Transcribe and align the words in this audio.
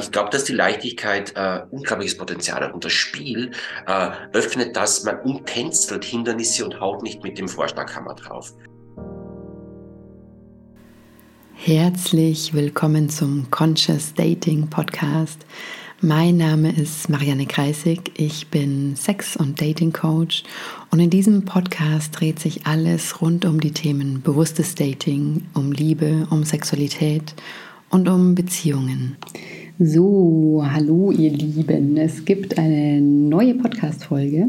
Ich 0.00 0.10
glaube, 0.10 0.30
dass 0.30 0.44
die 0.44 0.52
Leichtigkeit 0.52 1.32
äh, 1.36 1.62
unglaubliches 1.70 2.16
Potenzial 2.18 2.60
hat 2.60 2.74
und 2.74 2.84
das 2.84 2.92
Spiel 2.92 3.52
äh, 3.86 4.10
öffnet 4.32 4.76
das, 4.76 5.04
man 5.04 5.20
umtänzelt 5.20 6.04
Hindernisse 6.04 6.64
und 6.64 6.80
haut 6.80 7.02
nicht 7.02 7.22
mit 7.22 7.38
dem 7.38 7.48
Vorschlaghammer 7.48 8.14
drauf. 8.14 8.52
Herzlich 11.54 12.52
willkommen 12.52 13.08
zum 13.08 13.50
Conscious 13.50 14.12
Dating 14.14 14.68
Podcast. 14.68 15.46
Mein 16.02 16.36
Name 16.36 16.72
ist 16.76 17.08
Marianne 17.08 17.46
Kreisig, 17.46 18.12
ich 18.18 18.48
bin 18.48 18.96
Sex- 18.96 19.36
und 19.36 19.60
Dating 19.62 19.92
Coach 19.92 20.44
und 20.90 21.00
in 21.00 21.08
diesem 21.08 21.46
Podcast 21.46 22.20
dreht 22.20 22.38
sich 22.38 22.66
alles 22.66 23.22
rund 23.22 23.46
um 23.46 23.60
die 23.60 23.72
Themen 23.72 24.20
bewusstes 24.20 24.74
Dating, 24.74 25.48
um 25.54 25.72
Liebe, 25.72 26.26
um 26.30 26.44
Sexualität 26.44 27.34
und 27.88 28.08
um 28.08 28.34
Beziehungen. 28.34 29.16
So, 29.78 30.64
hallo 30.66 31.10
ihr 31.10 31.32
Lieben. 31.32 31.98
Es 31.98 32.24
gibt 32.24 32.58
eine 32.58 32.98
neue 32.98 33.52
Podcast-Folge 33.52 34.48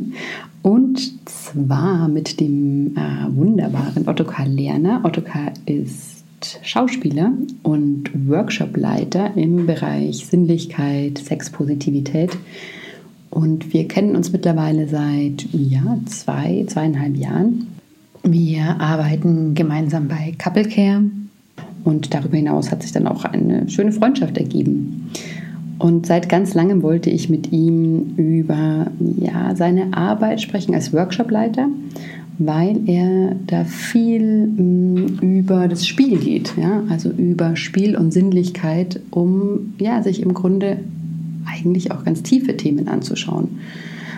und 0.62 1.28
zwar 1.28 2.08
mit 2.08 2.40
dem 2.40 2.96
äh, 2.96 3.36
wunderbaren 3.36 4.08
Ottokar 4.08 4.48
Lerner. 4.48 5.02
Ottokar 5.04 5.52
ist 5.66 6.24
Schauspieler 6.62 7.34
und 7.62 8.10
Workshopleiter 8.30 9.36
im 9.36 9.66
Bereich 9.66 10.26
Sinnlichkeit, 10.26 11.18
Sexpositivität. 11.18 12.38
Und 13.30 13.74
wir 13.74 13.86
kennen 13.90 14.16
uns 14.16 14.32
mittlerweile 14.32 14.88
seit 14.88 15.46
ja, 15.52 16.00
zwei, 16.06 16.64
zweieinhalb 16.68 17.18
Jahren. 17.18 17.68
Wir 18.24 18.80
arbeiten 18.80 19.56
gemeinsam 19.56 20.08
bei 20.08 20.36
Couple 20.42 20.70
Care 20.70 21.02
und 21.84 22.14
darüber 22.14 22.38
hinaus 22.38 22.72
hat 22.72 22.84
sich 22.84 22.92
dann 22.92 23.08
auch 23.08 23.24
eine 23.26 23.70
schöne 23.70 23.92
Freundschaft 23.92 24.38
ergeben. 24.38 25.10
Und 25.80 26.06
seit 26.06 26.28
ganz 26.28 26.54
langem 26.54 26.82
wollte 26.82 27.10
ich 27.10 27.30
mit 27.30 27.52
ihm 27.52 28.16
über 28.18 28.88
ja, 29.18 29.56
seine 29.56 29.94
Arbeit 29.94 30.42
sprechen 30.42 30.74
als 30.74 30.92
Workshopleiter, 30.92 31.70
weil 32.40 32.82
er 32.88 33.36
da 33.46 33.64
viel 33.64 34.48
mh, 34.48 34.62
mm, 34.62 35.20
über 35.22 35.68
das 35.68 35.88
Spiel 35.88 36.18
geht, 36.18 36.54
ja? 36.58 36.84
also 36.90 37.10
über 37.10 37.56
Spiel 37.56 37.96
und 37.96 38.12
Sinnlichkeit, 38.12 39.00
um 39.12 39.74
ja, 39.80 40.02
sich 40.04 40.22
im 40.22 40.34
Grunde 40.34 40.80
eigentlich 41.46 41.92
auch 41.92 42.04
ganz 42.04 42.24
tiefe 42.24 42.58
Themen 42.58 42.88
anzuschauen. 42.88 43.60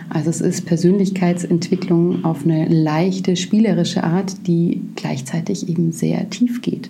Also 0.09 0.31
es 0.31 0.41
ist 0.41 0.65
Persönlichkeitsentwicklung 0.65 2.25
auf 2.25 2.43
eine 2.43 2.67
leichte, 2.67 3.35
spielerische 3.35 4.03
Art, 4.03 4.47
die 4.47 4.81
gleichzeitig 4.95 5.69
eben 5.69 5.91
sehr 5.91 6.29
tief 6.29 6.61
geht. 6.61 6.89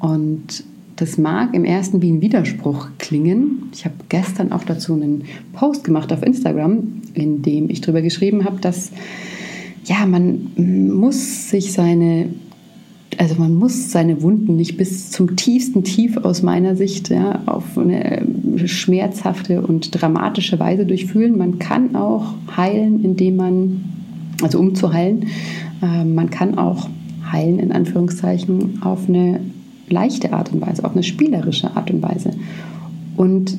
Und 0.00 0.64
das 0.96 1.16
mag 1.16 1.54
im 1.54 1.64
ersten 1.64 2.02
wie 2.02 2.10
ein 2.10 2.20
Widerspruch 2.20 2.88
klingen. 2.98 3.70
Ich 3.72 3.84
habe 3.84 3.94
gestern 4.08 4.52
auch 4.52 4.64
dazu 4.64 4.94
einen 4.94 5.24
Post 5.52 5.84
gemacht 5.84 6.12
auf 6.12 6.22
Instagram, 6.22 7.02
in 7.14 7.42
dem 7.42 7.70
ich 7.70 7.80
darüber 7.80 8.02
geschrieben 8.02 8.44
habe, 8.44 8.60
dass 8.60 8.90
ja, 9.84 10.04
man 10.04 10.50
muss 10.56 11.48
sich 11.48 11.72
seine 11.72 12.30
also 13.18 13.34
man 13.34 13.54
muss 13.54 13.90
seine 13.90 14.22
Wunden 14.22 14.56
nicht 14.56 14.76
bis 14.76 15.10
zum 15.10 15.36
tiefsten 15.36 15.84
Tief 15.84 16.16
aus 16.16 16.42
meiner 16.42 16.76
Sicht 16.76 17.10
ja, 17.10 17.42
auf 17.44 17.76
eine 17.76 18.24
schmerzhafte 18.64 19.60
und 19.62 20.00
dramatische 20.00 20.58
Weise 20.58 20.86
durchfühlen. 20.86 21.36
Man 21.36 21.58
kann 21.58 21.96
auch 21.96 22.34
heilen, 22.56 23.04
indem 23.04 23.36
man, 23.36 23.84
also 24.42 24.58
um 24.58 24.74
zu 24.74 24.92
heilen, 24.92 25.26
äh, 25.82 26.04
man 26.04 26.30
kann 26.30 26.56
auch 26.56 26.88
heilen 27.30 27.58
in 27.58 27.72
Anführungszeichen 27.72 28.82
auf 28.82 29.08
eine 29.08 29.40
leichte 29.90 30.32
Art 30.32 30.52
und 30.52 30.60
Weise, 30.60 30.84
auf 30.84 30.92
eine 30.92 31.02
spielerische 31.02 31.76
Art 31.76 31.90
und 31.90 32.02
Weise. 32.02 32.30
Und 33.16 33.56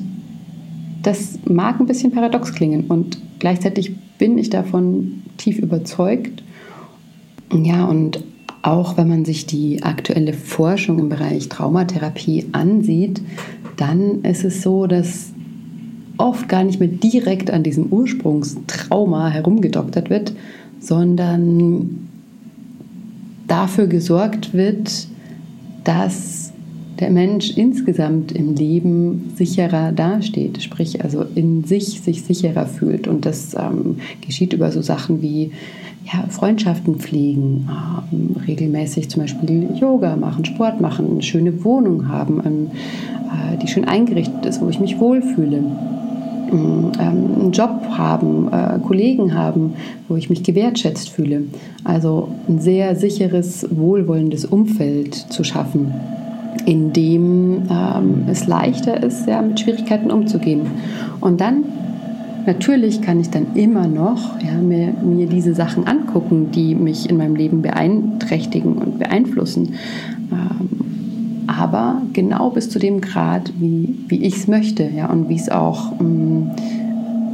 das 1.02 1.38
mag 1.44 1.80
ein 1.80 1.86
bisschen 1.86 2.12
paradox 2.12 2.52
klingen 2.52 2.84
und 2.86 3.18
gleichzeitig 3.38 3.94
bin 4.18 4.38
ich 4.38 4.50
davon 4.50 5.22
tief 5.36 5.58
überzeugt. 5.58 6.42
Ja, 7.52 7.84
und 7.84 8.22
auch 8.62 8.96
wenn 8.96 9.08
man 9.08 9.24
sich 9.24 9.46
die 9.46 9.82
aktuelle 9.82 10.32
Forschung 10.32 10.98
im 11.00 11.08
Bereich 11.08 11.48
Traumatherapie 11.48 12.46
ansieht, 12.52 13.20
dann 13.76 14.22
ist 14.22 14.44
es 14.44 14.62
so, 14.62 14.86
dass 14.86 15.32
oft 16.18 16.48
gar 16.48 16.62
nicht 16.62 16.78
mehr 16.78 16.88
direkt 16.88 17.50
an 17.50 17.64
diesem 17.64 17.86
Ursprungstrauma 17.86 19.28
herumgedoktert 19.28 20.08
wird, 20.10 20.34
sondern 20.78 22.08
dafür 23.48 23.86
gesorgt 23.86 24.54
wird, 24.54 25.08
dass 25.84 26.52
der 27.00 27.10
Mensch 27.10 27.56
insgesamt 27.56 28.32
im 28.32 28.54
Leben 28.54 29.32
sicherer 29.34 29.92
dasteht, 29.92 30.62
sprich 30.62 31.02
also 31.02 31.24
in 31.34 31.64
sich 31.64 32.00
sich 32.00 32.22
sicherer 32.22 32.66
fühlt. 32.66 33.08
Und 33.08 33.26
das 33.26 33.54
ähm, 33.54 33.96
geschieht 34.24 34.52
über 34.52 34.70
so 34.70 34.82
Sachen 34.82 35.22
wie 35.22 35.50
ja, 36.04 36.24
Freundschaften 36.28 36.96
pflegen, 36.96 37.68
ähm, 38.12 38.36
regelmäßig 38.46 39.08
zum 39.08 39.22
Beispiel 39.22 39.68
Yoga 39.80 40.16
machen, 40.16 40.44
Sport 40.44 40.80
machen, 40.80 41.12
eine 41.12 41.22
schöne 41.22 41.64
Wohnung 41.64 42.08
haben, 42.08 42.40
ähm, 42.44 42.70
äh, 42.72 43.56
die 43.58 43.68
schön 43.68 43.84
eingerichtet 43.84 44.44
ist, 44.46 44.60
wo 44.60 44.68
ich 44.68 44.80
mich 44.80 44.98
wohlfühle. 44.98 45.62
Ähm, 46.52 46.92
einen 46.98 47.52
Job 47.52 47.82
haben, 47.90 48.48
äh, 48.52 48.78
Kollegen 48.86 49.34
haben, 49.34 49.74
wo 50.08 50.16
ich 50.16 50.30
mich 50.30 50.42
gewertschätzt 50.42 51.10
fühle. 51.10 51.44
Also 51.84 52.28
ein 52.48 52.60
sehr 52.60 52.94
sicheres, 52.96 53.66
wohlwollendes 53.70 54.44
Umfeld 54.44 55.14
zu 55.14 55.44
schaffen, 55.44 55.92
in 56.66 56.92
dem 56.92 57.62
ähm, 57.70 58.24
es 58.28 58.46
leichter 58.46 59.02
ist, 59.02 59.26
ja, 59.26 59.40
mit 59.42 59.60
Schwierigkeiten 59.60 60.10
umzugehen. 60.10 60.62
Und 61.20 61.40
dann 61.40 61.64
Natürlich 62.44 63.02
kann 63.02 63.20
ich 63.20 63.30
dann 63.30 63.54
immer 63.54 63.86
noch 63.86 64.40
ja, 64.42 64.54
mir, 64.54 64.92
mir, 65.00 65.28
diese 65.28 65.54
Sachen 65.54 65.86
angucken, 65.86 66.50
die 66.50 66.74
mich 66.74 67.08
in 67.08 67.16
meinem 67.16 67.36
Leben 67.36 67.62
beeinträchtigen 67.62 68.78
und 68.78 68.98
beeinflussen. 68.98 69.74
Ähm, 70.32 70.81
aber 71.46 72.02
genau 72.12 72.50
bis 72.50 72.68
zu 72.70 72.78
dem 72.78 73.00
Grad, 73.00 73.52
wie, 73.58 73.94
wie 74.08 74.22
ich 74.22 74.36
es 74.36 74.48
möchte 74.48 74.88
ja, 74.88 75.10
und 75.10 75.28
auch, 75.50 75.92
ähm, 76.00 76.50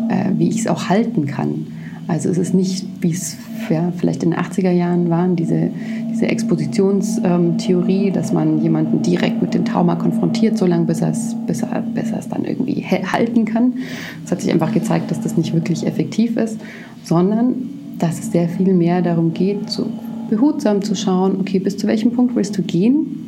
äh, 0.09 0.31
wie 0.37 0.49
ich 0.49 0.61
es 0.61 0.67
auch 0.67 0.89
halten 0.89 1.27
kann. 1.27 1.67
Also 2.07 2.31
es 2.31 2.39
ist 2.39 2.55
nicht, 2.55 2.87
wie 3.03 3.11
es 3.11 3.37
ja, 3.69 3.93
vielleicht 3.97 4.23
in 4.23 4.31
den 4.31 4.41
80er 4.41 4.71
Jahren 4.71 5.11
waren, 5.11 5.37
diese, 5.37 5.71
diese 6.11 6.27
Expositionstheorie, 6.27 8.07
ähm, 8.07 8.13
dass 8.15 8.33
man 8.33 8.63
jemanden 8.63 9.03
direkt 9.03 9.43
mit 9.43 9.53
dem 9.53 9.67
Trauma 9.67 9.95
konfrontiert, 9.97 10.57
solange 10.57 10.87
bis 10.87 11.03
er 11.03 11.11
es, 11.11 11.37
bis 11.47 11.63
bis 11.95 12.29
dann 12.31 12.45
irgendwie 12.47 12.83
halten 12.83 13.45
kann. 13.45 13.75
Es 14.25 14.31
hat 14.31 14.41
sich 14.41 14.51
einfach 14.51 14.73
gezeigt, 14.73 15.11
dass 15.11 15.21
das 15.21 15.37
nicht 15.37 15.53
wirklich 15.53 15.87
effektiv 15.87 16.39
ist, 16.39 16.59
sondern 17.05 17.55
dass 17.99 18.19
es 18.19 18.33
sehr 18.33 18.49
viel 18.49 18.73
mehr 18.73 19.03
darum 19.03 19.35
geht, 19.35 19.69
so 19.69 19.87
behutsam 20.31 20.83
zu 20.83 20.95
schauen, 20.95 21.37
okay, 21.41 21.59
bis 21.59 21.77
zu 21.77 21.87
welchem 21.87 22.13
Punkt 22.13 22.35
willst 22.35 22.57
du 22.57 22.63
gehen 22.63 23.28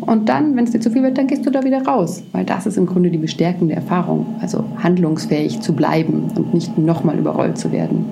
und 0.00 0.28
dann, 0.28 0.56
wenn 0.56 0.64
es 0.64 0.70
dir 0.70 0.80
zu 0.80 0.90
viel 0.90 1.02
wird, 1.02 1.18
dann 1.18 1.26
gehst 1.26 1.46
du 1.46 1.50
da 1.50 1.62
wieder 1.64 1.82
raus. 1.84 2.22
Weil 2.32 2.44
das 2.44 2.66
ist 2.66 2.76
im 2.76 2.86
Grunde 2.86 3.10
die 3.10 3.18
bestärkende 3.18 3.74
Erfahrung. 3.74 4.26
Also 4.40 4.64
handlungsfähig 4.82 5.60
zu 5.60 5.74
bleiben 5.74 6.30
und 6.34 6.54
nicht 6.54 6.78
nochmal 6.78 7.18
überrollt 7.18 7.58
zu 7.58 7.72
werden. 7.72 8.06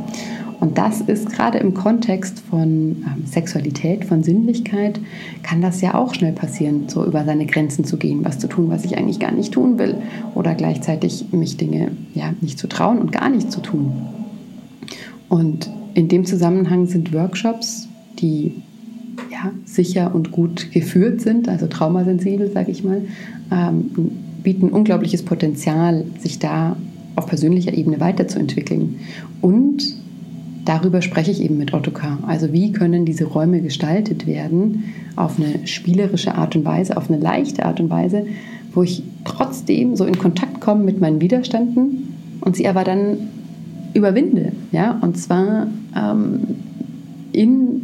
Und 0.61 0.77
das 0.77 1.01
ist 1.01 1.31
gerade 1.31 1.59
im 1.59 1.73
Kontext 1.73 2.41
von 2.41 2.69
ähm, 3.07 3.25
Sexualität, 3.27 4.05
von 4.05 4.25
Sinnlichkeit, 4.25 4.99
kann 5.43 5.63
das 5.63 5.81
ja 5.81 5.95
auch 5.95 6.15
schnell 6.15 6.33
passieren, 6.33 6.89
so 6.89 7.05
über 7.05 7.25
seine 7.25 7.47
Grenzen 7.47 7.85
zu 7.85 7.97
gehen, 7.97 8.25
was 8.25 8.41
zu 8.41 8.49
tun, 8.49 8.69
was 8.69 8.85
ich 8.85 8.99
eigentlich 8.99 9.21
gar 9.21 9.31
nicht 9.31 9.53
tun 9.53 9.79
will. 9.79 9.97
Oder 10.35 10.55
gleichzeitig 10.55 11.27
mich 11.31 11.57
Dinge 11.57 11.93
ja, 12.15 12.33
nicht 12.41 12.59
zu 12.59 12.67
trauen 12.67 12.99
und 12.99 13.13
gar 13.13 13.29
nicht 13.29 13.53
zu 13.53 13.61
tun. 13.61 13.93
Und 15.29 15.71
in 15.95 16.09
dem 16.09 16.25
Zusammenhang 16.25 16.87
sind 16.87 17.13
Workshops, 17.13 17.89
die 18.19 18.63
ja, 19.39 19.53
sicher 19.65 20.15
und 20.15 20.33
gut 20.33 20.71
geführt 20.73 21.21
sind, 21.21 21.49
also 21.49 21.67
traumasensibel, 21.67 22.51
sage 22.51 22.71
ich 22.71 22.83
mal, 22.83 23.03
ähm, 23.53 23.91
bieten 24.43 24.71
unglaubliches 24.71 25.23
Potenzial, 25.23 26.05
sich 26.19 26.39
da 26.39 26.77
auf 27.17 27.27
persönlicher 27.27 27.75
Ebene 27.75 28.01
weiterzuentwickeln. 28.01 28.97
Und 29.41 29.95
darüber 30.65 31.03
spreche 31.03 31.31
ich 31.31 31.41
eben 31.41 31.59
mit 31.59 31.73
Ottokar. 31.73 32.19
Also 32.27 32.53
wie 32.53 32.73
können 32.73 33.05
diese 33.05 33.25
Räume 33.25 33.61
gestaltet 33.61 34.27
werden 34.27 34.85
auf 35.17 35.39
eine 35.39 35.67
spielerische 35.67 36.35
Art 36.35 36.57
und 36.57 36.65
Weise, 36.65 36.97
auf 36.97 37.11
eine 37.11 37.21
leichte 37.21 37.65
Art 37.65 37.81
und 37.81 37.91
Weise, 37.91 38.27
wo 38.73 38.83
ich 38.83 39.03
trotzdem 39.25 39.97
so 39.97 40.05
in 40.05 40.19
Kontakt 40.19 40.61
komme 40.61 40.85
mit 40.85 41.01
meinen 41.01 41.21
Widerständen 41.21 42.15
und 42.41 42.57
sie 42.57 42.69
aber 42.69 42.85
dann 42.85 43.19
überwinde. 43.95 44.53
Ja? 44.73 44.99
Und 45.01 45.19
zwar 45.19 45.67
ähm, 45.97 46.41
in 47.33 47.83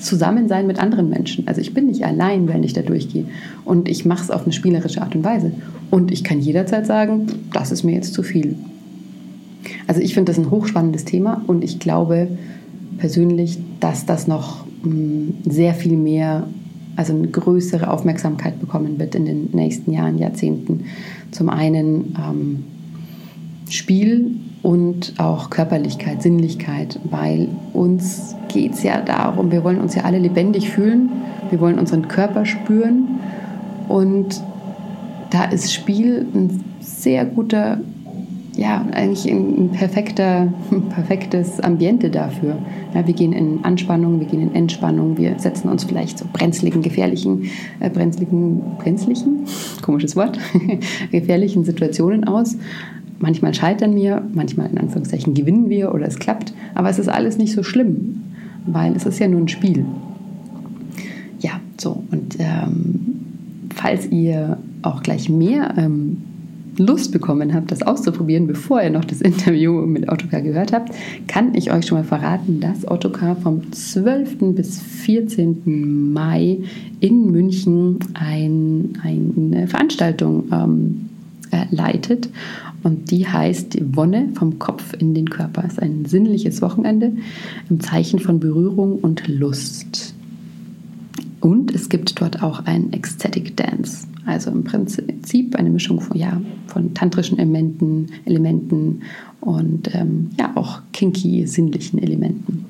Zusammensein 0.00 0.66
mit 0.66 0.78
anderen 0.78 1.08
Menschen. 1.08 1.46
Also 1.46 1.60
ich 1.60 1.74
bin 1.74 1.86
nicht 1.86 2.04
allein, 2.04 2.48
wenn 2.48 2.62
ich 2.62 2.72
da 2.72 2.82
durchgehe. 2.82 3.26
Und 3.64 3.88
ich 3.88 4.04
mache 4.04 4.24
es 4.24 4.30
auf 4.30 4.44
eine 4.44 4.52
spielerische 4.52 5.02
Art 5.02 5.14
und 5.14 5.24
Weise. 5.24 5.52
Und 5.90 6.10
ich 6.10 6.24
kann 6.24 6.40
jederzeit 6.40 6.86
sagen, 6.86 7.26
das 7.52 7.72
ist 7.72 7.84
mir 7.84 7.94
jetzt 7.94 8.14
zu 8.14 8.22
viel. 8.22 8.56
Also 9.86 10.00
ich 10.00 10.14
finde 10.14 10.32
das 10.32 10.38
ein 10.38 10.50
hochspannendes 10.50 11.04
Thema 11.04 11.42
und 11.46 11.64
ich 11.64 11.78
glaube 11.78 12.28
persönlich, 12.98 13.58
dass 13.80 14.06
das 14.06 14.26
noch 14.26 14.64
mm, 14.84 15.48
sehr 15.48 15.74
viel 15.74 15.96
mehr 15.96 16.46
also 16.96 17.14
eine 17.14 17.28
größere 17.28 17.90
Aufmerksamkeit 17.90 18.60
bekommen 18.60 18.98
wird 18.98 19.14
in 19.14 19.24
den 19.24 19.48
nächsten 19.52 19.92
Jahren, 19.92 20.18
Jahrzehnten. 20.18 20.84
Zum 21.30 21.48
einen 21.48 22.16
ähm, 22.18 22.64
Spiel 23.70 24.32
und 24.62 25.14
auch 25.18 25.50
Körperlichkeit, 25.50 26.22
Sinnlichkeit, 26.22 26.98
weil 27.04 27.48
uns 27.72 28.36
geht 28.48 28.74
es 28.74 28.82
ja 28.82 29.00
darum, 29.00 29.50
wir 29.50 29.64
wollen 29.64 29.80
uns 29.80 29.94
ja 29.94 30.02
alle 30.02 30.18
lebendig 30.18 30.70
fühlen, 30.70 31.10
wir 31.50 31.60
wollen 31.60 31.78
unseren 31.78 32.08
Körper 32.08 32.44
spüren 32.44 33.20
und 33.88 34.42
da 35.30 35.44
ist 35.44 35.72
Spiel 35.72 36.26
ein 36.34 36.64
sehr 36.80 37.24
guter 37.24 37.78
ja, 38.56 38.84
eigentlich 38.92 39.30
ein 39.30 39.70
perfekter, 39.70 40.52
perfektes 40.90 41.60
Ambiente 41.60 42.10
dafür. 42.10 42.58
Ja, 42.94 43.06
wir 43.06 43.14
gehen 43.14 43.32
in 43.32 43.64
Anspannung, 43.64 44.20
wir 44.20 44.26
gehen 44.26 44.42
in 44.42 44.54
Entspannung, 44.54 45.16
wir 45.16 45.38
setzen 45.38 45.68
uns 45.68 45.84
vielleicht 45.84 46.18
so 46.18 46.26
brenzligen, 46.30 46.82
gefährlichen, 46.82 47.50
äh, 47.78 47.88
brenzligen, 47.88 48.60
brenzlichen, 48.78 49.46
komisches 49.82 50.16
Wort, 50.16 50.38
gefährlichen 51.10 51.64
Situationen 51.64 52.24
aus. 52.24 52.56
Manchmal 53.20 53.52
scheitern 53.52 53.94
wir, 53.94 54.22
manchmal 54.32 54.70
in 54.70 54.78
Anführungszeichen 54.78 55.34
gewinnen 55.34 55.68
wir 55.68 55.94
oder 55.94 56.06
es 56.06 56.18
klappt, 56.18 56.54
aber 56.74 56.88
es 56.88 56.98
ist 56.98 57.08
alles 57.08 57.36
nicht 57.36 57.52
so 57.52 57.62
schlimm, 57.62 58.22
weil 58.66 58.96
es 58.96 59.04
ist 59.04 59.18
ja 59.18 59.28
nur 59.28 59.40
ein 59.40 59.48
Spiel. 59.48 59.84
Ja, 61.38 61.60
so 61.78 62.02
und 62.10 62.36
ähm, 62.38 63.20
falls 63.74 64.10
ihr 64.10 64.56
auch 64.82 65.02
gleich 65.02 65.28
mehr 65.28 65.74
ähm, 65.76 66.16
Lust 66.78 67.12
bekommen 67.12 67.52
habt, 67.52 67.70
das 67.70 67.82
auszuprobieren, 67.82 68.46
bevor 68.46 68.82
ihr 68.82 68.90
noch 68.90 69.04
das 69.04 69.20
Interview 69.20 69.86
mit 69.86 70.08
Autocar 70.08 70.40
gehört 70.40 70.72
habt, 70.72 70.94
kann 71.26 71.54
ich 71.54 71.70
euch 71.70 71.86
schon 71.86 71.98
mal 71.98 72.04
verraten, 72.04 72.60
dass 72.60 72.88
Autocar 72.88 73.36
vom 73.36 73.70
12. 73.70 74.54
bis 74.54 74.80
14. 74.80 76.12
Mai 76.12 76.60
in 77.00 77.30
München 77.30 77.98
ein, 78.14 78.98
eine 79.02 79.68
Veranstaltung 79.68 80.44
ähm, 80.52 81.10
äh, 81.50 81.66
leitet. 81.70 82.30
Und 82.82 83.10
die 83.10 83.26
heißt 83.26 83.78
Wonne 83.96 84.30
vom 84.34 84.58
Kopf 84.58 84.94
in 84.94 85.14
den 85.14 85.28
Körper. 85.28 85.64
Es 85.66 85.74
ist 85.74 85.82
ein 85.82 86.06
sinnliches 86.06 86.62
Wochenende 86.62 87.12
im 87.68 87.80
Zeichen 87.80 88.18
von 88.18 88.40
Berührung 88.40 88.98
und 88.98 89.28
Lust. 89.28 90.14
Und 91.40 91.74
es 91.74 91.88
gibt 91.88 92.20
dort 92.20 92.42
auch 92.42 92.64
ein 92.66 92.92
Ecstatic 92.92 93.56
Dance. 93.56 94.06
Also 94.26 94.50
im 94.50 94.64
Prinzip 94.64 95.56
eine 95.56 95.70
Mischung 95.70 96.00
von, 96.00 96.16
ja, 96.16 96.40
von 96.66 96.94
tantrischen 96.94 97.38
Elementen, 97.38 98.08
Elementen 98.26 99.02
und 99.40 99.94
ähm, 99.94 100.30
ja 100.38 100.52
auch 100.54 100.82
kinky 100.92 101.46
sinnlichen 101.46 101.98
Elementen. 101.98 102.66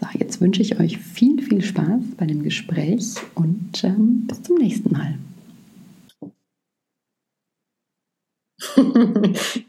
So, 0.00 0.06
jetzt 0.18 0.40
wünsche 0.40 0.62
ich 0.62 0.78
euch 0.78 0.98
viel, 0.98 1.42
viel 1.42 1.62
Spaß 1.62 2.00
bei 2.16 2.26
dem 2.26 2.42
Gespräch 2.44 3.16
und 3.34 3.82
ähm, 3.82 4.24
bis 4.28 4.42
zum 4.42 4.56
nächsten 4.56 4.92
Mal. 4.92 5.14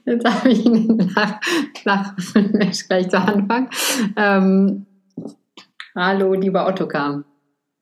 Jetzt 0.06 0.26
habe 0.26 0.50
ich 0.50 0.66
einen 0.66 1.12
Lach, 1.16 1.40
Lach 1.84 2.14
gleich 2.88 3.10
zu 3.10 3.18
Anfang. 3.18 3.70
Ähm, 4.16 4.86
hallo, 5.96 6.34
lieber 6.34 6.68
Ottokar. 6.68 7.24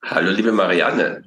Hallo, 0.04 0.32
liebe 0.32 0.52
Marianne. 0.52 1.24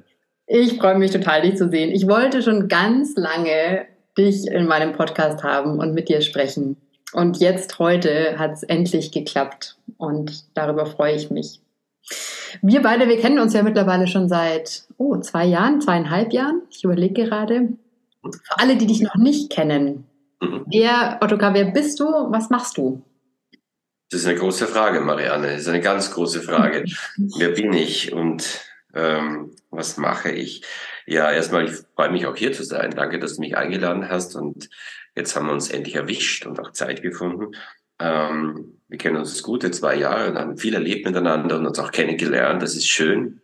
Ich 0.47 0.79
freue 0.79 0.99
mich 0.99 1.11
total, 1.11 1.43
dich 1.43 1.57
zu 1.57 1.69
sehen. 1.69 1.91
Ich 1.91 2.09
wollte 2.09 2.43
schon 2.43 2.69
ganz 2.69 3.17
lange 3.17 3.87
dich 4.17 4.47
in 4.47 4.67
meinem 4.67 4.93
Podcast 4.93 5.45
haben 5.45 5.79
und 5.79 5.95
mit 5.95 6.09
dir 6.09 6.23
sprechen. 6.23 6.77
Und 7.13 7.39
jetzt 7.39 7.79
heute 7.79 8.39
hat 8.39 8.53
es 8.53 8.63
endlich 8.63 9.13
geklappt 9.13 9.77
und 9.99 10.45
darüber 10.55 10.87
freue 10.87 11.15
ich 11.15 11.31
mich. 11.31 11.61
Wir 12.63 12.83
beide, 12.83 13.09
wir 13.09 13.21
kennen 13.21 13.39
uns 13.39 13.53
ja 13.53 13.63
mittlerweile 13.63 14.07
schon 14.07 14.29
seit 14.29 14.85
oh, 14.97 15.17
zwei 15.19 15.45
Jahren, 15.45 15.81
zweieinhalb 15.81 16.33
Jahren. 16.33 16.63
Ich 16.71 16.85
überlege 16.85 17.25
gerade. 17.25 17.69
Für 18.23 18.59
alle, 18.59 18.77
die 18.77 18.87
dich 18.87 19.01
noch 19.01 19.17
nicht 19.17 19.51
kennen, 19.51 20.05
mhm. 20.41 20.65
wer, 20.71 21.19
Ottokar, 21.23 21.55
wer 21.55 21.67
bist 21.67 22.01
du? 22.01 22.05
Was 22.05 22.51
machst 22.51 22.77
du? 22.77 23.03
Das 24.11 24.23
ist 24.23 24.27
eine 24.27 24.39
große 24.39 24.67
Frage, 24.67 25.01
Marianne. 25.01 25.53
Das 25.53 25.63
ist 25.63 25.69
eine 25.69 25.81
ganz 25.81 26.11
große 26.11 26.43
Frage. 26.43 26.85
wer 27.39 27.51
bin 27.51 27.73
ich? 27.73 28.13
Und 28.13 28.65
ähm, 28.93 29.55
was 29.71 29.97
mache 29.97 30.31
ich? 30.31 30.63
Ja, 31.07 31.31
erstmal, 31.31 31.67
ich 31.67 31.73
freue 31.95 32.11
mich 32.11 32.27
auch 32.27 32.37
hier 32.37 32.53
zu 32.53 32.65
sein. 32.65 32.91
Danke, 32.91 33.19
dass 33.19 33.37
du 33.37 33.41
mich 33.41 33.57
eingeladen 33.57 34.09
hast 34.09 34.35
und 34.35 34.69
jetzt 35.15 35.37
haben 35.37 35.47
wir 35.47 35.53
uns 35.53 35.71
endlich 35.71 35.95
erwischt 35.95 36.45
und 36.47 36.59
auch 36.61 36.73
Zeit 36.73 37.03
gefunden. 37.03 37.53
Ähm, 38.01 38.81
wir 38.89 38.99
kennen 38.99 39.17
uns 39.17 39.43
gute 39.43 39.71
zwei 39.71 39.95
Jahre 39.95 40.31
und 40.31 40.39
haben 40.39 40.57
viel 40.57 40.75
erlebt 40.75 41.07
miteinander 41.07 41.57
und 41.57 41.67
uns 41.67 41.79
auch 41.79 41.93
kennengelernt. 41.93 42.63
Das 42.63 42.75
ist 42.75 42.89
schön. 42.89 43.41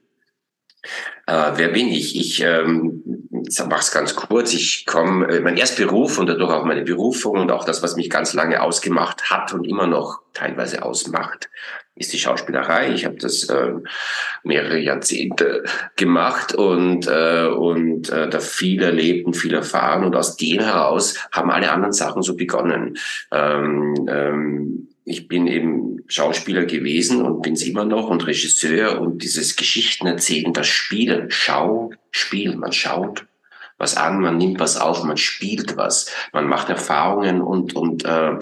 Äh, 1.26 1.52
wer 1.54 1.68
bin 1.68 1.88
ich? 1.88 2.16
Ich 2.16 2.42
ähm, 2.42 3.25
mache 3.68 3.80
es 3.80 3.90
ganz 3.92 4.14
kurz. 4.14 4.52
Ich 4.52 4.86
komme, 4.86 5.26
äh, 5.28 5.40
mein 5.40 5.56
Erstberuf 5.56 6.18
und 6.18 6.28
dadurch 6.28 6.52
auch 6.52 6.64
meine 6.64 6.82
Berufung 6.82 7.38
und 7.38 7.50
auch 7.50 7.64
das, 7.64 7.82
was 7.82 7.96
mich 7.96 8.10
ganz 8.10 8.34
lange 8.34 8.62
ausgemacht 8.62 9.30
hat 9.30 9.52
und 9.52 9.66
immer 9.66 9.86
noch 9.86 10.20
teilweise 10.32 10.82
ausmacht, 10.82 11.48
ist 11.94 12.12
die 12.12 12.18
Schauspielerei. 12.18 12.92
Ich 12.92 13.04
habe 13.04 13.16
das 13.16 13.44
äh, 13.48 13.72
mehrere 14.44 14.78
Jahrzehnte 14.78 15.64
gemacht 15.96 16.54
und 16.54 17.06
äh, 17.06 17.46
und 17.46 18.10
äh, 18.10 18.28
da 18.28 18.40
viel 18.40 18.82
erlebt 18.82 19.26
und 19.26 19.34
viel 19.34 19.54
erfahren 19.54 20.04
und 20.04 20.14
aus 20.14 20.36
dem 20.36 20.60
heraus 20.60 21.16
haben 21.32 21.50
alle 21.50 21.70
anderen 21.70 21.94
Sachen 21.94 22.22
so 22.22 22.36
begonnen. 22.36 22.98
Ähm, 23.32 24.06
ähm, 24.08 24.88
ich 25.08 25.28
bin 25.28 25.46
eben 25.46 26.02
Schauspieler 26.08 26.64
gewesen 26.64 27.22
und 27.22 27.40
bin 27.40 27.54
es 27.54 27.62
immer 27.62 27.84
noch 27.84 28.08
und 28.08 28.26
Regisseur 28.26 29.00
und 29.00 29.22
dieses 29.22 29.54
Geschichten 29.54 30.06
erzählen, 30.06 30.52
das 30.52 30.66
Spielen, 30.66 31.30
Schau, 31.30 31.92
Spiel, 32.10 32.56
man 32.56 32.72
schaut 32.72 33.24
was 33.78 33.96
an, 33.96 34.20
man 34.20 34.38
nimmt 34.38 34.58
was 34.58 34.78
auf, 34.78 35.04
man 35.04 35.18
spielt 35.18 35.76
was, 35.76 36.10
man 36.32 36.46
macht 36.46 36.70
Erfahrungen 36.70 37.42
und, 37.42 37.76
und 37.76 38.06
äh, 38.06 38.32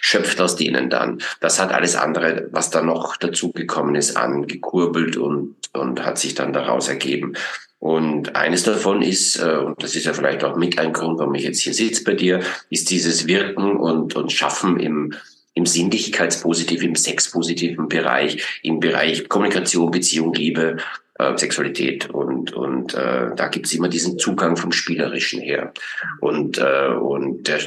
schöpft 0.00 0.40
aus 0.40 0.54
denen 0.54 0.88
dann. 0.88 1.20
Das 1.40 1.60
hat 1.60 1.72
alles 1.72 1.96
andere, 1.96 2.48
was 2.52 2.70
da 2.70 2.80
noch 2.80 3.16
dazugekommen 3.16 3.96
ist, 3.96 4.16
angekurbelt 4.16 5.16
und, 5.16 5.56
und 5.72 6.06
hat 6.06 6.18
sich 6.18 6.36
dann 6.36 6.52
daraus 6.52 6.88
ergeben. 6.88 7.34
Und 7.80 8.36
eines 8.36 8.62
davon 8.62 9.02
ist, 9.02 9.36
äh, 9.36 9.56
und 9.58 9.82
das 9.82 9.96
ist 9.96 10.06
ja 10.06 10.12
vielleicht 10.12 10.44
auch 10.44 10.56
mit 10.56 10.78
ein 10.78 10.92
Grund, 10.92 11.18
warum 11.18 11.34
ich 11.34 11.42
jetzt 11.42 11.60
hier 11.60 11.74
sitze 11.74 12.04
bei 12.04 12.14
dir, 12.14 12.40
ist 12.70 12.88
dieses 12.90 13.26
Wirken 13.26 13.76
und, 13.76 14.14
und 14.14 14.32
Schaffen 14.32 14.78
im, 14.78 15.12
im 15.54 15.66
sinnlichkeitspositiven, 15.66 16.88
im 16.88 16.94
sexpositiven 16.96 17.88
Bereich, 17.88 18.60
im 18.62 18.80
Bereich 18.80 19.28
Kommunikation, 19.28 19.90
Beziehung, 19.90 20.34
Liebe, 20.34 20.78
äh, 21.18 21.38
Sexualität 21.38 22.10
und 22.10 22.52
und 22.52 22.94
äh, 22.94 23.30
da 23.34 23.48
gibt's 23.48 23.72
immer 23.72 23.88
diesen 23.88 24.18
Zugang 24.18 24.56
vom 24.56 24.72
Spielerischen 24.72 25.40
her. 25.40 25.72
Und 26.20 26.58
äh, 26.58 26.88
und 26.88 27.46
der 27.46 27.60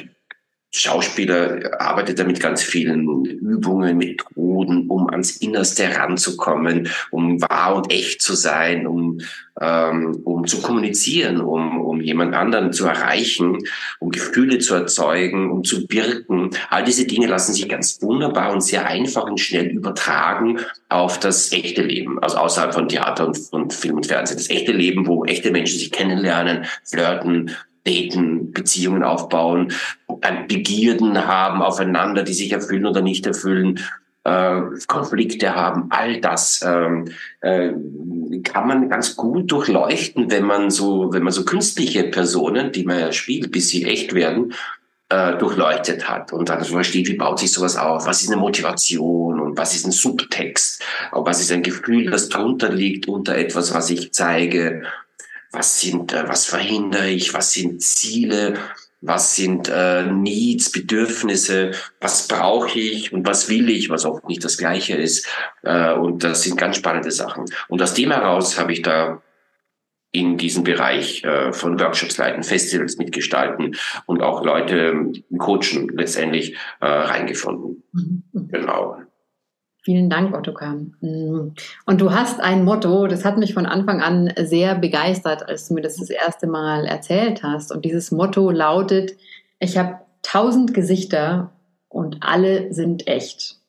Schauspieler 0.78 1.82
arbeitet 1.82 2.20
da 2.20 2.24
mit 2.24 2.40
ganz 2.40 2.62
vielen 2.62 3.26
Übungen, 3.26 3.98
Methoden, 3.98 4.88
um 4.88 5.10
ans 5.10 5.38
Innerste 5.38 5.96
ranzukommen, 5.96 6.90
um 7.12 7.42
wahr 7.42 7.76
und 7.76 7.92
echt 7.92 8.22
zu 8.22 8.36
sein, 8.36 8.86
um, 8.86 9.20
ähm, 9.60 10.22
um 10.24 10.46
zu 10.46 10.62
kommunizieren, 10.62 11.42
um, 11.42 11.82
um 11.82 12.00
jemand 12.02 12.36
anderen 12.36 12.74
zu 12.74 12.86
erreichen, 12.86 13.58
um 14.00 14.12
Gefühle 14.12 14.60
zu 14.60 14.76
erzeugen, 14.76 15.50
um 15.50 15.64
zu 15.64 15.90
wirken. 15.90 16.52
All 16.70 16.84
diese 16.84 17.08
Dinge 17.08 17.28
lassen 17.28 17.54
sich 17.54 17.68
ganz 17.68 18.02
wunderbar 18.02 18.54
und 18.54 18.62
sehr 18.62 18.86
einfach 18.86 19.24
und 19.24 19.40
schnell 19.40 19.68
übertragen 19.68 20.60
auf 20.90 21.20
das 21.20 21.52
echte 21.52 21.82
Leben, 21.82 22.22
also 22.22 22.38
außerhalb 22.38 22.74
von 22.74 22.88
Theater 22.88 23.28
und, 23.28 23.40
und 23.52 23.74
Film 23.74 23.96
und 23.96 24.06
Fernsehen. 24.06 24.38
Das 24.38 24.50
echte 24.50 24.72
Leben, 24.72 25.08
wo 25.08 25.26
echte 25.26 25.52
Menschen 25.52 25.80
sich 25.80 25.92
kennenlernen, 25.92 26.66
flirten, 26.84 27.52
daten, 27.88 28.52
Beziehungen 28.52 29.04
aufbauen, 29.04 29.72
Begierden 30.48 31.26
haben 31.26 31.62
aufeinander, 31.62 32.24
die 32.24 32.34
sich 32.34 32.52
erfüllen 32.52 32.86
oder 32.86 33.02
nicht 33.02 33.26
erfüllen, 33.26 33.80
äh, 34.28 34.62
Konflikte 34.88 35.56
haben, 35.56 35.88
all 35.90 36.20
das 36.20 36.62
ähm, 36.66 37.06
äh, 37.40 37.72
kann 38.44 38.68
man 38.68 38.90
ganz 38.90 39.16
gut 39.16 39.50
durchleuchten, 39.52 40.30
wenn 40.30 40.44
man 40.44 40.70
so, 40.70 41.14
wenn 41.14 41.24
man 41.24 41.32
so 41.32 41.46
künstliche 41.46 42.04
Personen, 42.04 42.74
die 42.74 42.84
man 42.84 43.00
ja 43.00 43.12
spielt, 43.14 43.52
bis 43.52 43.70
sie 43.70 43.86
echt 43.86 44.14
werden, 44.14 44.54
äh, 45.10 45.38
durchleuchtet 45.38 46.10
hat 46.10 46.34
und 46.34 46.50
dann 46.50 46.64
versteht, 46.66 47.08
wie 47.08 47.16
baut 47.16 47.40
sich 47.40 47.54
sowas 47.54 47.78
auf, 47.78 48.06
was 48.06 48.22
ist 48.22 48.30
eine 48.30 48.42
Motivation 48.42 49.40
und 49.40 49.58
was 49.58 49.74
ist 49.74 49.86
ein 49.86 49.94
Subtext, 49.94 50.84
was 51.14 51.40
ist 51.40 51.54
ein 51.54 51.64
Gefühl, 51.64 52.12
das 52.12 52.28
drunter 52.28 52.70
liegt 52.70 53.08
unter 53.08 53.38
etwas, 53.38 53.74
was 53.74 53.90
ich 53.90 54.12
zeige 54.12 54.84
was 55.52 55.82
sind, 55.82 56.14
äh, 56.14 56.28
was 56.28 56.46
verhindere 56.46 57.10
ich, 57.10 57.34
was 57.34 57.54
sind 57.54 57.82
Ziele, 57.82 58.58
was 59.02 59.36
sind 59.36 59.70
äh, 59.70 60.04
Needs, 60.04 60.72
Bedürfnisse, 60.72 61.72
was 62.02 62.28
brauche 62.28 62.80
ich 62.80 63.14
und 63.14 63.28
was 63.28 63.48
will 63.50 63.70
ich, 63.70 63.90
was 63.90 64.06
auch 64.06 64.24
nicht 64.28 64.44
das 64.44 64.58
Gleiche 64.58 64.96
ist. 64.96 65.28
Äh, 65.64 65.94
und 65.94 66.24
das 66.24 66.44
sind 66.44 66.58
ganz 66.58 66.78
spannende 66.78 67.12
Sachen. 67.12 67.46
Und 67.68 67.82
aus 67.82 67.94
dem 67.94 68.12
heraus 68.12 68.60
habe 68.60 68.74
ich 68.74 68.82
da 68.82 69.22
in 70.12 70.38
diesem 70.38 70.64
Bereich 70.64 71.24
äh, 71.24 71.54
von 71.54 71.80
Workshops 71.80 72.18
leiten, 72.18 72.42
Festivals 72.42 72.98
mitgestalten 72.98 73.76
und 74.06 74.22
auch 74.22 74.44
Leute 74.44 75.12
coachen 75.38 75.90
letztendlich 75.90 76.56
äh, 76.80 76.88
reingefunden. 76.88 77.84
Mhm. 77.92 78.24
Genau. 78.34 79.02
Vielen 79.88 80.10
Dank, 80.10 80.36
Ottokar. 80.36 80.76
Mm. 81.00 81.54
Und 81.86 82.02
du 82.02 82.12
hast 82.12 82.42
ein 82.42 82.66
Motto, 82.66 83.08
das 83.08 83.24
hat 83.24 83.38
mich 83.38 83.54
von 83.54 83.66
Anfang 83.66 84.02
an 84.02 84.34
sehr 84.38 84.76
begeistert, 84.76 85.48
als 85.48 85.70
du 85.70 85.76
mir 85.76 85.82
das 85.82 85.96
das 85.96 86.10
erste 86.10 86.46
Mal 86.46 86.86
erzählt 86.86 87.42
hast. 87.42 87.72
Und 87.72 87.86
dieses 87.86 88.12
Motto 88.12 88.52
lautet, 88.52 89.14
ich 89.60 89.78
habe 89.78 90.00
tausend 90.24 90.74
Gesichter 90.74 91.52
und 91.88 92.18
alle 92.20 92.74
sind 92.74 93.08
echt. 93.08 93.62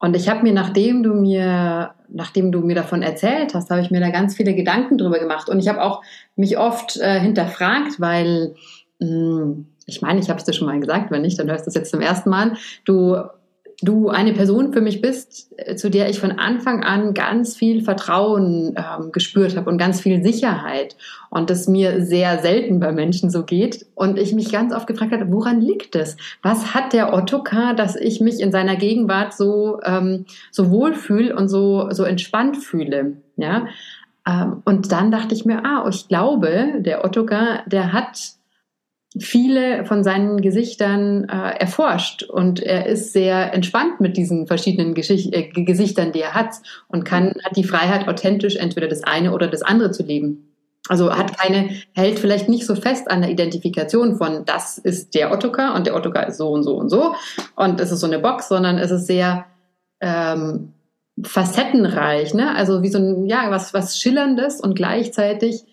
Und 0.00 0.16
ich 0.16 0.28
habe 0.28 0.42
mir, 0.42 0.52
nachdem 0.52 1.04
du 1.04 1.14
mir, 1.14 1.94
nachdem 2.08 2.50
du 2.50 2.58
mir 2.58 2.74
davon 2.74 3.02
erzählt 3.02 3.54
hast, 3.54 3.70
habe 3.70 3.80
ich 3.80 3.92
mir 3.92 4.00
da 4.00 4.10
ganz 4.10 4.36
viele 4.36 4.56
Gedanken 4.56 4.98
drüber 4.98 5.20
gemacht. 5.20 5.48
Und 5.48 5.60
ich 5.60 5.68
habe 5.68 5.82
auch 5.82 6.02
mich 6.34 6.58
oft 6.58 6.96
äh, 6.96 7.20
hinterfragt, 7.20 8.00
weil 8.00 8.56
mh, 8.98 9.06
mm, 9.06 9.66
ich 9.86 10.02
meine, 10.02 10.18
ich 10.18 10.28
habe 10.30 10.40
es 10.40 10.44
dir 10.44 10.52
schon 10.52 10.66
mal 10.66 10.80
gesagt, 10.80 11.12
wenn 11.12 11.22
nicht, 11.22 11.38
dann 11.38 11.48
hörst 11.48 11.66
du 11.66 11.68
es 11.68 11.76
jetzt 11.76 11.92
zum 11.92 12.00
ersten 12.00 12.28
Mal. 12.28 12.56
Du 12.84 13.22
du 13.82 14.08
eine 14.08 14.32
Person 14.32 14.72
für 14.72 14.80
mich 14.80 15.02
bist, 15.02 15.52
äh, 15.56 15.74
zu 15.74 15.90
der 15.90 16.08
ich 16.08 16.20
von 16.20 16.32
Anfang 16.32 16.82
an 16.82 17.14
ganz 17.14 17.56
viel 17.56 17.82
Vertrauen 17.82 18.76
ähm, 18.76 19.12
gespürt 19.12 19.56
habe 19.56 19.68
und 19.68 19.76
ganz 19.76 20.00
viel 20.00 20.22
Sicherheit. 20.22 20.96
Und 21.30 21.50
das 21.50 21.66
mir 21.66 22.04
sehr 22.04 22.38
selten 22.38 22.80
bei 22.80 22.92
Menschen 22.92 23.30
so 23.30 23.44
geht. 23.44 23.86
Und 23.94 24.18
ich 24.18 24.32
mich 24.32 24.52
ganz 24.52 24.72
oft 24.74 24.86
gefragt 24.86 25.12
habe, 25.12 25.32
woran 25.32 25.60
liegt 25.60 25.96
es? 25.96 26.16
Was 26.42 26.74
hat 26.74 26.92
der 26.92 27.12
Ottokar, 27.12 27.74
dass 27.74 27.96
ich 27.96 28.20
mich 28.20 28.40
in 28.40 28.52
seiner 28.52 28.76
Gegenwart 28.76 29.34
so, 29.34 29.80
ähm, 29.84 30.26
so 30.50 30.70
wohlfühle 30.70 31.34
und 31.34 31.48
so, 31.48 31.90
so 31.90 32.04
entspannt 32.04 32.58
fühle? 32.58 33.16
Ja. 33.36 33.66
Ähm, 34.26 34.62
und 34.64 34.92
dann 34.92 35.10
dachte 35.10 35.34
ich 35.34 35.44
mir, 35.44 35.64
ah, 35.64 35.86
ich 35.88 36.08
glaube, 36.08 36.74
der 36.78 37.04
Ottokar, 37.04 37.62
der 37.66 37.92
hat 37.92 38.34
viele 39.18 39.84
von 39.84 40.04
seinen 40.04 40.40
Gesichtern 40.40 41.28
äh, 41.28 41.58
erforscht 41.58 42.22
und 42.22 42.60
er 42.60 42.86
ist 42.86 43.12
sehr 43.12 43.52
entspannt 43.52 44.00
mit 44.00 44.16
diesen 44.16 44.46
verschiedenen 44.46 44.94
Geschicht 44.94 45.34
äh, 45.34 45.48
Gesichtern, 45.48 46.12
die 46.12 46.20
er 46.20 46.34
hat 46.34 46.54
und 46.88 47.04
kann 47.04 47.34
hat 47.44 47.56
die 47.56 47.64
Freiheit 47.64 48.08
authentisch 48.08 48.56
entweder 48.56 48.88
das 48.88 49.04
eine 49.04 49.32
oder 49.32 49.48
das 49.48 49.62
andere 49.62 49.90
zu 49.90 50.02
leben. 50.02 50.48
Also 50.88 51.14
hat 51.16 51.38
keine 51.38 51.70
hält 51.94 52.18
vielleicht 52.18 52.48
nicht 52.48 52.66
so 52.66 52.74
fest 52.74 53.10
an 53.10 53.20
der 53.20 53.30
Identifikation 53.30 54.16
von 54.16 54.44
das 54.46 54.78
ist 54.78 55.14
der 55.14 55.30
Ottokar 55.30 55.74
und 55.74 55.86
der 55.86 55.94
Ottokar 55.94 56.26
ist 56.26 56.38
so 56.38 56.48
und 56.48 56.62
so 56.62 56.76
und 56.76 56.88
so 56.88 57.14
und 57.54 57.80
es 57.80 57.92
ist 57.92 58.00
so 58.00 58.06
eine 58.06 58.18
Box, 58.18 58.48
sondern 58.48 58.78
es 58.78 58.90
ist 58.90 59.06
sehr 59.06 59.44
ähm, 60.00 60.72
facettenreich, 61.22 62.32
ne? 62.32 62.56
Also 62.56 62.82
wie 62.82 62.88
so 62.88 62.98
ein 62.98 63.26
ja 63.26 63.50
was 63.50 63.74
was 63.74 63.98
schillerndes 63.98 64.60
und 64.60 64.74
gleichzeitig 64.74 65.64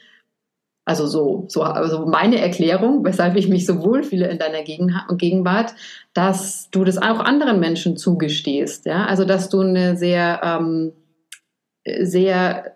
also 0.90 1.06
so, 1.06 1.46
so 1.50 1.62
also 1.62 2.08
meine 2.08 2.42
Erklärung, 2.42 3.06
weshalb 3.06 3.36
ich 3.36 3.48
mich 3.48 3.68
so 3.68 3.84
wohlfühle 3.84 4.28
in 4.28 4.40
deiner 4.40 4.64
Gegenwart, 4.64 5.76
dass 6.16 6.72
du 6.72 6.84
das 6.84 6.98
auch 6.98 7.20
anderen 7.20 7.60
Menschen 7.60 7.96
zugestehst. 7.96 8.88
Ja? 8.88 9.06
Also 9.06 9.24
dass 9.24 9.50
du 9.50 9.62
eine 9.62 9.98
sehr, 9.98 10.42
ähm, 10.44 10.94
sehr 11.86 12.76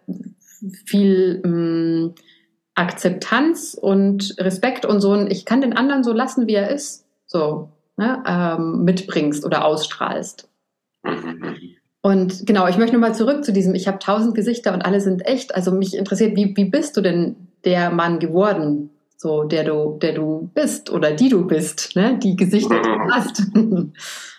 viel 0.85 1.41
ähm, 1.43 2.13
Akzeptanz 2.75 3.73
und 3.73 4.35
Respekt 4.37 4.85
und 4.85 5.01
so 5.01 5.13
ein, 5.13 5.31
ich 5.31 5.43
kann 5.43 5.61
den 5.61 5.75
anderen 5.75 6.03
so 6.03 6.13
lassen, 6.13 6.45
wie 6.45 6.53
er 6.53 6.69
ist, 6.69 7.07
so 7.25 7.69
ne, 7.97 8.23
ähm, 8.27 8.83
mitbringst 8.83 9.43
oder 9.43 9.65
ausstrahlst. 9.65 10.47
Und 12.03 12.45
genau, 12.45 12.67
ich 12.67 12.77
möchte 12.77 12.95
nochmal 12.95 13.15
zurück 13.15 13.43
zu 13.43 13.51
diesem, 13.51 13.73
ich 13.73 13.87
habe 13.87 13.97
tausend 13.97 14.35
Gesichter 14.35 14.71
und 14.71 14.83
alle 14.83 15.01
sind 15.01 15.25
echt. 15.25 15.55
Also 15.55 15.71
mich 15.71 15.97
interessiert, 15.97 16.35
wie, 16.35 16.55
wie 16.55 16.65
bist 16.65 16.95
du 16.95 17.01
denn 17.01 17.42
der 17.65 17.91
Mann 17.91 18.19
geworden, 18.19 18.89
so 19.17 19.43
der 19.43 19.63
du, 19.63 19.97
der 20.01 20.13
du 20.13 20.51
bist 20.53 20.89
oder 20.89 21.11
die 21.11 21.29
du 21.29 21.47
bist, 21.47 21.95
ne? 21.95 22.19
die 22.19 22.35
Gesichter, 22.35 22.81
die 22.81 22.89
du 22.89 23.11
hast. 23.11 23.43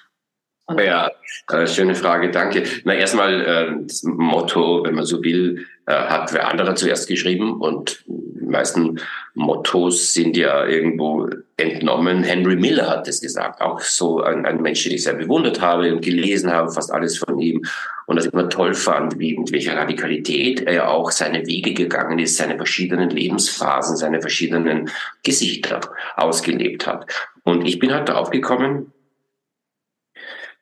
ja, 0.71 1.11
äh, 1.53 1.67
schöne 1.67 1.95
Frage, 1.95 2.31
danke. 2.31 2.65
Na, 2.85 2.95
erstmal 2.95 3.41
äh, 3.43 3.87
das 3.87 4.03
Motto, 4.03 4.83
wenn 4.85 4.95
man 4.95 5.05
so 5.05 5.23
will, 5.23 5.67
äh, 5.87 5.93
hat 5.93 6.33
wer 6.33 6.49
anderer 6.49 6.75
zuerst 6.75 7.07
geschrieben 7.07 7.61
und 7.61 8.03
die 8.07 8.47
meisten 8.47 8.99
Mottos 9.35 10.15
sind 10.15 10.37
ja 10.37 10.67
irgendwo 10.67 11.29
entnommen. 11.57 12.23
Henry 12.23 12.57
Miller 12.57 12.89
hat 12.89 13.09
es 13.09 13.21
gesagt, 13.21 13.61
auch 13.61 13.81
so 13.81 14.23
ein, 14.23 14.47
ein 14.47 14.63
Mensch, 14.63 14.85
den 14.85 14.93
ich 14.93 15.03
sehr 15.03 15.15
bewundert 15.15 15.61
habe 15.61 15.93
und 15.93 16.03
gelesen 16.03 16.51
habe, 16.51 16.71
fast 16.71 16.91
alles 16.91 17.19
von 17.19 17.39
ihm 17.39 17.65
und 18.07 18.17
das 18.17 18.27
immer 18.27 18.49
toll 18.49 18.75
fand, 18.75 19.19
wie 19.19 19.37
mit 19.37 19.53
welcher 19.53 19.77
Radikalität 19.77 20.63
er 20.63 20.91
auch 20.91 21.11
seine 21.11 21.47
Wege 21.47 21.75
gegangen 21.75 22.19
ist, 22.19 22.37
seine 22.37 22.57
verschiedenen 22.57 23.11
Lebensphasen, 23.11 23.97
seine 23.97 24.21
verschiedenen 24.21 24.91
Gesichter 25.23 25.81
ausgelebt 26.17 26.87
hat. 26.87 27.07
Und 27.43 27.67
ich 27.67 27.79
bin 27.79 27.93
halt 27.93 28.09
darauf 28.09 28.31
gekommen, 28.31 28.94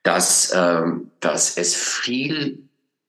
dass, 0.03 0.53
ähm, 0.55 1.11
dass 1.21 1.57
es 1.57 1.75
viel 1.75 2.59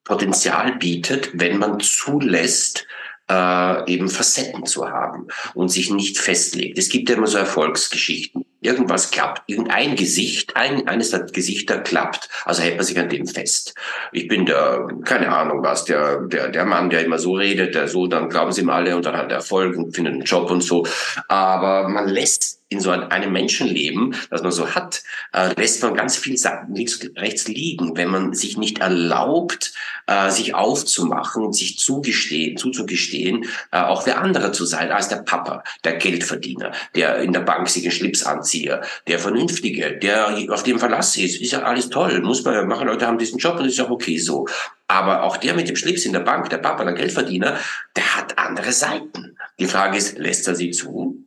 Potenzial 0.03 0.75
bietet, 0.75 1.31
wenn 1.33 1.57
man 1.57 1.79
zulässt, 1.79 2.85
äh, 3.29 3.91
eben 3.91 4.09
Facetten 4.09 4.65
zu 4.65 4.89
haben 4.89 5.27
und 5.53 5.69
sich 5.69 5.89
nicht 5.91 6.17
festlegt. 6.17 6.77
Es 6.77 6.89
gibt 6.89 7.09
ja 7.09 7.15
immer 7.15 7.27
so 7.27 7.37
Erfolgsgeschichten. 7.37 8.45
Irgendwas 8.59 9.11
klappt, 9.11 9.43
irgendein 9.47 9.95
Gesicht, 9.95 10.55
ein, 10.55 10.87
eines 10.87 11.11
der 11.11 11.21
Gesichter 11.21 11.79
klappt, 11.79 12.29
also 12.45 12.61
hält 12.61 12.77
man 12.77 12.85
sich 12.85 12.97
an 12.97 13.09
dem 13.09 13.27
fest. 13.27 13.75
Ich 14.13 14.29
bin 14.29 14.45
der, 14.45 14.87
keine 15.03 15.35
Ahnung 15.35 15.63
was, 15.63 15.83
der, 15.83 16.21
der, 16.21 16.47
der 16.47 16.65
Mann, 16.65 16.89
der 16.89 17.03
immer 17.03 17.19
so 17.19 17.33
redet, 17.33 17.75
der 17.75 17.89
so, 17.89 18.07
dann 18.07 18.29
glauben 18.29 18.53
sie 18.53 18.61
ihm 18.61 18.69
alle 18.69 18.95
und 18.95 19.05
dann 19.05 19.17
hat 19.17 19.31
er 19.31 19.37
Erfolg 19.37 19.75
und 19.75 19.93
findet 19.93 20.13
einen 20.13 20.23
Job 20.23 20.49
und 20.49 20.61
so. 20.61 20.85
Aber 21.27 21.89
man 21.89 22.07
lässt 22.07 22.62
in 22.73 22.79
so 22.79 22.89
einem 22.89 23.31
Menschenleben, 23.31 24.15
das 24.29 24.41
man 24.41 24.51
so 24.51 24.75
hat, 24.75 25.03
äh, 25.31 25.53
lässt 25.55 25.81
man 25.83 25.95
ganz 25.95 26.17
viel 26.17 26.37
links 26.73 26.97
und 26.97 27.17
rechts 27.17 27.47
liegen, 27.47 27.95
wenn 27.95 28.09
man 28.09 28.33
sich 28.33 28.57
nicht 28.57 28.79
erlaubt, 28.79 29.73
äh, 30.07 30.29
sich 30.31 30.55
aufzumachen, 30.55 31.53
sich 31.53 31.77
zugestehen, 31.77 32.57
zuzugestehen, 32.57 33.45
äh, 33.71 33.79
auch 33.79 34.01
für 34.01 34.17
andere 34.17 34.51
zu 34.51 34.65
sein, 34.65 34.91
als 34.91 35.07
der 35.07 35.17
Papa, 35.17 35.63
der 35.83 35.93
Geldverdiener, 35.93 36.71
der 36.95 37.19
in 37.19 37.31
der 37.31 37.41
Bank 37.41 37.69
sich 37.69 37.83
einen 37.83 37.91
Schlips 37.91 38.23
anziehe, 38.23 38.81
der 39.07 39.19
Vernünftige, 39.19 39.97
der 39.97 40.35
auf 40.49 40.63
dem 40.63 40.79
Verlass 40.79 41.15
ist, 41.15 41.39
ist 41.39 41.51
ja 41.51 41.61
alles 41.61 41.89
toll, 41.89 42.21
muss 42.21 42.43
man 42.43 42.55
ja 42.55 42.65
machen, 42.65 42.87
Leute 42.87 43.07
haben 43.07 43.17
diesen 43.17 43.37
Job 43.37 43.59
und 43.59 43.65
ist 43.65 43.79
auch 43.79 43.91
okay 43.91 44.17
so. 44.17 44.47
Aber 44.87 45.23
auch 45.23 45.37
der 45.37 45.53
mit 45.53 45.69
dem 45.69 45.75
Schlips 45.75 46.05
in 46.05 46.13
der 46.13 46.19
Bank, 46.19 46.49
der 46.49 46.57
Papa, 46.57 46.83
der 46.83 46.93
Geldverdiener, 46.93 47.57
der 47.95 48.15
hat 48.15 48.37
andere 48.37 48.71
Seiten. 48.73 49.37
Die 49.59 49.65
Frage 49.65 49.97
ist, 49.97 50.17
lässt 50.17 50.47
er 50.47 50.55
sie 50.55 50.71
zu? 50.71 51.22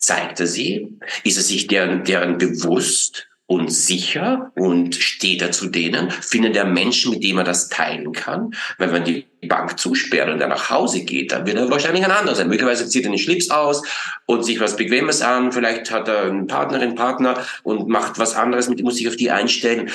Zeigt 0.00 0.40
er 0.40 0.46
sie? 0.46 0.98
Ist 1.24 1.36
er 1.36 1.42
sich 1.42 1.66
deren, 1.66 2.04
deren 2.04 2.38
bewusst 2.38 3.28
und 3.44 3.70
sicher 3.70 4.50
und 4.54 4.94
steht 4.94 5.42
er 5.42 5.52
zu 5.52 5.66
denen? 5.66 6.10
Findet 6.10 6.56
er 6.56 6.64
Menschen, 6.64 7.12
mit 7.12 7.22
denen 7.22 7.38
er 7.38 7.44
das 7.44 7.68
teilen 7.68 8.12
kann? 8.12 8.54
Wenn 8.78 8.92
man 8.92 9.04
die 9.04 9.26
Bank 9.46 9.78
zusperrt 9.78 10.30
und 10.30 10.40
er 10.40 10.48
nach 10.48 10.70
Hause 10.70 11.04
geht, 11.04 11.32
dann 11.32 11.46
wird 11.46 11.58
er 11.58 11.70
wahrscheinlich 11.70 12.02
ein 12.02 12.10
anderer 12.10 12.34
sein. 12.34 12.48
Möglicherweise 12.48 12.88
zieht 12.88 13.04
er 13.04 13.10
den 13.10 13.18
Schlips 13.18 13.50
aus 13.50 13.82
und 14.24 14.42
sich 14.42 14.58
was 14.58 14.76
Bequemes 14.76 15.20
an. 15.20 15.52
Vielleicht 15.52 15.90
hat 15.90 16.08
er 16.08 16.22
einen 16.22 16.46
Partnerin, 16.46 16.94
Partner 16.94 17.44
und 17.62 17.88
macht 17.88 18.18
was 18.18 18.34
anderes, 18.34 18.70
mit 18.70 18.82
muss 18.82 18.96
sich 18.96 19.08
auf 19.08 19.16
die 19.16 19.30
einstellen. 19.30 19.90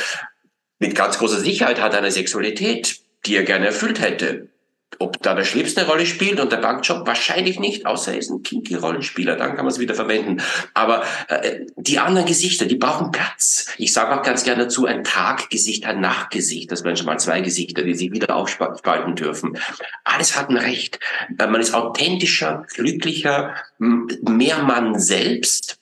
Mit 0.77 0.93
ganz 0.93 1.17
großer 1.17 1.39
Sicherheit 1.39 1.81
hat 1.81 1.93
er 1.93 1.99
eine 1.99 2.11
Sexualität, 2.11 2.99
die 3.25 3.35
er 3.35 3.43
gerne 3.43 3.65
erfüllt 3.65 3.99
hätte. 3.99 4.49
Ob 4.99 5.21
da 5.21 5.33
der 5.33 5.43
Schlips 5.43 5.77
eine 5.77 5.87
Rolle 5.87 6.05
spielt 6.05 6.39
und 6.39 6.51
der 6.51 6.57
Bankjob 6.57 7.05
wahrscheinlich 7.07 7.59
nicht, 7.59 7.85
außer 7.85 8.13
er 8.13 8.19
ist 8.19 8.29
ein 8.29 8.43
kinky 8.43 8.75
Rollenspieler, 8.75 9.35
dann 9.35 9.55
kann 9.55 9.65
man 9.65 9.73
es 9.73 9.79
wieder 9.79 9.95
verwenden. 9.95 10.41
Aber 10.73 11.03
äh, 11.27 11.61
die 11.75 11.99
anderen 11.99 12.27
Gesichter, 12.27 12.65
die 12.65 12.75
brauchen 12.75 13.11
Platz. 13.11 13.67
Ich 13.77 13.93
sage 13.93 14.17
auch 14.17 14.23
ganz 14.23 14.43
gerne 14.43 14.63
dazu, 14.63 14.85
ein 14.85 15.03
Taggesicht, 15.03 15.85
ein 15.85 16.01
Nachtgesicht. 16.01 16.71
Das 16.71 16.83
wären 16.83 16.97
schon 16.97 17.05
mal 17.05 17.19
zwei 17.19 17.41
Gesichter, 17.41 17.83
die 17.83 17.93
sich 17.93 18.11
wieder 18.11 18.35
aufspalten 18.35 19.15
dürfen. 19.15 19.57
Alles 20.03 20.37
hat 20.37 20.49
ein 20.49 20.57
Recht. 20.57 20.99
Äh, 21.37 21.47
man 21.47 21.61
ist 21.61 21.73
authentischer, 21.73 22.65
glücklicher, 22.73 23.55
mehr 23.77 24.59
Mann 24.63 24.99
selbst 24.99 25.79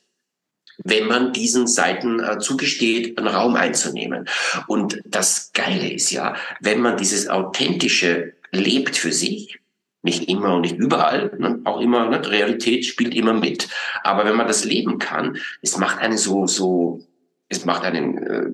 wenn 0.84 1.08
man 1.08 1.34
diesen 1.34 1.68
Seiten 1.68 2.20
äh, 2.20 2.40
zugesteht, 2.40 3.18
einen 3.18 3.28
Raum 3.28 3.56
einzunehmen. 3.56 4.28
Und 4.68 5.02
das 5.06 5.52
Geile 5.54 5.92
ist 5.92 6.12
ja, 6.12 6.36
wenn 6.60 6.82
man 6.82 6.98
dieses 6.98 7.30
authentische 7.30 8.34
lebt 8.54 8.96
für 8.96 9.12
sich, 9.12 9.60
nicht 10.04 10.30
immer 10.30 10.56
und 10.56 10.62
nicht 10.62 10.76
überall, 10.76 11.32
ne? 11.40 11.62
auch 11.64 11.80
immer, 11.80 12.10
ne? 12.10 12.30
Realität 12.30 12.86
spielt 12.86 13.16
immer 13.16 13.34
mit. 13.34 13.70
Aber 14.04 14.26
wenn 14.26 14.36
man 14.36 14.48
das 14.48 14.66
leben 14.66 15.00
kann, 15.00 15.38
es 15.62 15.78
macht 15.78 16.00
einen 16.00 16.18
so, 16.18 16.46
so, 16.46 17.02
es 17.48 17.66
macht 17.66 17.84
einen 17.84 18.18
äh, 18.18 18.50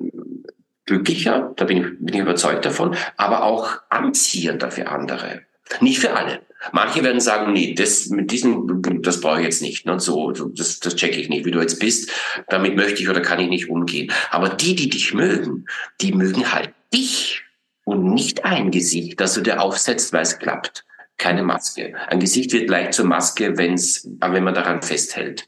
glücklicher, 0.85 1.53
da 1.55 1.65
bin 1.65 1.77
ich, 1.77 1.85
bin 1.99 2.13
ich 2.13 2.21
überzeugt 2.21 2.65
davon, 2.65 2.95
aber 3.17 3.43
auch 3.43 3.79
anziehender 3.89 4.69
für 4.69 4.87
andere. 4.89 5.41
Nicht 5.81 5.99
für 5.99 6.13
alle. 6.13 6.41
Manche 6.71 7.03
werden 7.03 7.21
sagen, 7.21 7.53
nee, 7.53 7.73
das 7.73 8.07
mit 8.07 8.31
diesem, 8.31 8.81
das 9.01 9.21
brauche 9.21 9.39
ich 9.39 9.45
jetzt 9.45 9.61
nicht. 9.61 9.85
Ne? 9.85 9.99
So, 9.99 10.31
das, 10.31 10.79
das 10.79 10.95
checke 10.95 11.19
ich 11.19 11.29
nicht, 11.29 11.45
wie 11.45 11.51
du 11.51 11.61
jetzt 11.61 11.79
bist. 11.79 12.11
Damit 12.49 12.75
möchte 12.75 13.01
ich 13.01 13.09
oder 13.09 13.21
kann 13.21 13.39
ich 13.39 13.49
nicht 13.49 13.69
umgehen. 13.69 14.11
Aber 14.29 14.49
die, 14.49 14.75
die 14.75 14.89
dich 14.89 15.13
mögen, 15.13 15.65
die 16.01 16.11
mögen 16.11 16.51
halt 16.51 16.73
dich 16.93 17.43
und 17.89 18.13
nicht 18.13 18.45
ein 18.45 18.71
Gesicht, 18.71 19.19
das 19.19 19.33
du 19.33 19.41
dir 19.41 19.61
aufsetzt, 19.61 20.13
weil 20.13 20.21
es 20.21 20.37
klappt. 20.37 20.85
Keine 21.17 21.43
Maske. 21.43 21.93
Ein 22.07 22.19
Gesicht 22.19 22.53
wird 22.53 22.69
leicht 22.69 22.93
zur 22.93 23.05
Maske, 23.05 23.57
wenn's, 23.57 24.07
wenn 24.19 24.43
man 24.43 24.53
daran 24.53 24.81
festhält. 24.81 25.47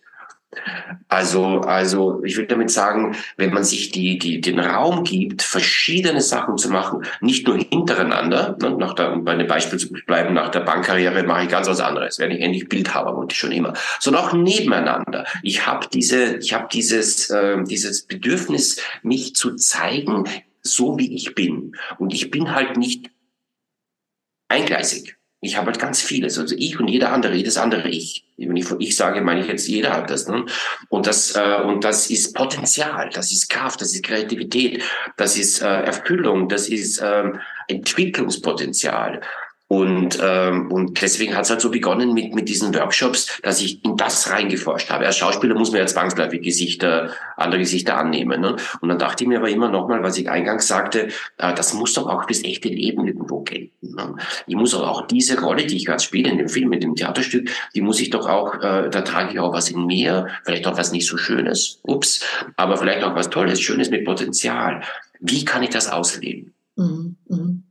Also, 1.07 1.61
also 1.61 2.21
ich 2.25 2.35
will 2.35 2.45
damit 2.45 2.71
sagen, 2.71 3.15
wenn 3.37 3.53
man 3.53 3.63
sich 3.63 3.91
die, 3.91 4.17
die, 4.17 4.41
den 4.41 4.59
Raum 4.59 5.05
gibt, 5.05 5.43
verschiedene 5.43 6.19
Sachen 6.19 6.57
zu 6.57 6.69
machen, 6.69 7.05
nicht 7.21 7.47
nur 7.47 7.57
hintereinander, 7.57 8.57
ne, 8.61 8.71
nach 8.71 8.93
der, 8.93 9.13
um 9.13 9.23
bei 9.23 9.35
dem 9.35 9.47
Beispiel 9.47 9.79
zu 9.79 9.93
bleiben, 9.93 10.33
nach 10.33 10.49
der 10.49 10.61
Bankkarriere 10.61 11.23
mache 11.23 11.43
ich 11.43 11.49
ganz 11.49 11.67
was 11.67 11.79
anderes, 11.79 12.19
werde 12.19 12.35
ich 12.35 12.41
endlich 12.41 12.67
Bildhaber, 12.67 13.15
wollte 13.15 13.33
ich 13.33 13.39
schon 13.39 13.53
immer, 13.53 13.73
sondern 13.99 14.25
auch 14.25 14.33
nebeneinander. 14.33 15.25
Ich 15.41 15.65
habe 15.65 15.87
diese, 15.93 16.37
ich 16.37 16.53
habe 16.53 16.67
dieses, 16.69 17.29
äh, 17.29 17.63
dieses 17.63 18.01
Bedürfnis, 18.01 18.81
mich 19.03 19.35
zu 19.35 19.55
zeigen, 19.55 20.25
so 20.61 20.97
wie 20.97 21.15
ich 21.15 21.35
bin. 21.35 21.75
Und 21.97 22.13
ich 22.13 22.31
bin 22.31 22.51
halt 22.51 22.77
nicht 22.77 23.09
eingleisig. 24.47 25.17
Ich 25.43 25.57
habe 25.57 25.67
halt 25.67 25.79
ganz 25.79 26.01
vieles. 26.01 26.37
Also 26.37 26.55
ich 26.55 26.79
und 26.79 26.87
jeder 26.87 27.11
andere, 27.11 27.33
jedes 27.33 27.57
andere 27.57 27.89
Ich. 27.89 28.25
Wenn 28.37 28.55
ich 28.55 28.65
von 28.65 28.79
ich 28.79 28.95
sage, 28.95 29.21
meine 29.21 29.41
ich 29.41 29.47
jetzt, 29.47 29.67
jeder 29.67 29.93
hat 29.93 30.09
das. 30.11 30.27
Ne? 30.27 30.45
Und 30.89 31.07
das 31.07 31.35
äh, 31.35 31.61
und 31.65 31.83
das 31.83 32.11
ist 32.11 32.35
Potenzial, 32.35 33.09
das 33.11 33.31
ist 33.31 33.49
Kraft, 33.49 33.81
das 33.81 33.93
ist 33.93 34.03
Kreativität, 34.03 34.83
das 35.17 35.37
ist 35.37 35.61
äh, 35.61 35.65
Erfüllung, 35.65 36.47
das 36.47 36.69
ist 36.69 37.01
ähm, 37.03 37.39
Entwicklungspotenzial. 37.67 39.21
Und, 39.71 40.19
ähm, 40.21 40.69
und 40.69 41.01
deswegen 41.01 41.33
hat 41.33 41.45
es 41.45 41.49
halt 41.49 41.61
so 41.61 41.71
begonnen 41.71 42.13
mit, 42.13 42.35
mit 42.35 42.49
diesen 42.49 42.75
Workshops, 42.75 43.39
dass 43.41 43.61
ich 43.61 43.81
in 43.85 43.95
das 43.95 44.29
reingeforscht 44.29 44.89
habe. 44.89 45.05
Als 45.05 45.15
Schauspieler 45.15 45.55
muss 45.55 45.71
man 45.71 45.79
ja 45.79 45.85
zwangsläufig 45.85 46.41
Gesichter, 46.41 47.11
andere 47.37 47.61
Gesichter 47.61 47.97
annehmen. 47.97 48.41
Ne? 48.41 48.57
Und 48.81 48.89
dann 48.89 48.99
dachte 48.99 49.23
ich 49.23 49.29
mir 49.29 49.37
aber 49.37 49.49
immer 49.49 49.69
nochmal, 49.69 50.03
was 50.03 50.17
ich 50.17 50.29
eingangs 50.29 50.67
sagte, 50.67 51.07
äh, 51.37 51.53
das 51.53 51.73
muss 51.73 51.93
doch 51.93 52.07
auch 52.07 52.27
fürs 52.27 52.43
echte 52.43 52.67
Leben 52.67 53.07
irgendwo 53.07 53.43
gelten. 53.43 53.95
Ne? 53.95 54.17
Ich 54.45 54.57
muss 54.57 54.73
auch, 54.73 54.85
auch 54.85 55.07
diese 55.07 55.39
Rolle, 55.39 55.65
die 55.65 55.77
ich 55.77 55.85
gerade 55.85 56.03
spiele 56.03 56.29
in 56.29 56.39
dem 56.39 56.49
Film, 56.49 56.73
in 56.73 56.81
dem 56.81 56.95
Theaterstück, 56.95 57.49
die 57.73 57.79
muss 57.79 58.01
ich 58.01 58.09
doch 58.09 58.27
auch, 58.27 58.55
äh, 58.55 58.89
da 58.89 59.01
trage 59.03 59.31
ich 59.31 59.39
auch 59.39 59.53
was 59.53 59.69
in 59.69 59.85
mir, 59.85 60.27
vielleicht 60.43 60.67
auch 60.67 60.77
was 60.77 60.91
nicht 60.91 61.07
so 61.07 61.15
Schönes, 61.15 61.79
ups, 61.83 62.25
aber 62.57 62.75
vielleicht 62.75 63.05
auch 63.05 63.15
was 63.15 63.29
Tolles, 63.29 63.61
Schönes 63.61 63.89
mit 63.89 64.03
Potenzial. 64.03 64.81
Wie 65.21 65.45
kann 65.45 65.63
ich 65.63 65.69
das 65.69 65.89
ausleben? 65.89 66.53
Mhm. 66.75 67.15
Mhm. 67.29 67.63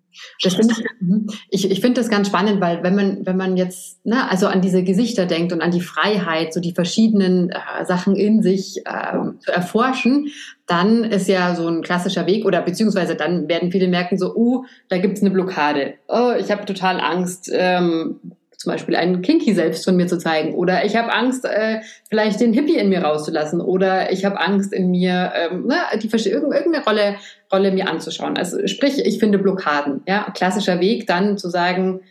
Das 0.42 0.54
finde 0.54 0.74
ich, 0.78 0.84
mhm. 1.00 1.26
ich, 1.50 1.70
ich 1.70 1.80
finde 1.80 2.00
das 2.00 2.10
ganz 2.10 2.28
spannend, 2.28 2.60
weil 2.60 2.82
wenn 2.82 2.94
man, 2.94 3.26
wenn 3.26 3.36
man 3.36 3.56
jetzt, 3.56 4.04
ne, 4.04 4.30
also 4.30 4.46
an 4.46 4.60
diese 4.60 4.82
Gesichter 4.82 5.26
denkt 5.26 5.52
und 5.52 5.60
an 5.60 5.70
die 5.70 5.80
Freiheit, 5.80 6.54
so 6.54 6.60
die 6.60 6.72
verschiedenen 6.72 7.50
äh, 7.50 7.84
Sachen 7.84 8.16
in 8.16 8.42
sich 8.42 8.82
äh, 8.86 9.18
zu 9.38 9.52
erforschen, 9.52 10.28
dann 10.66 11.04
ist 11.04 11.28
ja 11.28 11.54
so 11.54 11.68
ein 11.68 11.82
klassischer 11.82 12.26
Weg 12.26 12.44
oder 12.44 12.62
beziehungsweise 12.62 13.16
dann 13.16 13.48
werden 13.48 13.72
viele 13.72 13.88
merken 13.88 14.18
so, 14.18 14.34
uh, 14.34 14.64
da 14.88 14.98
gibt's 14.98 15.20
eine 15.20 15.30
Blockade. 15.30 15.94
Oh, 16.08 16.32
ich 16.38 16.50
habe 16.50 16.64
total 16.64 17.00
Angst, 17.00 17.50
ähm, 17.52 18.20
zum 18.60 18.72
Beispiel 18.72 18.94
einen 18.94 19.22
Kinky 19.22 19.54
selbst 19.54 19.86
von 19.86 19.96
mir 19.96 20.06
zu 20.06 20.18
zeigen 20.18 20.54
oder 20.54 20.84
ich 20.84 20.94
habe 20.94 21.10
Angst, 21.10 21.46
äh, 21.46 21.80
vielleicht 22.10 22.40
den 22.40 22.52
Hippie 22.52 22.76
in 22.76 22.90
mir 22.90 23.02
rauszulassen 23.02 23.62
oder 23.62 24.12
ich 24.12 24.26
habe 24.26 24.38
Angst 24.38 24.74
in 24.74 24.90
mir, 24.90 25.32
ähm, 25.34 25.66
ne, 25.66 25.76
die 25.98 26.08
irgendeine 26.08 26.84
Rolle, 26.84 27.16
Rolle 27.50 27.72
mir 27.72 27.88
anzuschauen. 27.88 28.36
Also 28.36 28.66
sprich, 28.66 28.98
ich 28.98 29.18
finde 29.18 29.38
Blockaden. 29.38 30.02
Ja, 30.06 30.30
klassischer 30.34 30.78
Weg 30.78 31.06
dann 31.06 31.38
zu 31.38 31.48
sagen, 31.48 32.02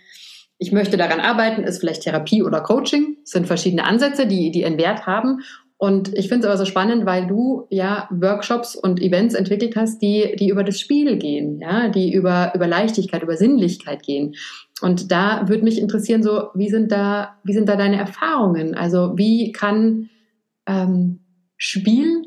ich 0.58 0.72
möchte 0.72 0.98
daran 0.98 1.20
arbeiten, 1.20 1.64
ist 1.64 1.82
vielleicht 1.82 2.02
Therapie 2.02 2.42
oder 2.42 2.62
Coaching. 2.62 3.18
Das 3.22 3.32
sind 3.32 3.46
verschiedene 3.46 3.84
Ansätze, 3.84 4.26
die, 4.26 4.50
die 4.50 4.66
einen 4.66 4.80
Wert 4.80 5.06
haben. 5.06 5.42
Und 5.82 6.14
ich 6.14 6.28
finde 6.28 6.46
es 6.46 6.46
aber 6.46 6.58
so 6.58 6.66
spannend, 6.66 7.06
weil 7.06 7.26
du 7.26 7.66
ja 7.70 8.10
Workshops 8.12 8.76
und 8.76 9.02
Events 9.02 9.34
entwickelt 9.34 9.78
hast, 9.78 10.02
die, 10.02 10.36
die 10.38 10.50
über 10.50 10.66
das 10.66 10.78
Spiel 10.78 11.18
gehen, 11.18 11.58
ja, 11.62 11.88
die 11.88 12.14
über, 12.14 12.52
über 12.54 12.68
Leichtigkeit, 12.68 13.24
über 13.24 13.38
Sinnlichkeit 13.38 14.04
gehen. 14.04 14.36
Und 14.82 15.10
da 15.10 15.48
würde 15.48 15.64
mich 15.64 15.80
interessieren, 15.80 16.22
so, 16.22 16.50
wie 16.54 16.68
sind 16.68 16.92
da, 16.92 17.38
wie 17.46 17.54
sind 17.54 17.70
da 17.70 17.78
deine 17.78 17.96
Erfahrungen? 17.96 18.76
Also, 18.76 19.18
wie 19.18 19.54
kann 19.54 20.10
ähm, 20.68 21.22
Spiel 21.56 22.24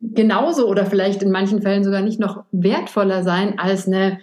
genauso 0.00 0.66
oder 0.68 0.86
vielleicht 0.86 1.22
in 1.22 1.30
manchen 1.30 1.62
Fällen 1.62 1.84
sogar 1.84 2.02
nicht 2.02 2.18
noch 2.18 2.46
wertvoller 2.50 3.22
sein 3.22 3.60
als 3.60 3.86
eine 3.86 4.18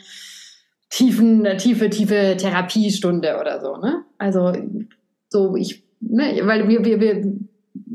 tiefen, 0.90 1.48
tiefe, 1.58 1.90
tiefe 1.90 2.36
Therapiestunde 2.38 3.38
oder 3.40 3.62
so, 3.62 3.78
ne? 3.78 4.04
Also, 4.18 4.52
so, 5.30 5.56
ich, 5.56 5.86
ne, 6.02 6.42
weil 6.44 6.68
wir, 6.68 6.84
wir, 6.84 7.00
wir, 7.00 7.40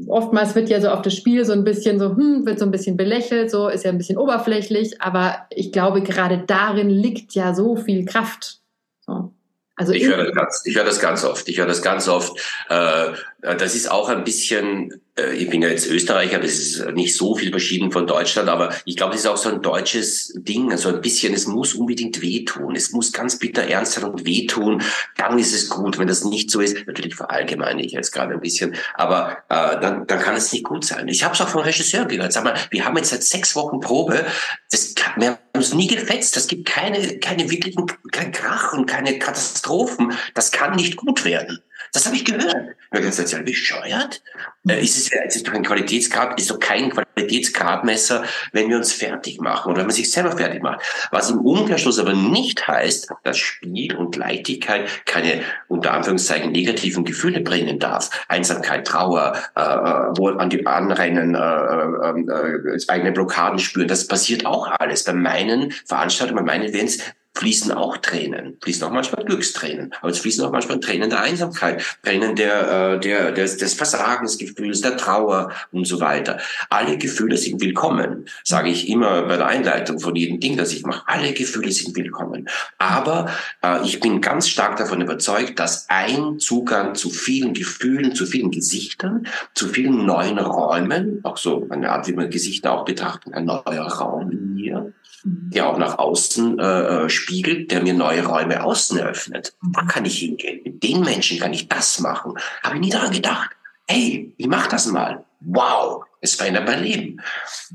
oftmals 0.08 0.54
wird 0.54 0.68
ja 0.68 0.80
so 0.80 0.88
auf 0.88 1.02
das 1.02 1.14
Spiel 1.14 1.44
so 1.44 1.52
ein 1.52 1.64
bisschen 1.64 1.98
so, 1.98 2.16
hm, 2.16 2.46
wird 2.46 2.58
so 2.58 2.64
ein 2.64 2.70
bisschen 2.70 2.96
belächelt, 2.96 3.50
so 3.50 3.68
ist 3.68 3.84
ja 3.84 3.90
ein 3.90 3.98
bisschen 3.98 4.18
oberflächlich, 4.18 5.00
aber 5.00 5.46
ich 5.50 5.72
glaube, 5.72 6.02
gerade 6.02 6.44
darin 6.46 6.90
liegt 6.90 7.34
ja 7.34 7.54
so 7.54 7.76
viel 7.76 8.04
Kraft. 8.04 8.60
So. 9.00 9.32
Also 9.76 9.92
ich 9.92 10.06
höre 10.06 10.24
das 10.24 10.34
ganz, 10.34 10.62
ich 10.66 10.76
höre 10.76 10.84
das 10.84 11.00
ganz 11.00 11.24
oft. 11.24 11.48
Ich 11.48 11.58
höre 11.58 11.66
das 11.66 11.82
ganz 11.82 12.08
oft. 12.08 12.38
Äh, 12.68 13.12
das 13.58 13.74
ist 13.74 13.90
auch 13.90 14.08
ein 14.08 14.24
bisschen 14.24 15.00
äh, 15.16 15.34
ich 15.34 15.48
bin 15.48 15.62
ja 15.62 15.68
jetzt 15.68 15.88
Österreicher, 15.88 16.38
das 16.38 16.52
ist 16.52 16.86
nicht 16.92 17.16
so 17.16 17.34
viel 17.34 17.50
verschieden 17.50 17.92
von 17.92 18.06
Deutschland, 18.06 18.48
aber 18.48 18.74
ich 18.84 18.96
glaube, 18.96 19.12
das 19.12 19.22
ist 19.22 19.26
auch 19.26 19.36
so 19.36 19.48
ein 19.48 19.62
deutsches 19.62 20.32
Ding, 20.36 20.72
also 20.72 20.88
ein 20.88 21.00
bisschen, 21.00 21.34
es 21.34 21.46
muss 21.46 21.74
unbedingt 21.74 22.20
wehtun, 22.20 22.76
es 22.76 22.92
muss 22.92 23.12
ganz 23.12 23.38
bitter 23.38 23.62
ernst 23.62 23.92
sein 23.92 24.04
und 24.04 24.26
wehtun, 24.26 24.82
dann 25.16 25.38
ist 25.38 25.54
es 25.54 25.68
gut, 25.68 25.98
wenn 25.98 26.08
das 26.08 26.24
nicht 26.24 26.50
so 26.50 26.60
ist, 26.60 26.86
natürlich 26.86 27.14
verallgemeine 27.14 27.84
ich 27.84 27.92
jetzt 27.92 28.12
gerade 28.12 28.34
ein 28.34 28.40
bisschen, 28.40 28.74
aber 28.94 29.38
äh, 29.48 29.80
dann, 29.80 30.06
dann 30.06 30.20
kann 30.20 30.36
es 30.36 30.52
nicht 30.52 30.64
gut 30.64 30.84
sein. 30.84 31.08
Ich 31.08 31.24
habe 31.24 31.34
es 31.34 31.40
auch 31.40 31.48
von 31.48 31.62
Regisseuren 31.62 32.08
gehört, 32.08 32.32
sag 32.32 32.44
mal, 32.44 32.54
wir 32.70 32.84
haben 32.84 32.96
jetzt 32.96 33.10
seit 33.10 33.22
sechs 33.22 33.54
Wochen 33.56 33.80
Probe, 33.80 34.26
das 34.70 34.94
wir 35.16 35.28
haben 35.28 35.38
uns 35.54 35.74
nie 35.74 35.86
gefetzt, 35.86 36.36
das 36.36 36.48
gibt 36.48 36.66
keine, 36.66 37.18
keine 37.18 37.50
wirklichen, 37.50 37.86
kein 38.10 38.32
Krach 38.32 38.72
und 38.72 38.86
keine 38.86 39.18
Katastrophen, 39.18 40.12
das 40.34 40.50
kann 40.50 40.74
nicht 40.74 40.96
gut 40.96 41.24
werden. 41.24 41.60
Das 41.94 42.06
habe 42.06 42.16
ich 42.16 42.24
gehört. 42.24 42.74
Ich 42.90 42.98
habe 42.98 43.06
gesagt, 43.06 43.30
ja, 43.30 43.40
bescheuert? 43.40 44.20
Äh, 44.68 44.82
ist 44.82 44.96
es, 44.98 45.12
ist 45.12 45.36
es 45.36 45.42
doch 45.44 45.52
ein 45.52 45.62
Qualitätsgrad, 45.62 46.38
ist 46.40 46.50
doch 46.50 46.58
kein 46.58 46.90
Qualitätsgradmesser, 46.90 48.24
wenn 48.52 48.68
wir 48.68 48.78
uns 48.78 48.92
fertig 48.92 49.40
machen 49.40 49.70
oder 49.70 49.78
wenn 49.78 49.86
man 49.86 49.94
sich 49.94 50.10
selber 50.10 50.36
fertig 50.36 50.60
macht. 50.60 50.80
Was 51.12 51.30
im 51.30 51.38
Umkehrschluss 51.38 52.00
aber 52.00 52.12
nicht 52.12 52.66
heißt, 52.66 53.10
dass 53.22 53.38
Spiel 53.38 53.94
und 53.94 54.16
Leichtigkeit 54.16 54.88
keine, 55.06 55.42
unter 55.68 55.92
Anführungszeichen, 55.92 56.50
negativen 56.50 57.04
Gefühle 57.04 57.40
bringen 57.42 57.78
darf. 57.78 58.10
Einsamkeit, 58.26 58.88
Trauer, 58.88 59.38
äh, 59.54 59.60
wo 59.60 60.30
an 60.30 60.50
die 60.50 60.66
anrennen, 60.66 61.36
äh, 61.36 61.38
äh, 61.38 62.74
äh, 62.74 62.80
eigene 62.88 63.12
Blockaden 63.12 63.60
spüren, 63.60 63.86
das 63.86 64.08
passiert 64.08 64.46
auch 64.46 64.66
alles. 64.80 65.04
Bei 65.04 65.12
meinen 65.12 65.70
Veranstaltungen, 65.70 66.44
bei 66.44 66.52
meinen 66.52 66.68
Events 66.68 66.98
fließen 67.34 67.72
auch 67.72 67.96
Tränen, 67.98 68.56
fließen 68.62 68.86
auch 68.86 68.92
manchmal 68.92 69.24
Glückstränen, 69.24 69.92
aber 70.00 70.10
es 70.10 70.18
fließen 70.18 70.44
auch 70.44 70.52
manchmal 70.52 70.78
Tränen 70.80 71.10
der 71.10 71.20
Einsamkeit, 71.20 71.82
Tränen 72.02 72.36
der, 72.36 72.94
äh, 72.94 73.00
der, 73.00 73.32
des, 73.32 73.56
des 73.56 73.74
Versagensgefühls, 73.74 74.80
der 74.80 74.96
Trauer 74.96 75.50
und 75.72 75.86
so 75.86 76.00
weiter. 76.00 76.38
Alle 76.70 76.96
Gefühle 76.96 77.36
sind 77.36 77.60
willkommen, 77.60 78.26
sage 78.44 78.70
ich 78.70 78.88
immer 78.88 79.22
bei 79.22 79.36
der 79.36 79.46
Einleitung 79.46 79.98
von 79.98 80.14
jedem 80.14 80.38
Ding, 80.38 80.56
das 80.56 80.72
ich 80.72 80.84
mache. 80.84 81.02
Alle 81.06 81.32
Gefühle 81.32 81.72
sind 81.72 81.96
willkommen. 81.96 82.48
Aber 82.78 83.30
äh, 83.62 83.84
ich 83.84 83.98
bin 83.98 84.20
ganz 84.20 84.48
stark 84.48 84.76
davon 84.76 85.00
überzeugt, 85.00 85.58
dass 85.58 85.88
ein 85.88 86.38
Zugang 86.38 86.94
zu 86.94 87.10
vielen 87.10 87.52
Gefühlen, 87.52 88.14
zu 88.14 88.26
vielen 88.26 88.52
Gesichtern, 88.52 89.26
zu 89.54 89.68
vielen 89.68 90.06
neuen 90.06 90.38
Räumen, 90.38 91.20
auch 91.24 91.36
so 91.36 91.66
eine 91.70 91.90
Art, 91.90 92.06
wie 92.06 92.12
man 92.12 92.30
Gesichter 92.30 92.72
auch 92.72 92.84
betrachtet, 92.84 93.34
ein 93.34 93.46
neuer 93.46 93.86
Raum 93.86 94.30
in 94.30 94.54
mir, 94.54 94.92
der 95.24 95.68
auch 95.68 95.78
nach 95.78 95.98
außen 95.98 96.58
äh, 96.58 97.04
äh, 97.04 97.08
spiegelt, 97.08 97.70
der 97.70 97.82
mir 97.82 97.94
neue 97.94 98.26
Räume 98.26 98.62
außen 98.62 98.98
eröffnet. 98.98 99.56
Da 99.72 99.82
kann 99.82 100.04
ich 100.04 100.18
hingehen. 100.18 100.60
Mit 100.64 100.82
den 100.82 101.00
Menschen 101.00 101.38
kann 101.38 101.54
ich 101.54 101.68
das 101.68 101.98
machen. 102.00 102.34
Habe 102.62 102.76
ich 102.76 102.80
nie 102.82 102.90
daran 102.90 103.12
gedacht. 103.12 103.50
Hey, 103.88 104.34
ich 104.36 104.46
mach 104.46 104.66
das 104.66 104.86
mal. 104.86 105.24
Wow, 105.40 106.04
es 106.24 106.34
verändert 106.34 106.66
mein 106.66 106.82
Leben. 106.82 107.20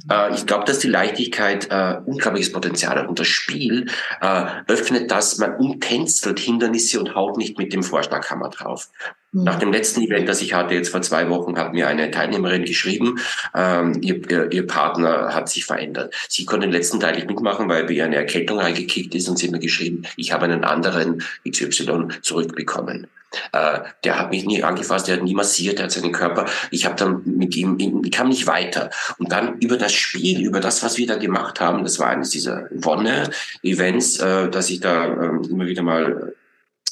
Äh, 0.10 0.34
ich 0.34 0.46
glaube, 0.46 0.66
dass 0.66 0.80
die 0.80 0.88
Leichtigkeit 0.88 1.68
äh, 1.70 1.98
unglaubliches 2.06 2.52
Potenzial 2.52 2.98
hat. 2.98 3.08
Und 3.08 3.20
das 3.20 3.28
Spiel 3.28 3.86
äh, 4.22 4.46
öffnet 4.68 5.12
das, 5.12 5.38
man 5.38 5.56
umtänzelt 5.56 6.40
Hindernisse 6.40 7.00
und 7.00 7.16
haut 7.16 7.38
nicht 7.38 7.58
mit 7.58 7.72
dem 7.72 7.84
Vorschlaghammer 7.84 8.50
drauf. 8.50 8.90
Mhm. 9.32 9.44
Nach 9.44 9.60
dem 9.60 9.72
letzten 9.72 10.02
Event, 10.02 10.28
das 10.28 10.42
ich 10.42 10.54
hatte, 10.54 10.74
jetzt 10.74 10.90
vor 10.90 11.02
zwei 11.02 11.30
Wochen, 11.30 11.58
hat 11.58 11.74
mir 11.74 11.88
eine 11.88 12.10
Teilnehmerin 12.12 12.66
geschrieben, 12.66 13.20
ähm, 13.56 14.00
ihr, 14.02 14.30
ihr, 14.30 14.52
ihr, 14.52 14.68
Partner 14.68 15.34
hat 15.34 15.50
sich 15.50 15.66
verändert. 15.66 16.14
Sie 16.28 16.46
konnte 16.46 16.68
den 16.68 16.74
letzten 16.74 17.00
Teil 17.00 17.16
nicht 17.16 17.28
mitmachen, 17.28 17.70
weil 17.70 17.86
bei 17.86 17.94
ihr 17.94 18.06
eine 18.06 18.16
Erkältung 18.16 18.60
reingekickt 18.60 19.14
ist 19.16 19.30
und 19.30 19.38
sie 19.38 19.48
hat 19.48 19.54
mir 19.54 19.60
geschrieben, 19.60 20.04
ich 20.18 20.32
habe 20.32 20.46
einen 20.46 20.64
anderen 20.64 21.24
XY 21.48 22.08
zurückbekommen. 22.22 23.08
Äh, 23.52 23.80
der 24.04 24.20
hat 24.20 24.32
mich 24.32 24.46
nie 24.46 24.64
angefasst, 24.64 25.08
der 25.08 25.18
hat 25.18 25.24
nie 25.24 25.34
massiert, 25.34 25.78
der 25.78 25.86
hat 25.86 25.92
seinen 25.92 26.12
Körper. 26.12 26.46
Ich 26.72 26.86
habe 26.86 26.96
dann 26.96 27.22
mit 27.26 27.56
ihm, 27.56 28.02
ich 28.04 28.12
kam 28.12 28.30
nicht 28.30 28.48
weiter. 28.48 28.90
Und 29.18 29.32
dann 29.32 29.60
über 29.60 29.78
das 29.78 29.94
Spiel, 29.94 30.42
über 30.46 30.60
das, 30.60 30.84
was 30.84 30.98
wir 30.98 31.08
da 31.08 31.18
gemacht 31.18 31.60
haben, 31.60 31.84
das 31.84 32.00
war 32.00 32.08
eines 32.08 32.30
dieser 32.30 32.68
Wonne-Events, 32.72 34.20
äh, 34.20 34.50
dass 34.50 34.70
ich 34.70 34.80
da 34.80 35.06
äh, 35.06 35.48
immer 35.50 35.66
wieder 35.66 35.84
mal 35.84 36.34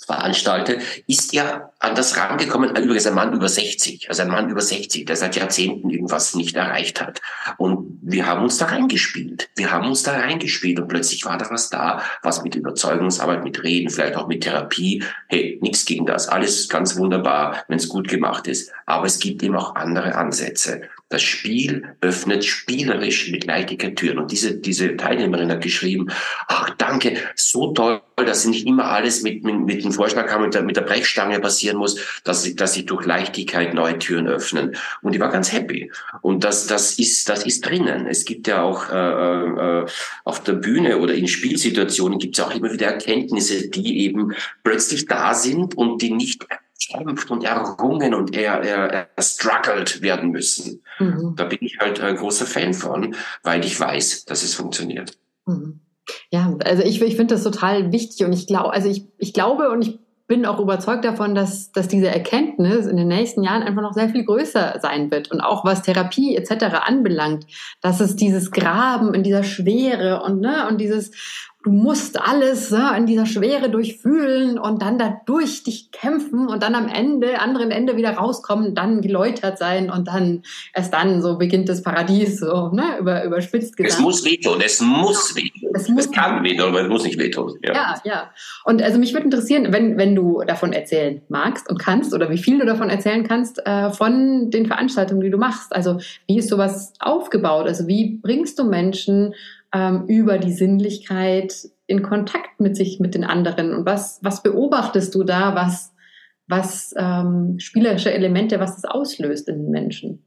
veranstalte, 0.07 0.79
ist 1.05 1.33
er 1.33 1.73
an 1.79 1.93
das 1.93 2.17
rangekommen, 2.17 2.75
übrigens 2.75 3.05
ein 3.05 3.13
Mann 3.13 3.33
über 3.33 3.49
60, 3.49 4.09
also 4.09 4.21
ein 4.23 4.29
Mann 4.29 4.49
über 4.49 4.61
60, 4.61 5.05
der 5.05 5.17
seit 5.17 5.35
Jahrzehnten 5.35 5.89
irgendwas 5.89 6.33
nicht 6.33 6.55
erreicht 6.55 7.01
hat. 7.01 7.21
Und 7.57 7.99
wir 8.01 8.25
haben 8.25 8.43
uns 8.43 8.57
da 8.57 8.65
reingespielt. 8.67 9.49
Wir 9.55 9.69
haben 9.69 9.87
uns 9.87 10.03
da 10.03 10.13
reingespielt 10.13 10.79
und 10.79 10.87
plötzlich 10.87 11.25
war 11.25 11.37
da 11.37 11.47
was 11.51 11.69
da, 11.69 12.01
was 12.23 12.41
mit 12.41 12.55
Überzeugungsarbeit, 12.55 13.43
mit 13.43 13.61
Reden, 13.61 13.89
vielleicht 13.89 14.15
auch 14.15 14.27
mit 14.27 14.43
Therapie. 14.43 15.03
Hey, 15.27 15.59
nichts 15.61 15.85
gegen 15.85 16.05
das. 16.05 16.29
Alles 16.29 16.69
ganz 16.69 16.95
wunderbar, 16.95 17.65
wenn 17.67 17.77
es 17.77 17.89
gut 17.89 18.07
gemacht 18.07 18.47
ist. 18.47 18.71
Aber 18.85 19.05
es 19.05 19.19
gibt 19.19 19.43
eben 19.43 19.57
auch 19.57 19.75
andere 19.75 20.15
Ansätze. 20.15 20.83
Das 21.09 21.21
Spiel 21.21 21.95
öffnet 22.01 22.43
spielerisch 22.43 23.31
mit 23.31 23.45
Leichtigkeit 23.45 23.95
Türen. 23.95 24.17
Und 24.19 24.31
diese, 24.31 24.57
diese 24.57 24.97
Teilnehmerin 24.97 25.49
hat 25.49 25.61
geschrieben, 25.61 26.07
ach 26.47 26.69
danke, 26.71 27.15
so 27.35 27.71
toll, 27.71 28.01
dass 28.17 28.45
nicht 28.45 28.67
immer 28.67 28.85
alles 28.85 29.23
mit, 29.23 29.43
mit, 29.45 29.59
mit 29.61 29.83
dem 29.85 29.93
Vorschlag 29.93 30.37
mit 30.39 30.53
der, 30.53 30.63
mit 30.63 30.75
der 30.75 30.81
Brechstange 30.81 31.39
passieren 31.39 31.77
muss, 31.77 31.97
dass, 32.25 32.53
dass 32.55 32.73
sich 32.73 32.85
durch 32.85 33.05
Leichtigkeit 33.05 33.73
neue 33.73 33.97
Türen 33.99 34.27
öffnen. 34.27 34.75
Und 35.01 35.15
die 35.15 35.19
war 35.21 35.31
ganz 35.31 35.53
happy. 35.53 35.91
Und 36.21 36.43
das, 36.43 36.67
das, 36.67 36.99
ist, 36.99 37.29
das 37.29 37.45
ist 37.45 37.65
drinnen. 37.65 38.07
Es 38.07 38.25
gibt 38.25 38.47
ja 38.47 38.61
auch 38.61 38.89
äh, 38.89 39.83
äh, 39.83 39.85
auf 40.25 40.43
der 40.43 40.53
Bühne 40.53 40.97
oder 40.97 41.13
in 41.13 41.29
Spielsituationen 41.29 42.19
gibt 42.19 42.37
es 42.37 42.43
auch 42.43 42.53
immer 42.53 42.71
wieder 42.73 42.87
Erkenntnisse, 42.87 43.69
die 43.69 44.01
eben 44.01 44.33
plötzlich 44.63 45.05
da 45.05 45.33
sind 45.33 45.77
und 45.77 46.01
die 46.01 46.11
nicht 46.11 46.45
und 47.29 47.43
errungen 47.43 48.13
und 48.13 48.35
er, 48.35 48.61
er, 48.61 49.09
er 49.15 49.21
struggled 49.21 50.01
werden 50.01 50.31
müssen. 50.31 50.83
Mhm. 50.99 51.33
Da 51.35 51.45
bin 51.45 51.59
ich 51.61 51.77
halt 51.79 51.99
ein 52.01 52.15
großer 52.15 52.45
Fan 52.45 52.73
von, 52.73 53.15
weil 53.43 53.65
ich 53.65 53.79
weiß, 53.79 54.25
dass 54.25 54.43
es 54.43 54.53
funktioniert. 54.53 55.17
Mhm. 55.45 55.81
Ja, 56.31 56.55
also 56.63 56.83
ich, 56.83 57.01
ich 57.01 57.15
finde 57.15 57.35
das 57.35 57.43
total 57.43 57.91
wichtig 57.91 58.25
und 58.25 58.31
ich 58.31 58.47
glaube, 58.47 58.71
also 58.71 58.89
ich, 58.89 59.05
ich 59.17 59.33
glaube 59.33 59.69
und 59.69 59.81
ich 59.81 59.99
bin 60.27 60.45
auch 60.45 60.59
überzeugt 60.59 61.05
davon, 61.05 61.35
dass, 61.35 61.71
dass 61.71 61.87
diese 61.87 62.09
Erkenntnis 62.09 62.85
in 62.85 62.97
den 62.97 63.07
nächsten 63.07 63.43
Jahren 63.43 63.63
einfach 63.63 63.81
noch 63.81 63.93
sehr 63.93 64.09
viel 64.09 64.25
größer 64.25 64.79
sein 64.81 65.09
wird. 65.09 65.31
Und 65.31 65.39
auch 65.39 65.63
was 65.63 65.83
Therapie 65.83 66.35
etc. 66.35 66.65
anbelangt, 66.85 67.47
dass 67.81 68.01
es 68.01 68.17
dieses 68.17 68.51
Graben 68.51 69.13
in 69.13 69.23
dieser 69.23 69.43
Schwere 69.43 70.21
und, 70.23 70.41
ne, 70.41 70.67
und 70.67 70.79
dieses, 70.79 71.11
du 71.67 71.73
musst 71.73 72.19
alles 72.21 72.71
ne, 72.71 72.93
in 72.97 73.05
dieser 73.05 73.25
Schwere 73.25 73.69
durchfühlen 73.69 74.57
und 74.57 74.81
dann 74.81 74.97
dadurch 74.97 75.63
dich 75.63 75.91
kämpfen 75.91 76.47
und 76.47 76.63
dann 76.63 76.75
am 76.75 76.87
Ende, 76.87 77.41
anderen 77.41 77.71
Ende 77.71 77.97
wieder 77.97 78.11
rauskommen, 78.11 78.73
dann 78.73 79.01
geläutert 79.01 79.57
sein 79.57 79.89
und 79.89 80.07
dann 80.07 80.43
erst 80.73 80.93
dann 80.93 81.21
so 81.21 81.37
beginnt 81.37 81.67
das 81.67 81.83
Paradies, 81.83 82.39
so 82.39 82.69
ne, 82.69 82.97
über, 82.99 83.25
überspitzt 83.25 83.75
gesagt. 83.75 83.95
Es 83.95 83.99
muss 83.99 84.23
wehtun, 84.23 84.61
es 84.65 84.79
muss 84.79 85.35
wehtun. 85.35 85.71
Es, 85.75 85.89
muss 85.89 86.05
es 86.05 86.11
kann 86.11 86.41
wehtun, 86.41 86.69
aber 86.69 86.83
es 86.83 86.87
muss 86.87 87.03
nicht 87.03 87.19
wehtun. 87.19 87.59
Ja, 87.61 87.73
ja. 87.73 87.95
ja. 88.05 88.31
Und 88.63 88.81
also 88.81 88.97
mich 88.97 89.11
würde 89.11 89.25
interessieren, 89.25 89.73
wenn, 89.73 89.97
wenn 89.97 90.15
du 90.15 90.43
davon 90.47 90.71
erzählen 90.71 91.21
magst 91.27 91.69
und 91.69 91.79
kannst 91.79 92.13
oder 92.13 92.29
wie 92.29 92.37
viel 92.37 92.59
du 92.59 92.65
davon 92.65 92.89
erzählen 92.89 93.27
kannst, 93.27 93.59
äh, 93.65 93.91
von 93.91 94.51
den 94.51 94.67
Veranstaltungen, 94.67 95.19
die 95.19 95.31
du 95.31 95.37
machst. 95.37 95.75
Also 95.75 95.99
wie 96.27 96.37
ist 96.37 96.47
sowas 96.47 96.93
aufgebaut? 96.99 97.67
Also 97.67 97.87
wie 97.87 98.19
bringst 98.21 98.57
du 98.57 98.63
Menschen 98.63 99.33
ähm, 99.73 100.05
über 100.07 100.37
die 100.37 100.53
Sinnlichkeit 100.53 101.69
in 101.87 102.03
Kontakt 102.03 102.59
mit 102.59 102.75
sich, 102.75 102.99
mit 102.99 103.15
den 103.15 103.23
anderen? 103.23 103.73
Und 103.73 103.85
was, 103.85 104.19
was 104.21 104.43
beobachtest 104.43 105.13
du 105.15 105.23
da, 105.23 105.55
was, 105.55 105.93
was 106.47 106.93
ähm, 106.97 107.59
spielerische 107.59 108.13
Elemente, 108.13 108.59
was 108.59 108.75
das 108.75 108.85
auslöst 108.85 109.47
in 109.49 109.63
den 109.63 109.71
Menschen? 109.71 110.23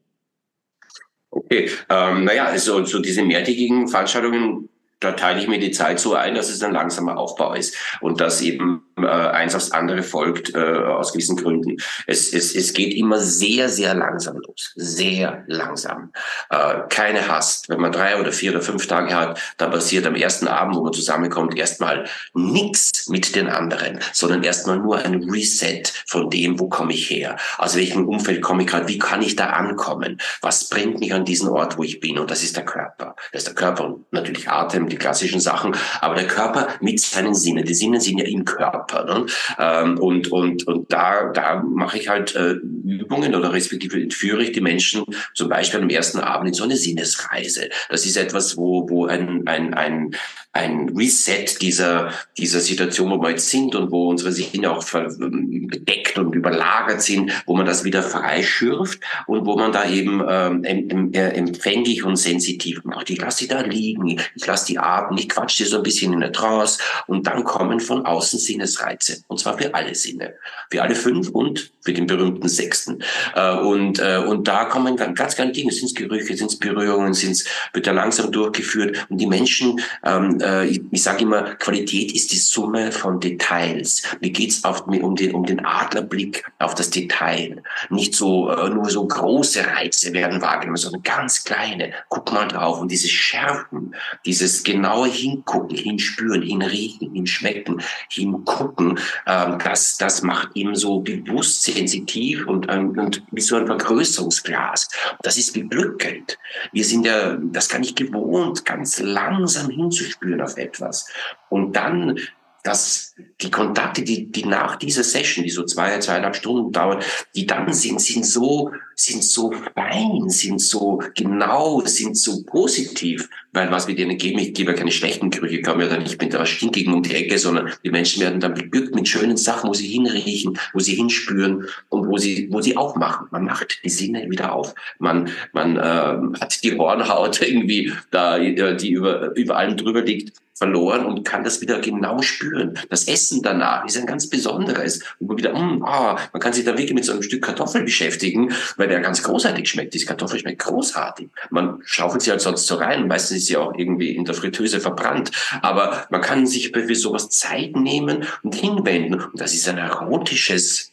Okay, 1.30 1.70
ähm, 1.88 2.24
naja, 2.24 2.46
also 2.46 2.84
so 2.84 3.00
diese 3.00 3.22
mehrtägigen 3.22 3.86
Veranstaltungen 3.86 4.68
da 5.00 5.12
teile 5.12 5.40
ich 5.40 5.48
mir 5.48 5.58
die 5.58 5.70
Zeit 5.70 5.98
so 5.98 6.14
ein, 6.14 6.34
dass 6.34 6.50
es 6.50 6.62
ein 6.62 6.72
langsamer 6.72 7.16
Aufbau 7.18 7.54
ist 7.54 7.74
und 8.00 8.20
dass 8.20 8.42
eben 8.42 8.82
äh, 8.98 9.06
eins 9.06 9.54
aufs 9.54 9.72
andere 9.72 10.02
folgt 10.02 10.54
äh, 10.54 10.58
aus 10.58 11.12
gewissen 11.12 11.36
Gründen. 11.36 11.78
Es, 12.06 12.32
es, 12.32 12.54
es 12.54 12.74
geht 12.74 12.94
immer 12.94 13.18
sehr, 13.18 13.68
sehr 13.68 13.94
langsam 13.94 14.36
los. 14.36 14.72
Sehr 14.76 15.44
langsam. 15.46 16.12
Äh, 16.50 16.80
keine 16.90 17.28
Hast. 17.28 17.68
Wenn 17.68 17.80
man 17.80 17.92
drei 17.92 18.20
oder 18.20 18.30
vier 18.32 18.52
oder 18.52 18.60
fünf 18.60 18.86
Tage 18.86 19.14
hat, 19.14 19.40
dann 19.56 19.70
passiert 19.70 20.06
am 20.06 20.14
ersten 20.14 20.48
Abend, 20.48 20.76
wo 20.76 20.82
man 20.82 20.92
zusammenkommt, 20.92 21.56
erstmal 21.56 22.04
nichts 22.34 23.08
mit 23.08 23.34
den 23.34 23.48
anderen, 23.48 24.00
sondern 24.12 24.42
erstmal 24.42 24.78
nur 24.78 24.98
ein 24.98 25.30
Reset 25.30 25.82
von 26.06 26.28
dem, 26.28 26.60
wo 26.60 26.68
komme 26.68 26.92
ich 26.92 27.08
her, 27.10 27.36
aus 27.58 27.76
welchem 27.76 28.06
Umfeld 28.06 28.42
komme 28.42 28.62
ich 28.62 28.68
gerade, 28.68 28.88
wie 28.88 28.98
kann 28.98 29.22
ich 29.22 29.36
da 29.36 29.46
ankommen, 29.50 30.20
was 30.42 30.68
bringt 30.68 31.00
mich 31.00 31.14
an 31.14 31.24
diesen 31.24 31.48
Ort, 31.48 31.78
wo 31.78 31.84
ich 31.84 32.00
bin. 32.00 32.18
Und 32.18 32.30
das 32.30 32.42
ist 32.42 32.56
der 32.56 32.64
Körper. 32.64 33.16
Das 33.32 33.42
ist 33.42 33.48
der 33.48 33.54
Körper 33.54 33.86
und 33.86 34.12
natürlich 34.12 34.48
Atem, 34.48 34.89
die 34.90 34.96
klassischen 34.96 35.40
Sachen, 35.40 35.76
aber 36.00 36.14
der 36.14 36.26
Körper 36.26 36.68
mit 36.80 37.00
seinen 37.00 37.34
Sinnen. 37.34 37.64
Die 37.64 37.74
Sinnen 37.74 38.00
sind 38.00 38.18
ja 38.18 38.26
im 38.26 38.44
Körper. 38.44 39.04
Ne? 39.04 39.26
Ähm, 39.58 39.98
und, 39.98 40.28
und, 40.32 40.66
und 40.66 40.92
da, 40.92 41.30
da 41.32 41.62
mache 41.62 41.98
ich 41.98 42.08
halt 42.08 42.34
äh, 42.34 42.56
Übungen 42.84 43.34
oder 43.34 43.52
respektive 43.52 44.00
entführe 44.00 44.42
ich 44.42 44.52
die 44.52 44.60
Menschen 44.60 45.04
zum 45.34 45.48
Beispiel 45.48 45.80
am 45.80 45.90
ersten 45.90 46.20
Abend 46.20 46.48
in 46.48 46.54
so 46.54 46.64
eine 46.64 46.76
Sinnesreise. 46.76 47.68
Das 47.88 48.06
ist 48.06 48.16
etwas, 48.16 48.56
wo, 48.56 48.88
wo 48.88 49.06
ein, 49.06 49.46
ein, 49.46 49.74
ein, 49.74 50.14
ein 50.52 50.88
Reset 50.96 51.46
dieser, 51.60 52.12
dieser 52.36 52.60
Situation, 52.60 53.10
wo 53.10 53.22
wir 53.22 53.30
jetzt 53.30 53.50
sind 53.50 53.74
und 53.76 53.92
wo 53.92 54.08
unsere 54.08 54.32
Sinne 54.32 54.72
auch 54.72 54.84
bedeckt 54.84 56.18
und 56.18 56.34
überlagert 56.34 57.02
sind, 57.02 57.30
wo 57.46 57.54
man 57.54 57.66
das 57.66 57.84
wieder 57.84 58.02
freischürft 58.02 59.00
und 59.28 59.46
wo 59.46 59.56
man 59.56 59.70
da 59.70 59.88
eben 59.88 60.22
ähm, 60.28 60.64
empfänglich 60.64 62.04
und 62.04 62.16
sensitiv 62.16 62.82
macht. 62.82 63.10
Ich 63.10 63.20
lasse 63.20 63.38
sie 63.38 63.48
da 63.48 63.60
liegen, 63.60 64.20
ich 64.34 64.46
lasse 64.46 64.66
die 64.66 64.78
atmen, 64.78 65.18
ich 65.18 65.28
quatsch 65.28 65.58
sie 65.58 65.64
so 65.64 65.76
ein 65.76 65.82
bisschen 65.84 66.12
in 66.12 66.20
der 66.20 66.32
Trance 66.32 66.80
und 67.06 67.28
dann 67.28 67.44
kommen 67.44 67.78
von 67.78 68.04
außen 68.04 68.38
Sinnesreize. 68.38 69.22
Und 69.28 69.38
zwar 69.38 69.56
für 69.56 69.72
alle 69.72 69.94
Sinne. 69.94 70.34
Für 70.70 70.82
alle 70.82 70.96
fünf 70.96 71.28
und 71.28 71.72
für 71.80 71.92
den 71.92 72.06
berühmten 72.06 72.48
sechsten. 72.48 73.02
Äh, 73.34 73.56
und, 73.56 74.00
äh, 74.00 74.22
und 74.26 74.48
da 74.48 74.64
kommen 74.64 74.96
ganz 74.96 75.36
kleine 75.36 75.52
Dinge. 75.52 75.72
Sind 75.72 75.86
es 75.86 75.94
Gerüche, 75.94 76.36
sind 76.36 76.50
es 76.50 76.58
Berührungen, 76.58 77.14
sind's, 77.14 77.44
wird 77.72 77.86
da 77.86 77.92
langsam 77.92 78.32
durchgeführt. 78.32 79.06
Und 79.08 79.18
die 79.18 79.26
Menschen 79.26 79.80
ähm, 80.04 80.39
äh, 80.40 80.66
ich, 80.66 80.80
ich 80.90 81.02
sage 81.02 81.22
immer, 81.22 81.54
Qualität 81.56 82.12
ist 82.12 82.32
die 82.32 82.38
Summe 82.38 82.92
von 82.92 83.20
Details. 83.20 84.02
Mir 84.20 84.30
geht's 84.30 84.64
auf, 84.64 84.86
um, 84.86 85.16
den, 85.16 85.34
um 85.34 85.44
den 85.44 85.64
Adlerblick 85.64 86.44
auf 86.58 86.74
das 86.74 86.90
Detail. 86.90 87.62
Nicht 87.90 88.14
so 88.14 88.50
äh, 88.50 88.70
nur 88.70 88.88
so 88.90 89.06
große 89.06 89.66
Reize 89.66 90.12
werden 90.12 90.40
wahrgenommen, 90.40 90.76
sondern 90.76 91.02
ganz 91.02 91.44
kleine. 91.44 91.92
Guck 92.08 92.32
mal 92.32 92.48
drauf. 92.48 92.80
Und 92.80 92.90
dieses 92.90 93.10
Schärfen, 93.10 93.94
dieses 94.24 94.62
genaue 94.62 95.08
Hingucken, 95.08 95.76
hinspüren, 95.76 96.42
hinriechen, 96.42 97.12
hinschmecken, 97.12 97.82
hingucken, 98.10 98.98
ähm, 99.26 99.58
das, 99.62 99.98
das 99.98 100.22
macht 100.22 100.50
ihm 100.54 100.74
so 100.74 101.00
bewusst 101.00 101.62
sensitiv 101.62 102.46
und, 102.46 102.66
ähm, 102.70 102.98
und 102.98 103.22
wie 103.30 103.40
so 103.40 103.56
ein 103.56 103.66
Vergrößerungsglas. 103.66 104.88
Das 105.22 105.36
ist 105.36 105.52
beglückend. 105.52 106.38
Wir 106.72 106.84
sind 106.84 107.04
ja, 107.04 107.36
das 107.40 107.68
kann 107.68 107.82
ich 107.82 107.94
gewohnt, 107.94 108.64
ganz 108.64 109.00
langsam 109.00 109.70
hinzuspüren 109.70 110.29
spüren 110.30 110.40
auf 110.40 110.56
etwas. 110.56 111.06
Und 111.48 111.76
dann 111.76 112.18
dass 112.62 113.14
die 113.40 113.50
Kontakte, 113.50 114.02
die, 114.02 114.30
die 114.30 114.44
nach 114.44 114.76
dieser 114.76 115.02
Session, 115.02 115.44
die 115.44 115.50
so 115.50 115.64
zwei, 115.64 115.98
zweieinhalb 115.98 116.36
Stunden 116.36 116.72
dauern, 116.72 117.02
die 117.34 117.46
dann 117.46 117.72
sind, 117.72 118.02
sind 118.02 118.26
so, 118.26 118.70
sind 118.94 119.24
so 119.24 119.50
fein, 119.74 120.28
sind 120.28 120.60
so 120.60 121.02
genau, 121.14 121.80
sind 121.86 122.18
so 122.18 122.42
positiv, 122.44 123.30
weil 123.52 123.70
was 123.70 123.88
wir 123.88 123.96
denen 123.96 124.16
geben, 124.16 124.38
ich 124.38 124.54
gebe 124.54 124.72
ja 124.72 124.76
keine 124.76 124.92
schlechten 124.92 125.30
Gerüche, 125.30 125.62
kommen 125.62 125.80
ja 125.80 125.88
dann 125.88 126.02
nicht 126.02 126.20
mit 126.20 126.32
der 126.32 126.46
Stinkigen 126.46 126.94
um 126.94 127.02
die 127.02 127.14
Ecke, 127.14 127.38
sondern 127.38 127.70
die 127.84 127.90
Menschen 127.90 128.22
werden 128.22 128.40
dann 128.40 128.54
beglückt 128.54 128.94
mit 128.94 129.08
schönen 129.08 129.36
Sachen, 129.36 129.68
wo 129.68 129.74
sie 129.74 129.88
hinriechen, 129.88 130.58
wo 130.72 130.78
sie 130.78 130.94
hinspüren 130.94 131.66
und 131.88 132.08
wo 132.08 132.18
sie, 132.18 132.48
wo 132.50 132.60
sie 132.60 132.76
aufmachen. 132.76 133.26
Man 133.30 133.44
macht 133.44 133.80
die 133.84 133.90
Sinne 133.90 134.30
wieder 134.30 134.52
auf. 134.52 134.74
Man, 134.98 135.30
man 135.52 135.76
äh, 135.76 136.38
hat 136.40 136.62
die 136.62 136.76
Hornhaut 136.76 137.42
irgendwie 137.46 137.92
da, 138.10 138.38
äh, 138.38 138.76
die 138.76 138.90
über, 138.90 139.34
über 139.36 139.56
allem 139.56 139.76
drüber 139.76 140.02
liegt 140.02 140.32
verloren 140.60 141.06
und 141.06 141.24
kann 141.24 141.42
das 141.42 141.62
wieder 141.62 141.80
genau 141.80 142.20
spüren. 142.20 142.78
Das 142.90 143.08
Essen 143.08 143.40
danach 143.42 143.86
ist 143.86 143.96
ein 143.96 144.04
ganz 144.04 144.28
besonderes. 144.28 145.00
Und 145.18 145.28
man 145.28 145.38
wieder, 145.38 145.54
mm, 145.54 145.82
ah, 145.82 146.18
man 146.34 146.42
kann 146.42 146.52
sich 146.52 146.66
da 146.66 146.72
wirklich 146.72 146.92
mit 146.92 147.06
so 147.06 147.12
einem 147.12 147.22
Stück 147.22 147.42
Kartoffel 147.42 147.82
beschäftigen, 147.82 148.52
weil 148.76 148.86
der 148.86 149.00
ganz 149.00 149.22
großartig 149.22 149.66
schmeckt. 149.66 149.94
Diese 149.94 150.04
Kartoffel 150.04 150.38
schmeckt 150.38 150.58
großartig. 150.58 151.30
Man 151.48 151.80
schaufelt 151.86 152.20
sie 152.20 152.30
halt 152.30 152.42
sonst 152.42 152.66
so 152.66 152.74
rein. 152.74 153.08
Meistens 153.08 153.39
ist 153.40 153.46
sie 153.46 153.56
auch 153.56 153.74
irgendwie 153.76 154.14
in 154.14 154.24
der 154.24 154.34
Fritteuse 154.34 154.80
verbrannt. 154.80 155.30
Aber 155.62 156.06
man 156.10 156.20
kann 156.20 156.46
sich 156.46 156.70
für 156.72 156.94
sowas 156.94 157.30
Zeit 157.30 157.74
nehmen 157.74 158.24
und 158.42 158.54
hinwenden. 158.54 159.14
Und 159.14 159.40
das 159.40 159.54
ist 159.54 159.68
ein 159.68 159.78
erotisches 159.78 160.89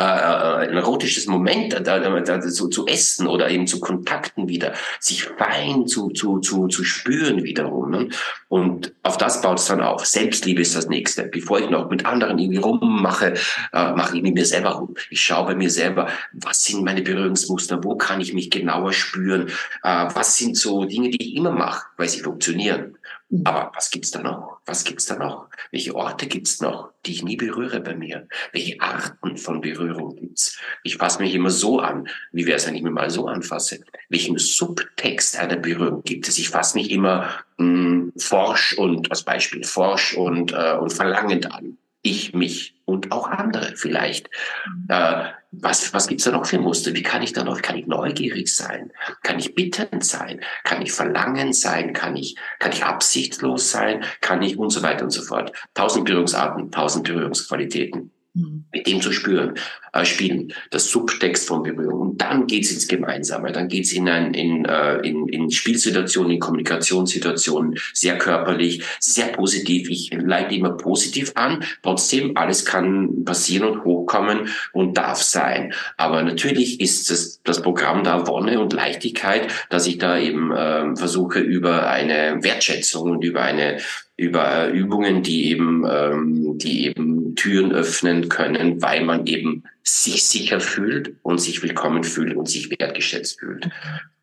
äh, 0.00 0.02
äh, 0.02 0.68
ein 0.70 0.76
erotisches 0.76 1.26
Moment 1.26 1.74
da, 1.74 1.80
da, 1.80 1.98
da, 1.98 2.40
zu, 2.40 2.68
zu 2.68 2.86
essen 2.86 3.26
oder 3.26 3.50
eben 3.50 3.66
zu 3.66 3.80
Kontakten 3.80 4.48
wieder, 4.48 4.72
sich 4.98 5.24
fein 5.24 5.86
zu, 5.86 6.08
zu, 6.08 6.38
zu, 6.38 6.68
zu 6.68 6.84
spüren 6.84 7.44
wiederum. 7.44 7.90
Ne? 7.90 8.08
Und 8.48 8.94
auf 9.02 9.18
das 9.18 9.42
baut 9.42 9.58
es 9.58 9.66
dann 9.66 9.82
auf. 9.82 10.06
Selbstliebe 10.06 10.62
ist 10.62 10.74
das 10.74 10.88
Nächste. 10.88 11.24
Bevor 11.24 11.60
ich 11.60 11.68
noch 11.68 11.90
mit 11.90 12.06
anderen 12.06 12.38
irgendwie 12.38 12.60
rummache, 12.60 13.34
äh, 13.74 13.92
mache 13.92 14.16
ich 14.16 14.22
mit 14.22 14.32
mir 14.32 14.46
selber 14.46 14.70
rum. 14.70 14.94
Ich 15.10 15.20
schaue 15.20 15.48
bei 15.48 15.54
mir 15.54 15.68
selber, 15.68 16.08
was 16.32 16.64
sind 16.64 16.82
meine 16.82 17.02
Berührungsmuster, 17.02 17.84
wo 17.84 17.96
kann 17.96 18.22
ich 18.22 18.32
mich 18.32 18.48
genauer 18.48 18.94
spüren, 18.94 19.48
äh, 19.82 20.06
was 20.14 20.38
sind 20.38 20.56
so 20.56 20.86
Dinge, 20.86 21.10
die 21.10 21.22
ich 21.22 21.36
immer 21.36 21.52
mache, 21.52 21.84
weil 21.98 22.08
sie 22.08 22.20
funktionieren. 22.20 22.96
Mhm. 23.30 23.46
Aber 23.46 23.72
was 23.74 23.90
gibt's 23.90 24.10
da 24.10 24.20
noch? 24.20 24.58
Was 24.66 24.84
gibt's 24.84 25.06
da 25.06 25.16
noch? 25.16 25.48
Welche 25.70 25.94
Orte 25.94 26.26
gibt's 26.26 26.60
noch, 26.60 26.92
die 27.06 27.12
ich 27.12 27.22
nie 27.22 27.36
berühre 27.36 27.80
bei 27.80 27.94
mir? 27.94 28.28
Welche 28.52 28.80
Arten 28.80 29.36
von 29.36 29.60
Berührung 29.60 30.16
gibt's? 30.16 30.58
Ich 30.82 30.96
fasse 30.96 31.22
mich 31.22 31.34
immer 31.34 31.50
so 31.50 31.78
an. 31.78 32.08
Wie 32.32 32.46
wäre 32.46 32.56
es, 32.56 32.66
wenn 32.66 32.74
ich 32.74 32.82
mich 32.82 32.92
mal 32.92 33.10
so 33.10 33.26
anfasse? 33.28 33.80
Welchen 34.08 34.36
Subtext 34.36 35.38
einer 35.38 35.56
Berührung 35.56 36.02
gibt 36.02 36.28
es? 36.28 36.38
Ich 36.38 36.50
fasse 36.50 36.76
mich 36.76 36.90
immer 36.90 37.30
mh, 37.58 37.66
hm, 37.66 38.12
forsch 38.16 38.76
und 38.76 39.10
als 39.10 39.22
Beispiel 39.22 39.64
forsch 39.64 40.14
und, 40.16 40.52
äh, 40.52 40.76
und 40.78 40.92
verlangend 40.92 41.52
an 41.52 41.78
ich 42.02 42.32
mich 42.34 42.74
und 42.84 43.12
auch 43.12 43.28
andere 43.28 43.76
vielleicht. 43.76 44.30
Mhm. 44.66 44.86
Äh, 44.88 45.24
was, 45.52 45.92
was 45.92 46.06
gibt's 46.06 46.24
da 46.24 46.30
noch 46.30 46.46
für 46.46 46.58
Muster? 46.58 46.94
Wie 46.94 47.02
kann 47.02 47.22
ich 47.22 47.32
da 47.32 47.42
noch, 47.42 47.60
kann 47.60 47.76
ich 47.76 47.86
neugierig 47.86 48.54
sein? 48.54 48.92
Kann 49.22 49.38
ich 49.38 49.54
bittend 49.54 50.04
sein? 50.04 50.40
Kann 50.62 50.80
ich 50.80 50.92
verlangen 50.92 51.52
sein? 51.52 51.92
Kann 51.92 52.16
ich, 52.16 52.36
kann 52.60 52.72
ich 52.72 52.84
absichtslos 52.84 53.70
sein? 53.70 54.04
Kann 54.20 54.42
ich 54.42 54.58
und 54.58 54.70
so 54.70 54.82
weiter 54.82 55.04
und 55.04 55.10
so 55.10 55.22
fort. 55.22 55.52
Tausend 55.74 56.04
Berührungsarten, 56.04 56.70
tausend 56.70 57.04
Berührungsqualitäten. 57.04 58.12
Mhm. 58.32 58.66
mit 58.72 58.86
dem 58.86 59.00
zu 59.00 59.10
spüren, 59.10 59.54
äh, 59.92 60.04
spielen, 60.04 60.52
das 60.70 60.88
Subtext 60.88 61.48
von 61.48 61.64
Berührung. 61.64 62.00
Und 62.00 62.20
dann 62.20 62.46
geht's 62.46 62.70
ins 62.70 62.86
Gemeinsame, 62.86 63.50
dann 63.50 63.66
geht's 63.66 63.92
in, 63.92 64.08
ein, 64.08 64.34
in, 64.34 64.64
äh, 64.66 64.98
in, 64.98 65.26
in 65.26 65.50
Spielsituationen, 65.50 66.34
in 66.34 66.38
Kommunikationssituationen, 66.38 67.76
sehr 67.92 68.18
körperlich, 68.18 68.84
sehr 69.00 69.26
positiv. 69.28 69.90
Ich 69.90 70.12
leite 70.12 70.54
immer 70.54 70.76
positiv 70.76 71.32
an. 71.34 71.64
Trotzdem, 71.82 72.36
alles 72.36 72.64
kann 72.64 73.24
passieren 73.24 73.68
und 73.68 73.84
hochkommen 73.84 74.48
und 74.72 74.96
darf 74.96 75.20
sein. 75.20 75.74
Aber 75.96 76.22
natürlich 76.22 76.80
ist 76.80 77.10
das, 77.10 77.42
das 77.42 77.60
Programm 77.62 78.04
da 78.04 78.28
Wonne 78.28 78.60
und 78.60 78.72
Leichtigkeit, 78.72 79.48
dass 79.70 79.88
ich 79.88 79.98
da 79.98 80.16
eben 80.16 80.52
äh, 80.52 80.94
versuche, 80.94 81.40
über 81.40 81.90
eine 81.90 82.38
Wertschätzung 82.44 83.10
und 83.10 83.24
über 83.24 83.42
eine 83.42 83.80
über 84.20 84.68
Übungen, 84.68 85.22
die 85.22 85.46
eben, 85.46 85.86
ähm, 85.90 86.58
die 86.58 86.84
eben 86.86 87.34
Türen 87.36 87.72
öffnen 87.72 88.28
können, 88.28 88.82
weil 88.82 89.02
man 89.02 89.26
eben 89.26 89.62
sich 89.82 90.26
sicher 90.26 90.60
fühlt 90.60 91.14
und 91.22 91.40
sich 91.40 91.62
willkommen 91.62 92.04
fühlt 92.04 92.36
und 92.36 92.46
sich 92.46 92.70
wertgeschätzt 92.70 93.40
fühlt. 93.40 93.70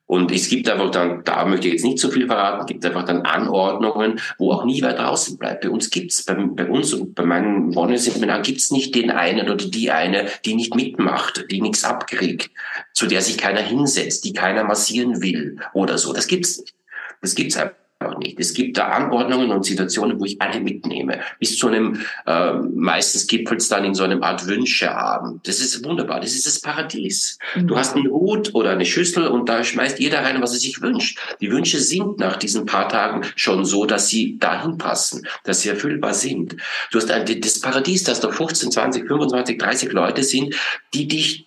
Und 0.05 0.31
es 0.31 0.49
gibt 0.49 0.69
einfach 0.69 0.91
dann, 0.91 1.23
da 1.23 1.45
möchte 1.45 1.67
ich 1.67 1.73
jetzt 1.73 1.83
nicht 1.83 1.97
so 1.97 2.11
viel 2.11 2.27
verraten, 2.27 2.67
gibt 2.67 2.85
einfach 2.85 3.05
dann 3.05 3.23
Anordnungen, 3.23 4.19
wo 4.37 4.51
auch 4.51 4.65
nie 4.65 4.83
weit 4.83 4.99
draußen 4.99 5.39
bleibt. 5.39 5.63
Bei 5.63 5.69
uns 5.71 5.89
gibt's 5.89 6.23
bei, 6.23 6.35
bei 6.35 6.67
uns 6.67 6.93
und 6.93 7.15
bei 7.15 7.25
meinen 7.25 7.73
Wonne-Seminaren 7.73 8.43
gibt's 8.43 8.69
nicht 8.69 8.93
den 8.93 9.09
einen 9.09 9.49
oder 9.49 9.65
die 9.65 9.89
eine, 9.89 10.27
die 10.45 10.53
nicht 10.53 10.75
mitmacht, 10.75 11.47
die 11.49 11.59
nichts 11.59 11.83
abkriegt, 11.83 12.51
zu 12.93 13.07
der 13.07 13.21
sich 13.21 13.39
keiner 13.39 13.61
hinsetzt, 13.61 14.23
die 14.25 14.33
keiner 14.33 14.63
massieren 14.63 15.23
will 15.23 15.57
oder 15.73 15.97
so. 15.97 16.13
Das 16.13 16.27
gibt's 16.27 16.59
nicht. 16.59 16.75
Das 17.19 17.33
gibt's 17.33 17.57
einfach 17.57 17.86
auch 17.99 18.17
nicht. 18.19 18.39
Es 18.39 18.53
gibt 18.53 18.77
da 18.77 18.89
Anordnungen 18.89 19.51
und 19.51 19.63
Situationen, 19.63 20.19
wo 20.19 20.25
ich 20.25 20.39
alle 20.41 20.59
mitnehme. 20.59 21.19
Bis 21.39 21.57
zu 21.57 21.67
einem, 21.67 22.01
äh, 22.25 22.53
meistens 22.53 23.25
gipfelt 23.27 23.61
es 23.61 23.69
dann 23.69 23.85
in 23.85 23.95
so 23.95 24.03
einem 24.03 24.21
Art 24.21 24.45
Wünscheabend. 24.45 25.47
Das 25.47 25.59
ist 25.59 25.83
wunderbar. 25.83 26.19
Das 26.19 26.33
ist 26.33 26.45
das 26.45 26.59
Paradies. 26.59 27.39
Mhm. 27.55 27.67
Du 27.67 27.77
hast 27.77 27.95
einen 27.95 28.09
Hut 28.09 28.53
oder 28.53 28.71
eine 28.71 28.85
Schüssel 28.85 29.27
und 29.27 29.49
da 29.49 29.63
schmeißt 29.63 29.99
jeder 29.99 30.23
rein, 30.23 30.41
was 30.41 30.53
er 30.53 30.59
sich 30.59 30.81
wünscht. 30.81 31.19
Die 31.41 31.51
Wünsche 31.51 31.79
sind 31.79 32.19
nach 32.19 32.37
diesen 32.37 32.65
paar 32.65 32.87
Tagen 32.87 33.21
schon 33.35 33.65
so, 33.65 33.85
dass 33.85 34.09
sie 34.09 34.37
dahin 34.37 34.77
passen, 34.77 35.27
dass 35.43 35.61
sie 35.61 35.69
erfüllbar 35.69 36.13
sind. 36.13 36.55
Du 36.91 36.99
hast 36.99 37.09
ein, 37.09 37.25
das 37.41 37.59
Paradies, 37.59 38.03
dass 38.03 38.19
da 38.19 38.31
15, 38.31 38.71
20, 38.71 39.07
25, 39.07 39.57
30 39.57 39.91
Leute 39.91 40.23
sind, 40.23 40.55
die 40.93 41.07
dich 41.07 41.46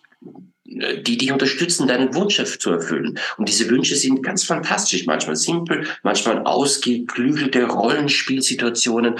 die 0.70 1.18
dich 1.18 1.32
unterstützen, 1.32 1.88
deinen 1.88 2.14
Wunsch 2.14 2.40
zu 2.58 2.70
erfüllen. 2.70 3.18
Und 3.36 3.48
diese 3.48 3.68
Wünsche 3.68 3.96
sind 3.96 4.22
ganz 4.22 4.44
fantastisch, 4.44 5.04
manchmal 5.04 5.36
simpel, 5.36 5.86
manchmal 6.02 6.38
ausgeklügelte 6.44 7.64
Rollenspielsituationen, 7.64 9.16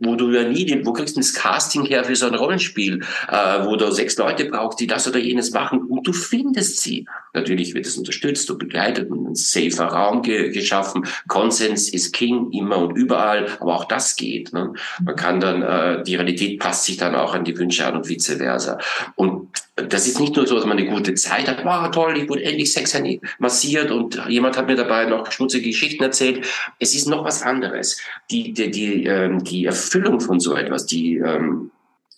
wo 0.00 0.16
du 0.16 0.30
ja 0.30 0.44
nie, 0.44 0.80
wo 0.84 0.92
kriegst 0.92 1.16
du 1.16 1.20
das 1.20 1.34
Casting 1.34 1.84
her 1.84 2.04
für 2.04 2.16
so 2.16 2.26
ein 2.26 2.34
Rollenspiel, 2.34 3.00
äh, 3.28 3.64
wo 3.64 3.76
du 3.76 3.90
sechs 3.90 4.16
Leute 4.16 4.46
brauchst, 4.46 4.80
die 4.80 4.86
das 4.86 5.08
oder 5.08 5.18
jenes 5.18 5.52
machen 5.52 5.82
und 5.82 6.06
du 6.06 6.12
findest 6.12 6.80
sie. 6.80 7.06
Natürlich 7.34 7.74
wird 7.74 7.86
es 7.86 7.96
unterstützt 7.96 8.50
und 8.50 8.58
begleitet 8.58 9.10
und 9.10 9.30
ein 9.30 9.34
safer 9.34 9.86
Raum 9.86 10.22
ge 10.22 10.50
geschaffen. 10.50 11.06
Konsens 11.28 11.88
ist 11.88 12.12
King 12.12 12.50
immer 12.52 12.78
und 12.78 12.96
überall, 12.96 13.46
aber 13.60 13.74
auch 13.74 13.84
das 13.84 14.16
geht. 14.16 14.52
Ne? 14.52 14.74
Man 15.02 15.16
kann 15.16 15.40
dann, 15.40 15.62
äh, 15.62 16.02
die 16.02 16.16
Realität 16.16 16.60
passt 16.60 16.84
sich 16.84 16.96
dann 16.96 17.14
auch 17.14 17.34
an 17.34 17.44
die 17.44 17.56
Wünsche 17.56 17.86
an 17.86 17.96
und 17.96 18.08
vice 18.08 18.36
versa. 18.36 18.78
Und 19.16 19.48
das 19.76 20.06
ist 20.06 20.20
nicht 20.20 20.36
nur 20.36 20.46
so, 20.46 20.56
dass 20.56 20.66
man 20.66 20.76
eine 20.76 20.86
gute 20.86 21.14
Zeit 21.14 21.48
hat, 21.48 21.64
wow, 21.64 21.90
toll, 21.90 22.18
ich 22.18 22.28
wurde 22.28 22.44
endlich 22.44 22.72
Sex 22.72 22.92
massiert 23.38 23.90
und 23.90 24.20
jemand 24.28 24.58
hat 24.58 24.66
mir 24.66 24.76
dabei 24.76 25.06
noch 25.06 25.30
schmutzige 25.32 25.70
Geschichten 25.70 26.02
erzählt. 26.02 26.46
Es 26.78 26.94
ist 26.94 27.08
noch 27.08 27.24
was 27.24 27.42
anderes. 27.42 27.98
Die, 28.30 28.52
die, 28.52 28.70
die, 28.70 29.04
ähm, 29.06 29.42
die 29.42 29.64
Erfüllung 29.82 30.20
von 30.20 30.40
so 30.40 30.54
etwas, 30.54 30.86
die 30.86 31.16
ähm, 31.16 31.70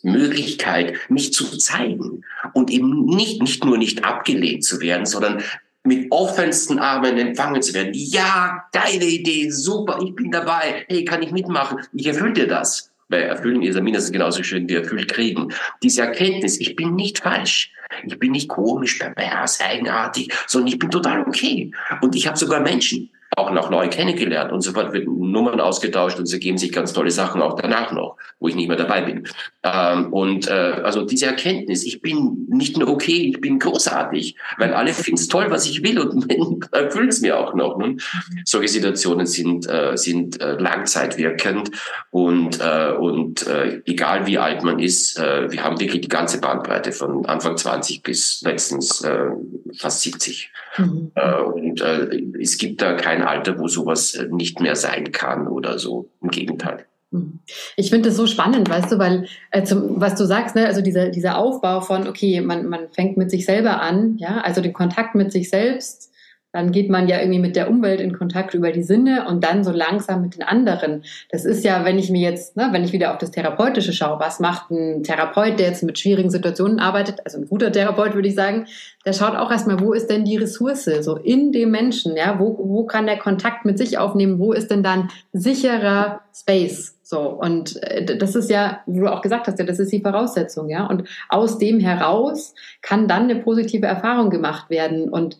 Möglichkeit, 0.03 0.95
mich 1.09 1.33
zu 1.33 1.57
zeigen 1.59 2.25
und 2.53 2.71
eben 2.71 3.07
nicht, 3.07 3.43
nicht 3.43 3.65
nur 3.65 3.79
nicht 3.79 4.05
abgelehnt 4.05 4.65
zu 4.65 4.81
werden, 4.81 5.07
sondern 5.07 5.43
mit 5.83 6.11
offensten 6.11 6.79
Armen 6.79 7.19
empfangen 7.19 7.63
zu 7.63 7.75
werden. 7.75 7.93
Ja, 7.95 8.65
geile 8.73 9.05
Idee, 9.05 9.51
super, 9.51 9.99
ich 10.03 10.15
bin 10.15 10.31
dabei, 10.31 10.85
hey, 10.89 11.05
kann 11.05 11.23
ich 11.23 11.31
mitmachen, 11.31 11.79
ich 11.93 12.07
erfülle 12.07 12.33
dir 12.33 12.47
das. 12.47 12.91
Weil 13.09 13.23
erfüllen 13.23 13.63
ist 13.63 13.77
ja 13.77 13.83
mindestens 13.83 14.13
genauso 14.13 14.43
schön 14.43 14.67
wie 14.69 14.77
erfüllt 14.77 15.13
kriegen. 15.13 15.53
Diese 15.83 16.03
Erkenntnis, 16.03 16.59
ich 16.59 16.75
bin 16.75 16.95
nicht 16.95 17.19
falsch. 17.19 17.71
Ich 18.07 18.19
bin 18.19 18.33
nicht 18.33 18.49
komisch, 18.49 18.99
pervers, 18.99 19.61
eigenartig, 19.61 20.33
sondern 20.47 20.69
ich 20.69 20.79
bin 20.79 20.91
total 20.91 21.21
okay. 21.21 21.71
Und 22.01 22.17
ich 22.17 22.27
habe 22.27 22.39
sogar 22.39 22.61
Menschen, 22.61 23.11
auch 23.37 23.51
noch 23.51 23.71
neu 23.71 23.89
kennengelernt 23.89 24.53
und 24.53 24.61
sofort 24.61 24.93
wird 24.93 25.07
Nummern 25.07 25.61
ausgetauscht 25.61 26.19
und 26.19 26.25
es 26.25 26.33
ergeben 26.33 26.59
sich 26.59 26.73
ganz 26.73 26.93
tolle 26.93 27.11
Sachen 27.11 27.43
auch 27.43 27.61
danach 27.61 27.93
noch, 27.93 28.17
wo 28.39 28.49
ich 28.49 28.55
nicht 28.55 28.69
mehr 28.69 28.77
dabei 28.77 29.03
bin. 29.03 29.27
Ähm, 29.63 30.13
und 30.13 30.49
äh, 30.49 30.53
also 30.53 31.05
diese 31.05 31.27
Erkenntnis, 31.27 31.85
ich 31.85 32.01
bin 32.01 32.47
nicht 32.49 32.77
nur 32.77 32.89
okay, 32.89 33.31
ich 33.33 33.41
bin 33.41 33.59
großartig, 33.59 34.37
weil 34.59 34.75
alle 34.75 34.93
finden 34.93 35.21
es 35.21 35.29
toll, 35.29 35.47
was 35.51 35.67
ich 35.67 35.83
will 35.83 35.99
und 35.99 36.31
erfüllen 36.73 37.09
es 37.09 37.21
mir 37.21 37.39
auch 37.39 37.55
noch. 37.55 37.77
Ne? 37.79 37.97
Solche 38.45 38.69
Situationen 38.69 39.27
sind, 39.27 39.69
äh, 39.69 39.97
sind 39.97 40.41
äh, 40.41 40.53
langzeitwirkend 40.53 41.71
und, 42.11 42.61
äh, 42.61 42.93
und 42.93 43.47
äh, 43.47 43.83
egal 43.87 44.27
wie 44.27 44.39
alt 44.39 44.63
man 44.63 44.79
ist, 44.79 45.19
äh, 45.19 45.51
wir 45.51 45.65
haben 45.65 45.81
wirklich 45.81 46.03
die 46.03 46.09
ganze 46.09 46.41
Bandbreite 46.41 46.93
von 46.93 47.27
Anfang 47.27 47.57
20 47.57 48.03
bis 48.03 48.43
letztens 48.43 49.03
äh, 49.03 49.31
fast 49.77 50.03
70. 50.03 50.51
Mhm. 50.77 51.13
Äh, 51.15 51.43
und 51.43 51.81
äh, 51.81 52.23
es 52.41 52.59
gibt 52.59 52.83
da 52.83 52.95
kein 52.95 53.23
Alter, 53.23 53.59
wo 53.59 53.69
sowas 53.69 54.15
äh, 54.15 54.27
nicht 54.31 54.61
mehr 54.61 54.77
sein 54.77 55.13
kann 55.13 55.47
oder 55.47 55.79
so. 55.79 56.11
Im 56.21 56.31
Gegenteil. 56.31 56.87
Mhm. 57.11 57.41
Ich 57.77 57.91
finde 57.91 58.09
das 58.09 58.17
so 58.17 58.27
spannend, 58.27 58.69
weißt 58.69 58.93
du, 58.93 58.99
weil 58.99 59.27
äh, 59.51 59.63
zum, 59.63 60.01
was 60.01 60.17
du 60.17 60.25
sagst, 60.25 60.57
ne, 60.57 60.67
also 60.67 60.81
dieser, 60.81 61.11
dieser 61.11 61.39
Aufbau 61.39 61.81
von, 61.81 62.09
okay, 62.09 62.41
man, 62.41 62.69
man 62.69 62.89
fängt 62.93 63.17
mit 63.17 63.31
sich 63.31 63.47
selber 63.47 63.81
an, 63.81 64.17
ja, 64.19 64.41
also 64.41 64.61
den 64.61 64.73
Kontakt 64.73 65.15
mit 65.15 65.33
sich 65.33 65.49
selbst, 65.49 66.13
dann 66.55 66.71
geht 66.71 66.89
man 66.89 67.09
ja 67.09 67.19
irgendwie 67.19 67.41
mit 67.41 67.57
der 67.57 67.69
Umwelt 67.69 68.01
in 68.01 68.17
Kontakt 68.17 68.55
über 68.55 68.71
die 68.71 68.85
Sinne 68.85 69.27
und 69.27 69.43
dann 69.43 69.65
so 69.65 69.73
langsam 69.73 70.23
mit 70.23 70.37
den 70.37 70.45
anderen. 70.45 71.03
Das 71.31 71.45
ist 71.45 71.65
ja, 71.65 71.85
wenn 71.85 71.99
ich 71.99 72.11
mir 72.11 72.21
jetzt, 72.21 72.57
ne, 72.57 72.69
wenn 72.71 72.85
ich 72.85 72.93
wieder 72.93 73.11
auf 73.11 73.19
das 73.19 73.33
Therapeutische 73.33 73.93
schaue, 73.93 74.21
was 74.21 74.39
macht 74.39 74.71
ein 74.71 75.03
Therapeut, 75.03 75.59
der 75.59 75.67
jetzt 75.67 75.83
mit 75.83 75.99
schwierigen 75.99 76.31
Situationen 76.31 76.79
arbeitet, 76.79 77.19
also 77.25 77.39
ein 77.39 77.49
guter 77.49 77.73
Therapeut 77.73 78.15
würde 78.15 78.29
ich 78.29 78.37
sagen, 78.37 78.67
der 79.05 79.15
schaut 79.15 79.35
auch 79.35 79.51
erstmal, 79.51 79.81
wo 79.81 79.95
ist 79.95 80.09
denn 80.09 80.25
die 80.25 80.37
Ressource, 80.37 80.85
so 80.85 81.17
in 81.17 81.51
dem 81.51 81.73
Menschen, 81.73 82.17
ja, 82.17 82.39
wo, 82.39 82.57
wo 82.57 82.87
kann 82.87 83.07
der 83.07 83.19
Kontakt 83.19 83.65
mit 83.65 83.77
sich 83.77 83.99
aufnehmen, 83.99 84.39
wo 84.39 84.53
ist 84.53 84.71
denn 84.71 84.85
dann 84.85 85.11
sicherer 85.33 86.21
Space, 86.33 86.95
so, 87.03 87.31
und 87.31 87.83
äh, 87.83 88.17
das 88.17 88.37
ist 88.37 88.49
ja, 88.49 88.81
wie 88.87 89.01
du 89.01 89.13
auch 89.13 89.23
gesagt 89.23 89.49
hast, 89.49 89.59
ja, 89.59 89.65
das 89.65 89.81
ist 89.81 89.93
die 89.93 90.01
Voraussetzung, 90.01 90.69
ja. 90.69 90.87
Und 90.87 91.03
aus 91.29 91.59
dem 91.59 91.81
heraus 91.81 92.55
kann 92.81 93.09
dann 93.09 93.25
eine 93.25 93.37
positive 93.37 93.87
Erfahrung 93.87 94.31
gemacht 94.31 94.71
werden. 94.71 95.11
Und 95.11 95.37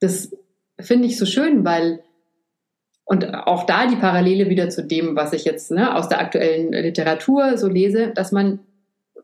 das 0.00 0.30
finde 0.80 1.06
ich 1.06 1.18
so 1.18 1.26
schön, 1.26 1.64
weil 1.64 2.00
und 3.06 3.34
auch 3.34 3.64
da 3.66 3.86
die 3.86 3.96
Parallele 3.96 4.48
wieder 4.48 4.70
zu 4.70 4.82
dem, 4.82 5.14
was 5.14 5.34
ich 5.34 5.44
jetzt 5.44 5.70
ne, 5.70 5.94
aus 5.94 6.08
der 6.08 6.20
aktuellen 6.20 6.72
Literatur 6.72 7.58
so 7.58 7.68
lese, 7.68 8.12
dass 8.14 8.32
man 8.32 8.60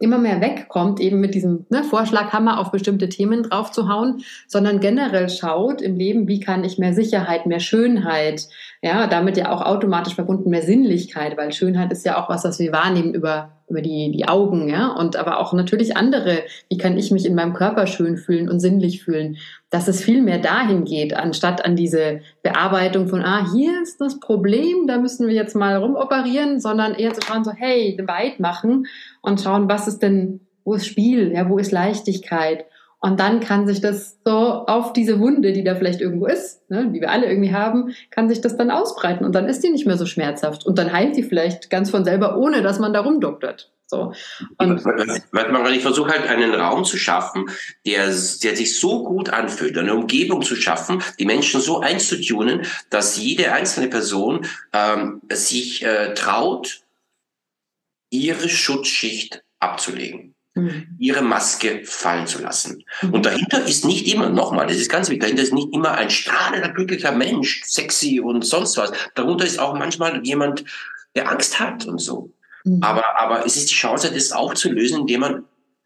immer 0.00 0.18
mehr 0.18 0.40
wegkommt, 0.40 0.98
eben 0.98 1.20
mit 1.20 1.34
diesem 1.34 1.66
ne, 1.68 1.84
Vorschlaghammer 1.84 2.58
auf 2.58 2.70
bestimmte 2.70 3.08
Themen 3.08 3.42
draufzuhauen, 3.42 4.22
sondern 4.48 4.80
generell 4.80 5.28
schaut 5.28 5.82
im 5.82 5.96
Leben, 5.96 6.26
wie 6.26 6.40
kann 6.40 6.64
ich 6.64 6.78
mehr 6.78 6.94
Sicherheit, 6.94 7.46
mehr 7.46 7.60
Schönheit, 7.60 8.48
ja, 8.82 9.06
damit 9.06 9.36
ja 9.36 9.52
auch 9.52 9.60
automatisch 9.60 10.14
verbunden 10.14 10.48
mehr 10.48 10.62
Sinnlichkeit, 10.62 11.36
weil 11.36 11.52
Schönheit 11.52 11.92
ist 11.92 12.06
ja 12.06 12.16
auch 12.16 12.30
was, 12.30 12.44
was 12.44 12.58
wir 12.58 12.72
wahrnehmen 12.72 13.12
über, 13.12 13.50
über 13.68 13.82
die, 13.82 14.10
die 14.10 14.26
Augen, 14.26 14.70
ja, 14.70 14.88
und 14.88 15.16
aber 15.16 15.38
auch 15.38 15.52
natürlich 15.52 15.98
andere, 15.98 16.44
wie 16.70 16.78
kann 16.78 16.96
ich 16.96 17.10
mich 17.10 17.26
in 17.26 17.34
meinem 17.34 17.52
Körper 17.52 17.86
schön 17.86 18.16
fühlen 18.16 18.48
und 18.48 18.58
sinnlich 18.58 19.04
fühlen, 19.04 19.36
dass 19.68 19.86
es 19.86 20.02
viel 20.02 20.22
mehr 20.22 20.38
dahin 20.38 20.84
geht, 20.84 21.14
anstatt 21.14 21.62
an 21.62 21.76
diese 21.76 22.22
Bearbeitung 22.42 23.08
von, 23.08 23.22
ah, 23.22 23.46
hier 23.52 23.82
ist 23.82 24.00
das 24.00 24.18
Problem, 24.18 24.86
da 24.86 24.96
müssen 24.96 25.28
wir 25.28 25.34
jetzt 25.34 25.54
mal 25.54 25.76
rumoperieren, 25.76 26.58
sondern 26.58 26.94
eher 26.94 27.12
zu 27.12 27.20
schauen, 27.20 27.44
so, 27.44 27.52
hey, 27.52 27.98
weit 28.06 28.40
machen 28.40 28.86
und 29.20 29.42
schauen, 29.42 29.68
was 29.68 29.88
ist 29.88 29.98
denn, 29.98 30.40
wo 30.64 30.72
ist 30.72 30.86
Spiel, 30.86 31.32
ja, 31.32 31.50
wo 31.50 31.58
ist 31.58 31.70
Leichtigkeit 31.70 32.64
Und 33.02 33.18
dann 33.18 33.40
kann 33.40 33.66
sich 33.66 33.80
das 33.80 34.18
so 34.26 34.36
auf 34.36 34.92
diese 34.92 35.18
Wunde, 35.18 35.52
die 35.52 35.64
da 35.64 35.74
vielleicht 35.74 36.02
irgendwo 36.02 36.26
ist, 36.26 36.70
ne, 36.70 36.90
die 36.92 37.00
wir 37.00 37.10
alle 37.10 37.26
irgendwie 37.26 37.52
haben, 37.52 37.94
kann 38.10 38.28
sich 38.28 38.42
das 38.42 38.58
dann 38.58 38.70
ausbreiten 38.70 39.24
und 39.24 39.34
dann 39.34 39.48
ist 39.48 39.64
die 39.64 39.70
nicht 39.70 39.86
mehr 39.86 39.96
so 39.96 40.04
schmerzhaft 40.04 40.66
und 40.66 40.78
dann 40.78 40.92
heilt 40.92 41.16
die 41.16 41.22
vielleicht 41.22 41.70
ganz 41.70 41.90
von 41.90 42.04
selber, 42.04 42.36
ohne 42.36 42.60
dass 42.62 42.78
man 42.78 42.92
da 42.92 43.00
rumdoktert. 43.00 43.72
So. 43.86 44.12
Und 44.58 44.80
ich 45.72 45.82
versuche 45.82 46.10
halt 46.10 46.28
einen 46.28 46.54
Raum 46.54 46.84
zu 46.84 46.96
schaffen, 46.96 47.46
der, 47.86 48.06
der 48.06 48.12
sich 48.56 48.78
so 48.78 49.02
gut 49.02 49.30
anfühlt, 49.30 49.76
eine 49.78 49.94
Umgebung 49.94 50.42
zu 50.42 50.54
schaffen, 50.54 51.02
die 51.18 51.24
Menschen 51.24 51.60
so 51.60 51.80
einzutunen, 51.80 52.62
dass 52.90 53.16
jede 53.16 53.52
einzelne 53.52 53.88
Person 53.88 54.46
ähm, 54.72 55.22
sich 55.32 55.82
äh, 55.84 56.14
traut, 56.14 56.82
ihre 58.10 58.48
Schutzschicht 58.48 59.42
abzulegen 59.58 60.34
mhm. 60.54 60.96
ihre 60.98 61.22
Maske 61.22 61.82
fallen 61.84 62.26
zu 62.26 62.42
lassen. 62.42 62.84
Mhm. 63.02 63.14
Und 63.14 63.26
dahinter 63.26 63.64
ist 63.66 63.84
nicht 63.84 64.12
immer, 64.12 64.28
nochmal, 64.28 64.66
das 64.66 64.76
ist 64.76 64.90
ganz 64.90 65.08
wichtig, 65.08 65.22
dahinter 65.22 65.42
ist 65.42 65.54
nicht 65.54 65.72
immer 65.72 65.92
ein 65.92 66.10
strahlender, 66.10 66.70
glücklicher 66.70 67.12
Mensch, 67.12 67.62
sexy 67.64 68.20
und 68.20 68.44
sonst 68.44 68.76
was. 68.76 68.92
Darunter 69.14 69.44
ist 69.44 69.58
auch 69.58 69.74
manchmal 69.74 70.24
jemand, 70.24 70.64
der 71.14 71.30
Angst 71.30 71.58
hat 71.58 71.86
und 71.86 71.98
so. 71.98 72.32
Mhm. 72.64 72.82
Aber, 72.82 73.18
aber 73.18 73.46
es 73.46 73.56
ist 73.56 73.70
die 73.70 73.74
Chance, 73.74 74.10
das 74.12 74.32
auch 74.32 74.54
zu 74.54 74.70
lösen, 74.70 75.00
indem 75.00 75.20
man 75.20 75.44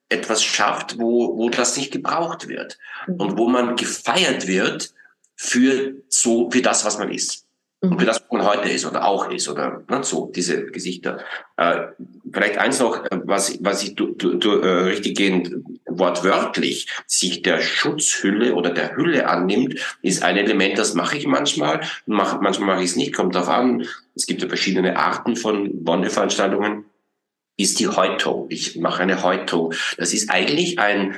etwas 0.09 0.43
schafft, 0.45 0.99
wo, 0.99 1.37
wo 1.37 1.49
das 1.49 1.77
nicht 1.77 1.93
gebraucht 1.93 2.49
wird 2.49 2.79
und 3.07 3.39
wo 3.39 3.49
man 3.49 3.75
gefeiert 3.77 4.47
wird 4.47 4.93
für 5.35 5.95
so, 6.09 6.51
für 6.51 6.63
das, 6.63 6.85
was 6.85 6.99
man 6.99 7.11
ist. 7.11 7.44
Und 7.91 8.01
für 8.01 8.07
das, 8.07 8.21
was 8.21 8.31
man 8.31 8.47
heute 8.47 8.69
ist 8.69 8.87
oder 8.87 9.05
auch 9.05 9.31
ist 9.31 9.49
oder 9.49 9.83
ne, 9.89 10.03
so, 10.03 10.31
diese 10.35 10.67
Gesichter. 10.67 11.19
Äh, 11.57 11.89
vielleicht 12.33 12.59
eins 12.59 12.81
noch, 12.81 13.05
äh, 13.05 13.21
was, 13.25 13.59
was 13.63 13.83
ich 13.83 13.95
du, 13.95 14.15
du, 14.15 14.35
du, 14.35 14.61
äh, 14.61 14.85
richtig 14.85 15.17
gehend 15.17 15.51
wortwörtlich 15.87 16.89
sich 17.07 17.43
der 17.43 17.61
Schutzhülle 17.61 18.55
oder 18.55 18.71
der 18.71 18.97
Hülle 18.97 19.29
annimmt, 19.29 19.79
ist 20.03 20.23
ein 20.23 20.37
Element, 20.37 20.79
das 20.79 20.95
mache 20.95 21.17
ich 21.17 21.27
manchmal, 21.27 21.81
mach, 22.07 22.41
manchmal 22.41 22.75
mache 22.75 22.85
ich 22.85 22.91
es 22.91 22.97
nicht, 22.97 23.15
kommt 23.15 23.35
darauf 23.35 23.49
an. 23.49 23.87
Es 24.15 24.27
gibt 24.27 24.43
ja 24.43 24.49
verschiedene 24.49 24.97
Arten 24.99 25.37
von 25.37 25.71
Wonneveranstaltungen 25.87 26.85
ist 27.57 27.79
die 27.79 27.89
Häutung. 27.89 28.47
Ich 28.49 28.77
mache 28.77 29.03
eine 29.03 29.23
Häutung. 29.23 29.75
Das 29.97 30.13
ist 30.13 30.31
eigentlich 30.31 30.79
ein 30.79 31.17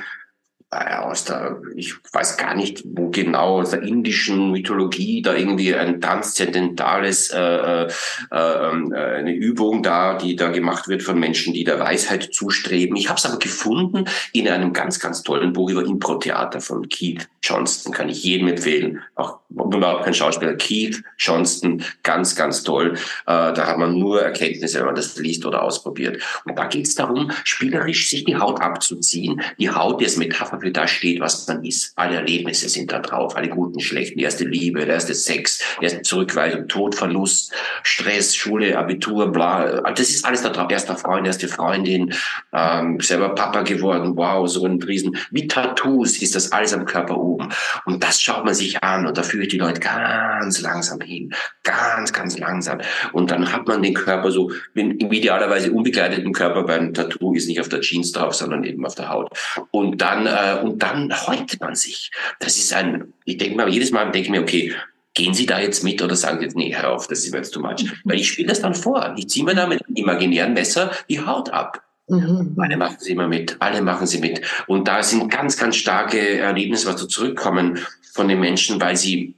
aus 0.69 1.23
der, 1.23 1.61
ich 1.75 1.93
weiß 2.11 2.35
gar 2.35 2.53
nicht, 2.53 2.83
wo 2.85 3.09
genau, 3.09 3.61
aus 3.61 3.69
der 3.71 3.83
indischen 3.83 4.51
Mythologie 4.51 5.21
da 5.21 5.33
irgendwie 5.33 5.73
ein 5.73 6.01
transzendentales, 6.01 7.29
äh, 7.29 7.39
äh, 7.39 7.87
ähm, 8.31 8.91
äh, 8.93 8.97
eine 8.97 9.33
Übung 9.33 9.81
da, 9.81 10.15
die 10.15 10.35
da 10.35 10.49
gemacht 10.49 10.89
wird 10.89 11.03
von 11.03 11.17
Menschen, 11.17 11.53
die 11.53 11.63
der 11.63 11.79
Weisheit 11.79 12.33
zustreben. 12.33 12.97
Ich 12.97 13.07
habe 13.07 13.17
es 13.17 13.25
aber 13.25 13.39
gefunden 13.39 14.05
in 14.33 14.49
einem 14.49 14.73
ganz, 14.73 14.99
ganz 14.99 15.23
tollen 15.23 15.53
Buch 15.53 15.69
über 15.69 15.85
Impro-Theater 15.85 16.59
von 16.59 16.89
Keith 16.89 17.29
Johnston, 17.41 17.93
kann 17.93 18.09
ich 18.09 18.23
jedem 18.23 18.49
empfehlen. 18.49 19.01
Auch 19.15 19.39
überhaupt 19.49 20.03
kein 20.03 20.13
Schauspieler. 20.13 20.55
Keith 20.55 21.01
Johnston, 21.17 21.81
ganz, 22.03 22.35
ganz 22.35 22.63
toll. 22.63 22.95
Äh, 23.25 23.53
da 23.53 23.67
hat 23.67 23.77
man 23.77 23.97
nur 23.97 24.21
Erkenntnisse, 24.21 24.79
wenn 24.79 24.87
man 24.87 24.95
das 24.95 25.17
liest 25.17 25.45
oder 25.45 25.63
ausprobiert. 25.63 26.21
Und 26.43 26.57
da 26.57 26.65
geht 26.65 26.87
es 26.87 26.95
darum, 26.95 27.31
spielerisch 27.45 28.09
sich 28.09 28.25
die 28.25 28.35
Haut 28.35 28.61
abzuziehen. 28.61 29.41
Die 29.59 29.69
Haut, 29.69 30.01
die 30.01 30.05
als 30.05 30.17
Metapher 30.17 30.56
wie 30.61 30.71
da 30.71 30.87
steht, 30.87 31.19
was 31.19 31.47
man 31.47 31.63
ist. 31.63 31.93
Alle 31.95 32.15
Erlebnisse 32.15 32.69
sind 32.69 32.91
da 32.91 32.99
drauf, 32.99 33.35
alle 33.35 33.49
guten, 33.49 33.79
schlechten, 33.79 34.17
die 34.17 34.23
erste 34.23 34.45
Liebe, 34.45 34.85
der 34.85 34.95
erste 34.95 35.13
Sex, 35.13 35.61
die 35.79 35.85
erste 35.85 36.01
Zurückweisung, 36.01 36.67
Tod, 36.67 36.95
Verlust, 36.95 37.53
Stress, 37.83 38.35
Schule, 38.35 38.77
Abitur, 38.77 39.31
bla. 39.31 39.81
Das 39.91 40.09
ist 40.09 40.25
alles 40.25 40.41
da 40.41 40.49
drauf. 40.49 40.71
Erster 40.71 40.95
Freund, 40.95 41.27
erste 41.27 41.47
Freundin, 41.47 42.13
ähm, 42.53 42.99
selber 42.99 43.29
Papa 43.29 43.61
geworden, 43.61 44.13
wow, 44.15 44.47
so 44.47 44.65
ein 44.65 44.81
Riesen. 44.81 45.17
Wie 45.31 45.47
Tattoos 45.47 46.21
ist 46.21 46.35
das 46.35 46.51
alles 46.51 46.73
am 46.73 46.85
Körper 46.85 47.17
oben. 47.17 47.49
Und 47.85 48.03
das 48.03 48.21
schaut 48.21 48.45
man 48.45 48.53
sich 48.53 48.83
an 48.83 49.05
und 49.05 49.17
da 49.17 49.23
führt 49.23 49.51
die 49.51 49.57
Leute 49.57 49.79
ganz 49.79 50.61
langsam 50.61 50.99
hin. 51.01 51.33
Ganz, 51.63 52.13
ganz 52.13 52.37
langsam. 52.37 52.79
Und 53.13 53.31
dann 53.31 53.51
hat 53.51 53.67
man 53.67 53.81
den 53.81 53.93
Körper 53.93 54.31
so, 54.31 54.51
im 54.73 54.97
idealerweise 55.11 55.71
unbegleiteten 55.71 56.33
Körper, 56.33 56.63
beim 56.63 56.93
Tattoo 56.93 57.33
ist 57.33 57.47
nicht 57.47 57.59
auf 57.59 57.69
der 57.69 57.81
Jeans 57.81 58.11
drauf, 58.11 58.35
sondern 58.35 58.63
eben 58.63 58.85
auf 58.85 58.95
der 58.95 59.09
Haut. 59.09 59.29
Und 59.71 60.01
dann 60.01 60.25
äh, 60.25 60.46
und 60.55 60.81
dann 60.83 61.13
häutet 61.27 61.61
man 61.61 61.75
sich. 61.75 62.11
Das 62.39 62.57
ist 62.57 62.73
ein, 62.73 63.13
ich 63.25 63.37
denke 63.37 63.55
mal, 63.55 63.69
jedes 63.69 63.91
Mal 63.91 64.05
denke 64.05 64.19
ich 64.19 64.29
mir, 64.29 64.41
okay, 64.41 64.73
gehen 65.13 65.33
Sie 65.33 65.45
da 65.45 65.59
jetzt 65.59 65.83
mit 65.83 66.01
oder 66.01 66.15
sagen 66.15 66.39
Sie 66.39 66.45
jetzt, 66.45 66.55
nee, 66.55 66.75
hör 66.75 66.91
auf, 66.91 67.07
das 67.07 67.25
ist 67.25 67.31
mir 67.31 67.39
jetzt 67.39 67.51
too 67.51 67.59
much. 67.59 67.83
Mhm. 67.83 67.91
Weil 68.03 68.19
ich 68.19 68.29
spiele 68.29 68.49
das 68.49 68.61
dann 68.61 68.75
vor. 68.75 69.15
Ich 69.17 69.29
ziehe 69.29 69.43
mir 69.43 69.55
da 69.55 69.67
mit 69.67 69.85
einem 69.85 69.95
imaginären 69.95 70.53
Messer 70.53 70.91
die 71.09 71.19
Haut 71.19 71.49
ab. 71.49 71.83
Mhm. 72.07 72.55
Alle 72.57 72.77
machen 72.77 72.97
sie 72.99 73.11
immer 73.11 73.27
mit, 73.27 73.57
alle 73.59 73.81
machen 73.81 74.07
sie 74.07 74.19
mit. 74.19 74.41
Und 74.67 74.87
da 74.87 75.03
sind 75.03 75.29
ganz, 75.29 75.57
ganz 75.57 75.75
starke 75.75 76.37
Erlebnisse, 76.37 76.87
was 76.87 76.99
so 76.99 77.07
zurückkommen 77.07 77.79
von 78.13 78.27
den 78.27 78.39
Menschen, 78.39 78.79
weil 78.79 78.95
sie, 78.95 79.35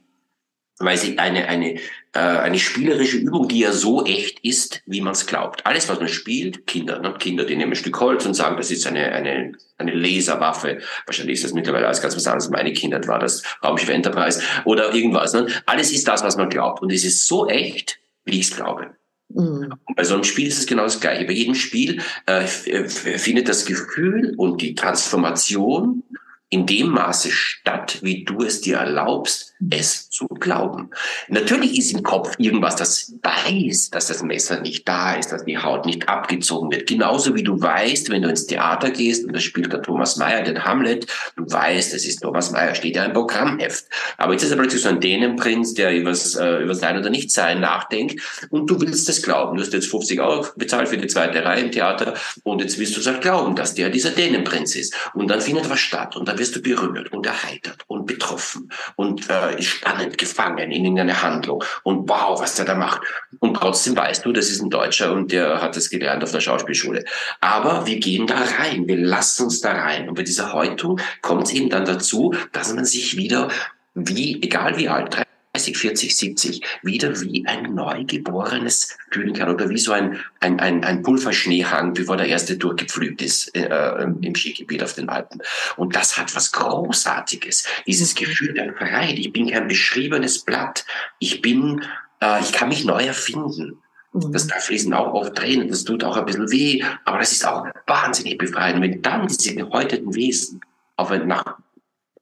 weil 0.78 0.98
sie 0.98 1.17
eine, 1.17 1.48
eine 1.48 1.80
äh, 2.13 2.19
eine 2.19 2.58
spielerische 2.58 3.17
Übung, 3.17 3.48
die 3.48 3.60
ja 3.60 3.72
so 3.72 4.04
echt 4.06 4.39
ist, 4.39 4.82
wie 4.86 5.02
man 5.02 5.13
es 5.13 5.28
glaubt. 5.28 5.65
Alles, 5.65 5.89
was 5.89 6.00
man 6.00 6.08
spielt, 6.08 6.65
Kinder, 6.65 7.00
ne? 7.00 7.13
Kinder, 7.19 7.45
die 7.45 7.56
nehmen 7.56 7.74
ein 7.74 7.76
Stück 7.76 8.00
Holz 8.00 8.26
und 8.26 8.34
sagen, 8.34 8.58
das 8.58 8.72
ist 8.72 8.88
eine, 8.88 9.12
eine, 9.12 9.54
eine 9.78 9.93
Laserwaffe. 9.93 10.80
Wahrscheinlich 11.06 11.36
ist 11.36 11.43
das 11.43 11.54
mittlerweile 11.54 11.86
alles 11.86 12.02
ganz 12.02 12.15
was 12.15 12.26
anderes. 12.26 12.50
Meine 12.50 12.74
Kinder 12.74 13.06
war 13.08 13.19
das 13.19 13.43
Raumschiff 13.63 13.89
Enterprise 13.89 14.41
oder 14.65 14.93
irgendwas. 14.93 15.34
Ne? 15.34 15.48
Alles 15.65 15.91
ist 15.91 16.08
das, 16.08 16.24
was 16.24 16.36
man 16.36 16.50
glaubt. 16.50 16.82
Und 16.82 16.91
es 16.91 17.04
ist 17.04 17.28
so 17.28 17.48
echt, 17.48 18.00
wie 18.26 18.39
ich 18.39 18.50
es 18.50 18.56
glaube. 18.56 18.95
Mhm. 19.30 19.74
Bei 19.95 20.04
so 20.04 20.15
einem 20.15 20.24
Spiel 20.24 20.48
ist 20.48 20.58
es 20.58 20.65
genau 20.65 20.84
das 20.84 21.00
Gleiche. 21.00 21.26
Bei 21.26 21.34
jedem 21.34 21.54
Spiel 21.54 22.02
äh, 22.26 22.48
findet 22.48 23.48
das 23.48 23.65
Gefühl 23.65 24.34
und 24.38 24.62
die 24.62 24.74
Transformation 24.74 26.04
in 26.51 26.65
dem 26.65 26.89
Maße 26.89 27.31
statt, 27.31 27.99
wie 28.01 28.23
du 28.23 28.41
es 28.43 28.62
dir 28.62 28.77
erlaubst, 28.77 29.53
es 29.69 30.09
zu 30.09 30.25
glauben. 30.27 30.89
Natürlich 31.27 31.77
ist 31.77 31.91
im 31.91 32.01
Kopf 32.01 32.33
irgendwas, 32.39 32.75
das 32.75 33.13
weiß, 33.21 33.91
dass 33.91 34.07
das 34.07 34.23
Messer 34.23 34.59
nicht 34.62 34.88
da 34.88 35.15
ist, 35.15 35.31
dass 35.31 35.45
die 35.45 35.57
Haut 35.59 35.85
nicht 35.85 36.09
abgezogen 36.09 36.71
wird. 36.71 36.88
Genauso 36.88 37.35
wie 37.35 37.43
du 37.43 37.62
weißt, 37.62 38.09
wenn 38.09 38.23
du 38.23 38.29
ins 38.29 38.47
Theater 38.47 38.89
gehst 38.89 39.25
und 39.25 39.33
da 39.33 39.39
spielt 39.39 39.71
der 39.71 39.83
Thomas 39.83 40.15
Mayer 40.17 40.41
den 40.41 40.63
Hamlet, 40.63 41.05
du 41.35 41.43
weißt, 41.45 41.93
es 41.93 42.05
ist 42.05 42.21
Thomas 42.21 42.51
Mayer, 42.51 42.73
steht 42.73 42.95
ja 42.95 43.05
im 43.05 43.13
Programmheft. 43.13 43.85
Aber 44.17 44.33
jetzt 44.33 44.43
ist 44.43 44.51
er 44.51 44.57
plötzlich 44.57 44.81
so 44.81 44.89
ein 44.89 45.01
Dänenprinz, 45.01 45.75
der 45.75 45.95
über 45.95 46.12
äh, 46.12 46.63
über 46.63 46.73
sein 46.73 46.97
oder 46.97 47.12
nicht 47.12 47.31
sein 47.31 47.59
nachdenkt 47.59 48.47
und 48.49 48.69
du 48.69 48.81
willst 48.81 49.07
das 49.07 49.21
glauben. 49.21 49.57
Du 49.57 49.63
hast 49.63 49.73
jetzt 49.73 49.89
50 49.91 50.19
Euro 50.19 50.47
bezahlt 50.55 50.88
für 50.88 50.97
die 50.97 51.07
zweite 51.07 51.43
Reihe 51.45 51.62
im 51.62 51.71
Theater 51.71 52.15
und 52.43 52.62
jetzt 52.62 52.79
willst 52.79 52.95
du 52.95 53.01
es 53.01 53.07
halt 53.07 53.21
glauben, 53.21 53.55
dass 53.55 53.75
der 53.75 53.89
dieser 53.89 54.12
Dänenprinz 54.12 54.75
ist. 54.75 54.95
Und 55.13 55.27
dann 55.27 55.41
findet 55.41 55.69
was 55.69 55.79
statt 55.79 56.15
und 56.15 56.27
dann 56.27 56.38
wirst 56.39 56.56
du 56.56 56.62
berührt 56.62 57.12
und 57.12 57.25
erheitert 57.25 57.84
und 57.88 58.06
betroffen 58.06 58.71
und 58.95 59.30
äh, 59.30 59.62
spannend 59.62 60.17
gefangen 60.17 60.71
in 60.71 60.84
irgendeine 60.86 61.21
Handlung 61.21 61.63
und 61.84 62.10
wow, 62.10 62.39
was 62.39 62.56
der 62.56 62.65
da 62.65 62.75
macht. 62.75 63.02
Und 63.39 63.56
trotzdem 63.56 63.95
weißt 63.95 64.25
du, 64.25 64.32
das 64.32 64.49
ist 64.49 64.62
ein 64.62 64.69
Deutscher 64.69 65.13
und 65.13 65.32
der 65.32 65.62
hat 65.62 65.75
das 65.75 65.89
gelernt 65.89 66.23
auf 66.23 66.32
der 66.32 66.41
Schauspielschule. 66.41 67.06
Aber 67.41 67.86
wir 67.86 67.99
gehen 67.99 68.25
da 68.28 68.38
rein, 68.60 68.88
wir 68.88 68.97
lassen 68.97 69.43
uns 69.43 69.62
da 69.62 69.73
rein. 69.73 70.10
Und 70.10 70.15
bei 70.15 70.23
dieser 70.23 70.54
Häutung 70.54 70.99
kommt 71.21 71.47
es 71.47 71.54
eben 71.54 71.69
dann 71.69 71.86
dazu, 71.86 72.34
dass 72.52 72.73
man 72.73 72.86
sich 72.86 73.17
wieder 73.17 73.49
wie, 73.93 74.41
egal 74.41 74.78
wie 74.78 74.89
alt, 74.89 75.17
30, 75.60 75.78
40, 75.78 76.15
70 76.15 76.62
wieder 76.84 77.19
wie 77.22 77.45
ein 77.45 77.76
Neugeborenes 77.76 78.98
fühlen 79.12 79.34
kann 79.34 79.50
oder 79.54 79.69
wie 79.69 79.78
so 79.78 79.91
ein, 79.91 80.19
ein, 80.39 80.60
ein, 80.60 80.84
ein 80.86 81.02
Pulverschneehang, 81.02 81.93
bevor 81.93 82.15
der 82.15 82.28
erste 82.28 82.58
durchgepflügt 82.58 83.22
ist 83.22 83.54
äh, 83.56 83.67
ähm, 83.67 84.19
im 84.22 84.36
Skigebiet 84.36 84.84
auf 84.84 84.93
den 84.93 85.10
Alpen. 85.10 85.41
Und 85.76 85.95
das 85.95 86.17
hat 86.17 86.34
was 86.36 86.52
Großartiges, 86.54 87.65
dieses 87.86 88.15
Gefühl 88.15 88.54
der 88.54 88.74
Freiheit. 88.74 89.19
Ich 89.19 89.34
bin 89.34 89.50
kein 89.50 89.67
beschriebenes 89.67 90.39
Blatt. 90.39 90.86
Ich 91.19 91.41
bin, 91.41 91.84
äh, 92.22 92.39
ich 92.39 92.54
kann 92.54 92.69
mich 92.69 92.86
neu 92.86 93.04
erfinden. 93.06 93.80
Mhm. 94.13 94.32
Das 94.32 94.48
da 94.48 94.56
fließen 94.60 94.93
auch 94.93 95.13
oft 95.13 95.36
Tränen, 95.36 95.67
das 95.67 95.84
tut 95.84 96.04
auch 96.06 96.15
ein 96.15 96.26
bisschen 96.26 96.50
weh, 96.52 96.82
aber 97.04 97.19
das 97.19 97.34
ist 97.34 97.45
auch 97.45 97.67
wahnsinnig 97.86 98.38
befreiend. 98.38 98.82
Wenn 98.82 99.02
dann 99.02 99.28
diese 99.28 99.56
gehäuteten 99.56 100.15
Wesen 100.15 100.62
auf 100.95 101.12
ein, 101.12 101.28
nach 101.28 101.58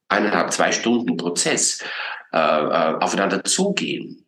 eineinhalb, 0.08 0.52
zwei 0.52 0.72
Stunden 0.72 1.16
Prozess 1.16 1.82
äh, 2.32 2.38
äh, 2.38 2.94
aufeinander 3.00 3.44
zugehen 3.44 4.24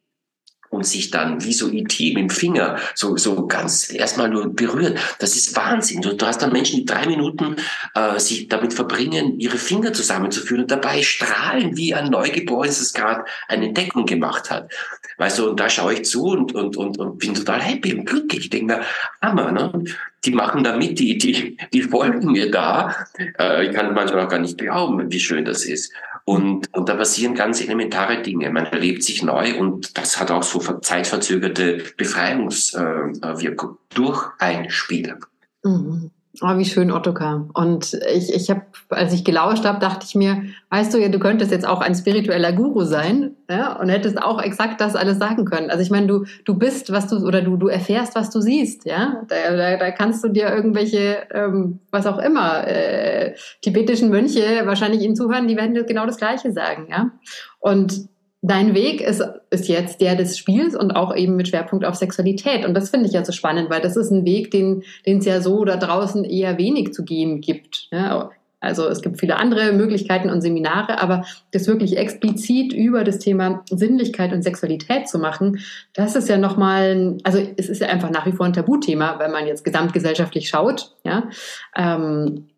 und 0.70 0.86
sich 0.86 1.10
dann 1.10 1.44
wie 1.44 1.52
so 1.52 1.68
IT 1.68 1.98
mit 1.98 2.16
dem 2.16 2.30
Finger 2.30 2.78
so, 2.94 3.16
so 3.16 3.46
ganz 3.46 3.92
erstmal 3.92 4.30
nur 4.30 4.54
berühren. 4.54 4.96
Das 5.18 5.36
ist 5.36 5.54
Wahnsinn. 5.56 6.00
Du, 6.00 6.14
du 6.14 6.26
hast 6.26 6.40
dann 6.42 6.52
Menschen, 6.52 6.76
die 6.76 6.84
drei 6.84 7.06
Minuten 7.06 7.56
äh, 7.94 8.18
sich 8.18 8.48
damit 8.48 8.72
verbringen, 8.72 9.38
ihre 9.40 9.58
Finger 9.58 9.92
zusammenzuführen 9.92 10.62
und 10.62 10.70
dabei 10.70 11.02
strahlen 11.02 11.76
wie 11.76 11.92
ein 11.92 12.10
Neugeborenes, 12.10 12.78
das 12.78 12.92
gerade 12.92 13.24
eine 13.48 13.66
Entdeckung 13.66 14.06
gemacht 14.06 14.50
hat. 14.50 14.72
Weißt 15.18 15.40
du, 15.40 15.50
und 15.50 15.60
da 15.60 15.68
schaue 15.68 15.94
ich 15.94 16.04
zu 16.04 16.24
und, 16.26 16.54
und, 16.54 16.76
und, 16.76 16.98
und 16.98 17.18
bin 17.18 17.34
total 17.34 17.60
happy 17.60 17.94
und 17.94 18.06
glücklich. 18.06 18.44
Ich 18.44 18.50
denke 18.50 18.76
mir, 18.76 18.80
Hammer, 19.20 19.50
ne? 19.52 19.84
Die 20.24 20.32
machen 20.32 20.62
da 20.62 20.76
mit, 20.76 20.98
die, 20.98 21.16
die, 21.16 21.56
die 21.72 21.82
folgen 21.82 22.30
mir 22.30 22.50
da. 22.50 22.94
Äh, 23.38 23.66
ich 23.66 23.74
kann 23.74 23.94
manchmal 23.94 24.26
auch 24.26 24.28
gar 24.28 24.38
nicht 24.38 24.58
glauben, 24.58 25.10
wie 25.10 25.18
schön 25.18 25.46
das 25.46 25.64
ist. 25.64 25.92
Und, 26.30 26.72
und 26.74 26.88
da 26.88 26.94
passieren 26.94 27.34
ganz 27.34 27.60
elementare 27.60 28.22
Dinge. 28.22 28.50
Man 28.50 28.66
erlebt 28.66 29.02
sich 29.02 29.24
neu 29.24 29.58
und 29.58 29.98
das 29.98 30.20
hat 30.20 30.30
auch 30.30 30.44
so 30.44 30.60
zeitverzögerte 30.60 31.82
Befreiungswirkung 31.96 33.78
durch 33.88 34.28
ein 34.38 34.70
Spiel. 34.70 35.18
Mhm. 35.64 36.12
Oh, 36.40 36.56
wie 36.56 36.64
schön, 36.64 36.92
Ottokar. 36.92 37.48
Und 37.54 37.94
ich, 38.14 38.32
ich 38.32 38.50
habe, 38.50 38.62
als 38.88 39.12
ich 39.12 39.24
gelauscht 39.24 39.64
habe, 39.64 39.80
dachte 39.80 40.06
ich 40.08 40.14
mir, 40.14 40.44
weißt 40.70 40.94
du 40.94 40.98
ja, 40.98 41.08
du 41.08 41.18
könntest 41.18 41.50
jetzt 41.50 41.66
auch 41.66 41.80
ein 41.80 41.94
spiritueller 41.96 42.52
Guru 42.52 42.84
sein 42.84 43.32
ja, 43.50 43.72
und 43.72 43.88
hättest 43.88 44.22
auch 44.22 44.40
exakt 44.40 44.80
das 44.80 44.94
alles 44.94 45.18
sagen 45.18 45.44
können. 45.44 45.70
Also 45.70 45.82
ich 45.82 45.90
meine, 45.90 46.06
du, 46.06 46.24
du 46.44 46.54
bist, 46.54 46.92
was 46.92 47.08
du, 47.08 47.26
oder 47.26 47.42
du, 47.42 47.56
du 47.56 47.66
erfährst, 47.66 48.14
was 48.14 48.30
du 48.30 48.40
siehst, 48.40 48.86
ja. 48.86 49.24
Da, 49.26 49.56
da, 49.56 49.76
da 49.76 49.90
kannst 49.90 50.22
du 50.22 50.28
dir 50.28 50.54
irgendwelche, 50.54 51.26
ähm, 51.34 51.80
was 51.90 52.06
auch 52.06 52.18
immer, 52.18 52.64
äh, 52.64 53.34
tibetischen 53.60 54.08
Mönche 54.08 54.62
wahrscheinlich 54.66 55.02
ihnen 55.02 55.16
zuhören, 55.16 55.48
die 55.48 55.56
werden 55.56 55.74
genau 55.84 56.06
das 56.06 56.16
Gleiche 56.16 56.52
sagen, 56.52 56.86
ja. 56.90 57.10
Und 57.58 58.08
dein 58.42 58.74
Weg 58.74 59.00
ist, 59.00 59.22
ist 59.50 59.68
jetzt 59.68 60.00
der 60.00 60.16
des 60.16 60.38
Spiels 60.38 60.74
und 60.74 60.92
auch 60.92 61.14
eben 61.14 61.36
mit 61.36 61.48
Schwerpunkt 61.48 61.84
auf 61.84 61.94
Sexualität. 61.94 62.64
Und 62.64 62.74
das 62.74 62.90
finde 62.90 63.06
ich 63.06 63.12
ja 63.12 63.24
so 63.24 63.32
spannend, 63.32 63.70
weil 63.70 63.80
das 63.80 63.96
ist 63.96 64.10
ein 64.10 64.24
Weg, 64.24 64.50
den 64.50 64.82
es 65.04 65.24
ja 65.24 65.40
so 65.40 65.64
da 65.64 65.76
draußen 65.76 66.24
eher 66.24 66.56
wenig 66.58 66.92
zu 66.92 67.04
gehen 67.04 67.40
gibt. 67.40 67.88
Ja, 67.90 68.30
also 68.60 68.86
es 68.88 69.00
gibt 69.00 69.18
viele 69.18 69.36
andere 69.36 69.72
Möglichkeiten 69.72 70.28
und 70.28 70.42
Seminare, 70.42 71.00
aber 71.00 71.24
das 71.50 71.66
wirklich 71.66 71.96
explizit 71.96 72.74
über 72.74 73.04
das 73.04 73.18
Thema 73.18 73.62
Sinnlichkeit 73.70 74.32
und 74.32 74.42
Sexualität 74.42 75.08
zu 75.08 75.18
machen, 75.18 75.60
das 75.94 76.14
ist 76.14 76.28
ja 76.28 76.36
nochmal, 76.36 77.16
also 77.24 77.38
es 77.56 77.70
ist 77.70 77.80
ja 77.80 77.88
einfach 77.88 78.10
nach 78.10 78.26
wie 78.26 78.32
vor 78.32 78.44
ein 78.44 78.52
Tabuthema, 78.52 79.18
wenn 79.18 79.32
man 79.32 79.46
jetzt 79.46 79.64
gesamtgesellschaftlich 79.64 80.48
schaut. 80.48 80.94
Ja, 81.04 81.30
ähm, 81.74 82.48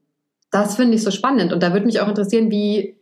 das 0.50 0.76
finde 0.76 0.96
ich 0.96 1.02
so 1.02 1.12
spannend 1.12 1.52
und 1.52 1.62
da 1.62 1.72
würde 1.72 1.86
mich 1.86 2.00
auch 2.00 2.08
interessieren, 2.08 2.50
wie 2.50 2.96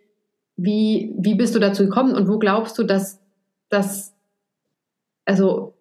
wie, 0.63 1.15
wie 1.19 1.35
bist 1.35 1.55
du 1.55 1.59
dazu 1.59 1.85
gekommen 1.85 2.15
und 2.15 2.29
wo 2.29 2.39
glaubst 2.39 2.79
du, 2.79 2.85
dass, 2.85 3.19
dass, 3.71 4.15
also, 5.25 5.75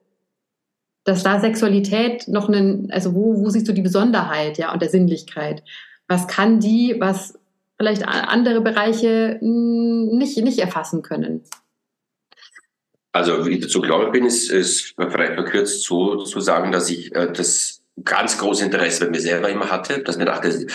dass 1.03 1.23
da 1.23 1.39
Sexualität 1.39 2.27
noch 2.27 2.47
einen, 2.47 2.89
also 2.91 3.13
wo, 3.13 3.41
wo 3.41 3.49
siehst 3.49 3.67
du 3.67 3.73
die 3.73 3.81
Besonderheit, 3.81 4.57
ja, 4.57 4.71
und 4.71 4.81
der 4.81 4.89
Sinnlichkeit? 4.89 5.63
Was 6.07 6.27
kann 6.27 6.59
die, 6.59 6.95
was 6.99 7.37
vielleicht 7.77 8.07
andere 8.07 8.61
Bereiche 8.61 9.37
nicht, 9.41 10.37
nicht 10.37 10.59
erfassen 10.59 11.01
können? 11.01 11.43
Also, 13.11 13.45
wie 13.45 13.55
ich 13.55 13.61
dazu 13.61 13.81
glaube 13.81 14.11
bin, 14.11 14.25
ist, 14.25 14.51
ist 14.51 14.95
vielleicht 14.97 15.33
verkürzt 15.33 15.83
so 15.83 16.17
zu 16.17 16.39
sagen, 16.39 16.71
dass 16.71 16.89
ich 16.89 17.13
äh, 17.15 17.31
das 17.33 17.78
ganz 18.05 18.37
große 18.37 18.65
Interesse 18.65 19.05
bei 19.05 19.11
mir 19.11 19.21
selber 19.21 19.49
immer 19.49 19.69
hatte, 19.69 19.99
dass 19.99 20.17
mir 20.17 20.25
dachte, 20.25 20.67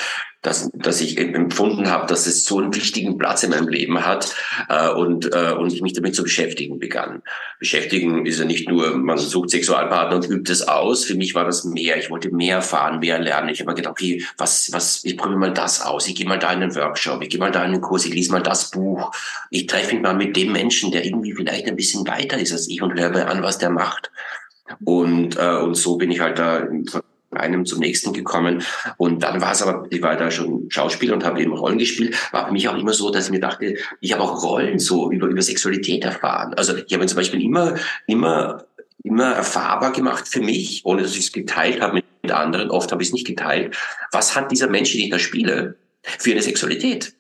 dass, 0.45 0.71
dass 0.75 1.01
ich 1.01 1.19
empfunden 1.19 1.91
habe, 1.91 2.07
dass 2.07 2.27
es 2.27 2.45
so 2.45 2.59
einen 2.59 2.75
wichtigen 2.75 3.17
Platz 3.17 3.43
in 3.43 3.51
meinem 3.51 3.69
Leben 3.69 4.05
hat 4.05 4.37
äh, 4.69 4.91
und, 4.91 5.35
äh, 5.35 5.53
und 5.53 5.73
ich 5.73 5.81
mich 5.81 5.95
damit 5.95 6.15
zu 6.15 6.23
beschäftigen 6.23 6.79
begann. 6.79 7.23
Beschäftigen 7.59 8.27
ist 8.27 8.39
ja 8.39 8.45
nicht 8.45 8.69
nur, 8.69 8.95
man 8.95 9.17
sucht 9.17 9.51
Sexualpartner 9.51 10.17
und 10.17 10.29
übt 10.29 10.53
es 10.53 10.69
aus. 10.69 11.05
Für 11.05 11.15
mich 11.15 11.35
war 11.35 11.47
das 11.47 11.65
mehr. 11.65 11.97
Ich 11.97 12.11
wollte 12.11 12.31
mehr 12.31 12.57
erfahren, 12.57 13.01
mehr 13.01 13.19
lernen. 13.19 13.49
Ich 13.49 13.61
habe 13.61 13.71
mir 13.71 13.75
gedacht, 13.75 13.93
okay, 13.93 14.23
was, 14.37 14.71
was, 14.73 15.03
ich 15.05 15.17
probiere 15.17 15.39
mal 15.39 15.55
das 15.55 15.81
aus. 15.81 16.07
Ich 16.09 16.15
gehe 16.15 16.29
mal 16.29 16.39
da 16.39 16.53
in 16.53 16.63
einen 16.63 16.75
Workshop, 16.75 17.23
ich 17.23 17.31
gehe 17.31 17.41
mal 17.41 17.51
da 17.51 17.65
in 17.65 17.73
einen 17.73 17.81
Kurs, 17.81 18.05
ich 18.05 18.13
lese 18.13 18.31
mal 18.31 18.43
das 18.43 18.71
Buch. 18.71 19.13
Ich 19.49 19.67
treffe 19.67 19.95
mich 19.95 20.03
mal 20.03 20.15
mit 20.15 20.37
dem 20.37 20.53
Menschen, 20.53 20.93
der 20.93 21.07
irgendwie 21.07 21.33
vielleicht 21.33 21.67
ein 21.67 21.77
bisschen 21.77 22.07
weiter 22.07 22.39
ist 22.39 22.53
als 22.53 22.69
ich 22.69 22.83
und 22.83 22.99
höre 22.99 23.11
mir 23.11 23.29
an, 23.29 23.43
was 23.43 23.57
der 23.57 23.71
macht. 23.71 24.11
Und, 24.85 25.39
äh, 25.39 25.57
und 25.57 25.75
so 25.75 25.97
bin 25.97 26.11
ich 26.11 26.21
halt 26.21 26.39
da 26.39 26.69
einem 27.37 27.67
zum 27.67 27.81
nächsten 27.81 28.13
gekommen. 28.13 28.63
Und 28.97 29.23
dann 29.23 29.41
war 29.41 29.53
es 29.53 29.63
aber, 29.63 29.87
ich 29.91 30.03
war 30.03 30.17
da 30.17 30.31
schon 30.31 30.67
Schauspieler 30.69 31.15
und 31.15 31.25
habe 31.25 31.41
eben 31.41 31.53
Rollen 31.53 31.79
gespielt, 31.79 32.17
war 32.33 32.47
für 32.47 32.53
mich 32.53 32.69
auch 32.69 32.77
immer 32.77 32.93
so, 32.93 33.11
dass 33.11 33.27
ich 33.27 33.31
mir 33.31 33.41
dachte, 33.41 33.77
ich 34.01 34.13
habe 34.13 34.23
auch 34.23 34.43
Rollen 34.43 34.79
so 34.79 35.11
über, 35.11 35.27
über 35.27 35.43
Sexualität 35.43 36.05
erfahren. 36.05 36.55
Also 36.55 36.77
ich 36.77 36.93
habe 36.95 37.07
zum 37.07 37.17
Beispiel 37.17 37.43
immer, 37.43 37.75
immer, 38.07 38.65
immer 39.03 39.33
erfahrbar 39.33 39.93
gemacht 39.93 40.29
für 40.29 40.41
mich, 40.41 40.83
ohne 40.85 41.03
dass 41.03 41.13
ich 41.13 41.27
es 41.27 41.33
geteilt 41.33 41.81
habe 41.81 42.03
mit 42.23 42.33
anderen. 42.33 42.71
Oft 42.71 42.91
habe 42.93 43.03
ich 43.03 43.09
es 43.09 43.15
nicht 43.15 43.27
geteilt. 43.27 43.77
Was 44.13 44.35
hat 44.35 44.51
dieser 44.51 44.69
Mensch, 44.69 44.93
den 44.93 45.03
ich 45.03 45.11
da 45.11 45.19
spiele, 45.19 45.77
für 46.03 46.33
eine 46.33 46.43
Sexualität? 46.43 47.15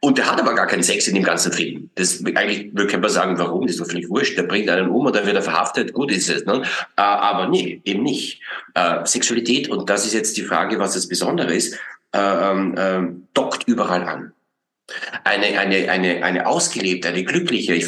Und 0.00 0.18
der 0.18 0.30
hat 0.30 0.40
aber 0.40 0.54
gar 0.54 0.66
keinen 0.66 0.82
Sex 0.82 1.06
in 1.08 1.14
dem 1.14 1.24
ganzen 1.24 1.52
Film. 1.52 1.90
Das 1.94 2.24
eigentlich 2.34 2.74
würde 2.74 2.98
man 2.98 3.10
sagen, 3.10 3.38
warum? 3.38 3.66
Das 3.66 3.76
ist 3.76 3.80
doch 3.80 3.86
völlig 3.86 4.08
wurscht. 4.08 4.36
Der 4.38 4.44
bringt 4.44 4.68
einen 4.68 4.88
um 4.88 5.06
und 5.06 5.14
dann 5.14 5.26
wird 5.26 5.36
er 5.36 5.42
verhaftet. 5.42 5.92
Gut 5.92 6.10
ist 6.10 6.28
es. 6.28 6.44
Ne? 6.44 6.62
Äh, 6.96 7.02
aber 7.02 7.48
nee, 7.48 7.80
eben 7.84 8.02
nicht. 8.02 8.40
Äh, 8.74 9.04
Sexualität, 9.04 9.68
und 9.68 9.90
das 9.90 10.06
ist 10.06 10.14
jetzt 10.14 10.36
die 10.36 10.42
Frage, 10.42 10.78
was 10.78 10.94
das 10.94 11.08
Besondere 11.08 11.54
ist, 11.54 11.74
äh, 12.12 12.18
ähm, 12.18 12.74
äh, 12.76 13.22
dockt 13.34 13.68
überall 13.68 14.04
an. 14.04 14.32
Eine, 15.24 15.58
eine, 15.58 15.90
eine, 15.90 16.24
eine 16.24 16.46
ausgelebte, 16.46 17.08
eine 17.08 17.24
glückliche, 17.24 17.74
ich 17.74 17.86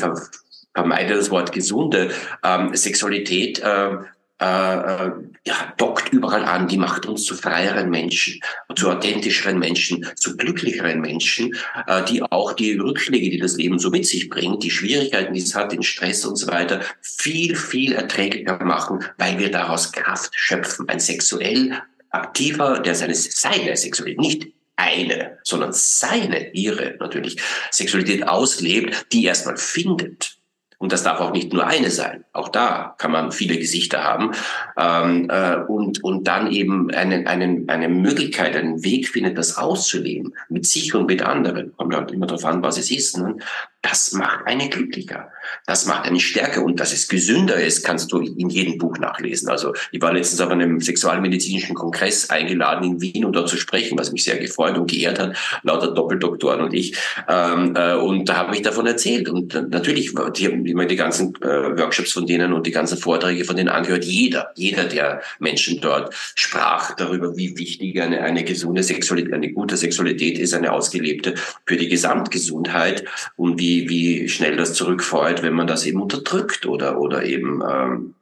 vermeide 0.74 1.14
das 1.14 1.30
Wort 1.30 1.52
gesunde 1.52 2.10
ähm, 2.44 2.74
Sexualität 2.74 3.58
äh, 3.58 3.96
äh, 4.42 5.06
äh, 5.06 5.12
ja, 5.46 5.72
dockt 5.76 6.12
überall 6.12 6.44
an, 6.44 6.66
die 6.66 6.76
macht 6.76 7.06
uns 7.06 7.24
zu 7.24 7.36
freieren 7.36 7.90
Menschen, 7.90 8.40
zu 8.74 8.90
authentischeren 8.90 9.56
Menschen, 9.56 10.04
zu 10.16 10.36
glücklicheren 10.36 11.00
Menschen, 11.00 11.54
äh, 11.86 12.04
die 12.04 12.22
auch 12.22 12.52
die 12.52 12.76
Rückschläge, 12.76 13.30
die 13.30 13.38
das 13.38 13.56
Leben 13.56 13.78
so 13.78 13.90
mit 13.90 14.04
sich 14.04 14.28
bringt, 14.28 14.64
die 14.64 14.70
Schwierigkeiten, 14.72 15.32
die 15.34 15.42
es 15.42 15.54
hat, 15.54 15.70
den 15.70 15.84
Stress 15.84 16.24
und 16.24 16.34
so 16.34 16.48
weiter, 16.48 16.80
viel, 17.00 17.54
viel 17.54 17.92
erträglicher 17.92 18.58
machen, 18.64 19.04
weil 19.16 19.38
wir 19.38 19.50
daraus 19.52 19.92
Kraft 19.92 20.32
schöpfen. 20.34 20.88
Ein 20.88 20.98
sexuell 20.98 21.80
aktiver, 22.10 22.80
der 22.80 22.96
seine, 22.96 23.14
seine 23.14 23.76
Sexualität, 23.76 24.20
nicht 24.20 24.46
eine, 24.74 25.38
sondern 25.44 25.72
seine, 25.72 26.52
ihre 26.52 26.96
natürlich, 26.98 27.36
Sexualität 27.70 28.26
auslebt, 28.26 29.06
die 29.12 29.24
erstmal 29.24 29.56
findet 29.56 30.41
und 30.82 30.90
das 30.90 31.04
darf 31.04 31.20
auch 31.20 31.30
nicht 31.30 31.52
nur 31.52 31.64
eine 31.64 31.90
sein. 31.90 32.24
Auch 32.32 32.48
da 32.48 32.96
kann 32.98 33.12
man 33.12 33.30
viele 33.30 33.56
Gesichter 33.56 34.02
haben. 34.02 34.32
Ähm, 34.76 35.30
äh, 35.30 35.58
und, 35.68 36.02
und 36.02 36.26
dann 36.26 36.50
eben 36.50 36.90
einen, 36.90 37.28
einen, 37.28 37.68
eine 37.68 37.88
Möglichkeit, 37.88 38.56
einen 38.56 38.82
Weg 38.82 39.08
findet, 39.08 39.38
das 39.38 39.58
auszuleben. 39.58 40.34
Mit 40.48 40.66
sich 40.66 40.92
und 40.92 41.06
mit 41.06 41.22
anderen. 41.22 41.72
Kommt 41.76 41.94
halt 41.94 42.10
immer 42.10 42.26
darauf 42.26 42.44
an, 42.44 42.64
was 42.64 42.78
es 42.78 42.90
ist. 42.90 43.16
Ne? 43.16 43.36
Das 43.82 44.12
macht 44.12 44.46
eine 44.46 44.68
glücklicher. 44.68 45.32
Das 45.66 45.86
macht 45.86 46.06
eine 46.06 46.20
stärker. 46.20 46.62
Und 46.62 46.78
dass 46.78 46.92
es 46.92 47.08
gesünder 47.08 47.56
ist, 47.56 47.84
kannst 47.84 48.12
du 48.12 48.20
in 48.20 48.48
jedem 48.48 48.78
Buch 48.78 48.96
nachlesen. 48.98 49.48
Also 49.48 49.74
ich 49.90 50.00
war 50.00 50.12
letztens 50.12 50.40
auf 50.40 50.50
einem 50.50 50.80
sexualmedizinischen 50.80 51.74
Kongress 51.74 52.30
eingeladen 52.30 52.84
in 52.84 53.00
Wien, 53.00 53.24
um 53.24 53.32
dort 53.32 53.48
zu 53.48 53.56
sprechen, 53.56 53.98
was 53.98 54.12
mich 54.12 54.22
sehr 54.22 54.38
gefreut 54.38 54.78
und 54.78 54.88
geehrt 54.88 55.18
hat, 55.18 55.36
lauter 55.64 55.92
Doppeldoktoren 55.92 56.60
und 56.60 56.72
ich. 56.72 56.96
Ähm, 57.28 57.74
äh, 57.74 57.94
und 57.94 58.28
da 58.28 58.36
habe 58.36 58.54
ich 58.54 58.62
davon 58.62 58.86
erzählt. 58.86 59.28
Und 59.28 59.52
natürlich, 59.70 60.14
die 60.36 60.46
haben 60.46 60.64
immer 60.64 60.86
die 60.86 60.96
ganzen 60.96 61.34
äh, 61.42 61.76
Workshops 61.76 62.12
von 62.12 62.24
denen 62.24 62.52
und 62.52 62.68
die 62.68 62.70
ganzen 62.70 62.96
Vorträge 62.98 63.44
von 63.44 63.56
denen 63.56 63.68
angehört. 63.68 64.04
Jeder, 64.04 64.52
jeder 64.54 64.84
der 64.84 65.22
Menschen 65.40 65.80
dort 65.80 66.14
sprach 66.36 66.94
darüber, 66.94 67.36
wie 67.36 67.58
wichtig 67.58 68.00
eine, 68.00 68.20
eine 68.20 68.44
gesunde 68.44 68.84
Sexualität, 68.84 69.34
eine 69.34 69.50
gute 69.50 69.76
Sexualität 69.76 70.38
ist, 70.38 70.54
eine 70.54 70.70
ausgelebte 70.70 71.34
für 71.66 71.76
die 71.76 71.88
Gesamtgesundheit 71.88 73.04
und 73.36 73.58
wie 73.58 73.71
wie, 73.72 73.88
wie 73.88 74.28
schnell 74.28 74.56
das 74.56 74.74
zurückfällt, 74.74 75.42
wenn 75.42 75.54
man 75.54 75.66
das 75.66 75.86
eben 75.86 76.00
unterdrückt 76.02 76.66
oder, 76.66 77.00
oder 77.00 77.24
eben 77.24 77.62
ähm, 77.68 78.14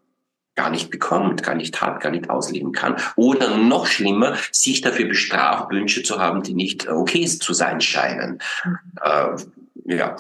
gar 0.55 0.70
nicht 0.70 0.90
bekommt, 0.90 1.42
gar 1.42 1.55
nicht 1.55 1.80
hat, 1.80 2.01
gar 2.01 2.11
nicht 2.11 2.30
ausleben 2.30 2.72
kann. 2.72 2.96
Oder 3.16 3.57
noch 3.57 3.86
schlimmer, 3.86 4.36
sich 4.53 4.80
dafür 4.80 5.07
bestraft, 5.07 5.70
Wünsche 5.70 6.03
zu 6.03 6.18
haben, 6.18 6.42
die 6.42 6.55
nicht 6.55 6.88
okay 6.88 7.26
zu 7.26 7.53
sein 7.53 7.80
scheinen. 7.80 8.40
Mhm. 8.64 8.78
Äh, 9.03 9.96
ja, 9.96 10.16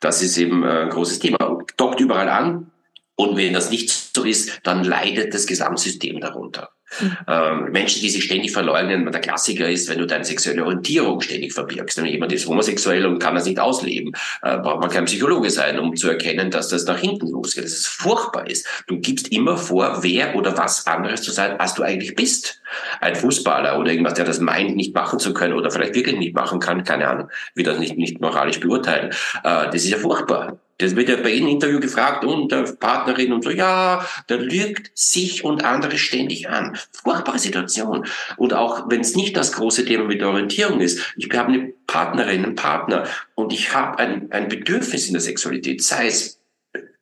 das 0.00 0.22
ist 0.22 0.36
eben 0.36 0.64
ein 0.64 0.88
großes 0.88 1.18
Thema. 1.18 1.58
Dockt 1.76 2.00
überall 2.00 2.28
an. 2.28 2.70
Und 3.14 3.36
wenn 3.36 3.52
das 3.52 3.70
nicht 3.70 3.90
so 3.90 4.24
ist, 4.24 4.60
dann 4.64 4.84
leidet 4.84 5.34
das 5.34 5.46
Gesamtsystem 5.46 6.20
darunter. 6.20 6.70
Mhm. 7.00 7.16
Ähm, 7.28 7.72
Menschen, 7.72 8.02
die 8.02 8.10
sich 8.10 8.24
ständig 8.24 8.52
verleugnen, 8.52 9.10
der 9.10 9.20
Klassiker 9.20 9.68
ist, 9.68 9.88
wenn 9.88 9.98
du 9.98 10.06
deine 10.06 10.24
sexuelle 10.24 10.64
Orientierung 10.64 11.20
ständig 11.20 11.52
verbirgst. 11.52 11.98
Wenn 11.98 12.06
jemand 12.06 12.32
ist 12.32 12.46
homosexuell 12.46 13.06
und 13.06 13.18
kann 13.18 13.34
das 13.34 13.46
nicht 13.46 13.58
ausleben, 13.58 14.12
äh, 14.42 14.58
braucht 14.58 14.80
man 14.80 14.90
kein 14.90 15.04
Psychologe 15.06 15.50
sein, 15.50 15.78
um 15.78 15.96
zu 15.96 16.08
erkennen, 16.08 16.50
dass 16.50 16.68
das 16.68 16.84
nach 16.84 16.98
hinten 16.98 17.28
losgeht, 17.28 17.64
dass 17.64 17.72
es 17.72 17.86
furchtbar 17.86 18.48
ist. 18.48 18.66
Du 18.86 18.98
gibst 18.98 19.28
immer 19.28 19.56
vor, 19.56 20.02
wer 20.02 20.34
oder 20.36 20.56
was 20.56 20.86
anderes 20.86 21.22
zu 21.22 21.32
sein, 21.32 21.58
als 21.58 21.74
du 21.74 21.82
eigentlich 21.82 22.14
bist. 22.14 22.60
Ein 23.00 23.14
Fußballer 23.14 23.78
oder 23.78 23.90
irgendwas, 23.90 24.14
der 24.14 24.24
das 24.24 24.40
meint, 24.40 24.76
nicht 24.76 24.94
machen 24.94 25.18
zu 25.18 25.34
können 25.34 25.54
oder 25.54 25.70
vielleicht 25.70 25.94
wirklich 25.94 26.16
nicht 26.16 26.34
machen 26.34 26.60
kann, 26.60 26.84
keine 26.84 27.08
Ahnung, 27.08 27.28
will 27.54 27.64
das 27.64 27.78
nicht, 27.78 27.96
nicht 27.96 28.20
moralisch 28.20 28.60
beurteilen. 28.60 29.10
Äh, 29.44 29.66
das 29.66 29.76
ist 29.76 29.90
ja 29.90 29.98
furchtbar. 29.98 30.58
Das 30.78 30.96
wird 30.96 31.08
ja 31.08 31.16
bei 31.16 31.30
jedem 31.30 31.48
Interview 31.48 31.80
gefragt 31.80 32.24
und 32.24 32.50
der 32.50 32.62
Partnerin 32.62 33.32
und 33.32 33.44
so, 33.44 33.50
ja, 33.50 34.06
der 34.28 34.38
lügt 34.38 34.90
sich 34.94 35.44
und 35.44 35.64
andere 35.64 35.98
ständig 35.98 36.48
an. 36.48 36.76
Furchtbare 36.92 37.38
Situation. 37.38 38.06
Und 38.36 38.54
auch 38.54 38.90
wenn 38.90 39.00
es 39.00 39.14
nicht 39.14 39.36
das 39.36 39.52
große 39.52 39.84
Thema 39.84 40.04
mit 40.04 40.20
der 40.20 40.28
Orientierung 40.28 40.80
ist, 40.80 41.14
ich 41.16 41.30
habe 41.32 41.52
eine 41.52 41.72
Partnerin, 41.86 42.44
einen 42.44 42.54
Partner 42.56 43.06
und 43.34 43.52
ich 43.52 43.74
habe 43.74 43.98
ein, 43.98 44.32
ein 44.32 44.48
Bedürfnis 44.48 45.06
in 45.06 45.12
der 45.12 45.22
Sexualität, 45.22 45.82
sei 45.82 46.06
es 46.08 46.41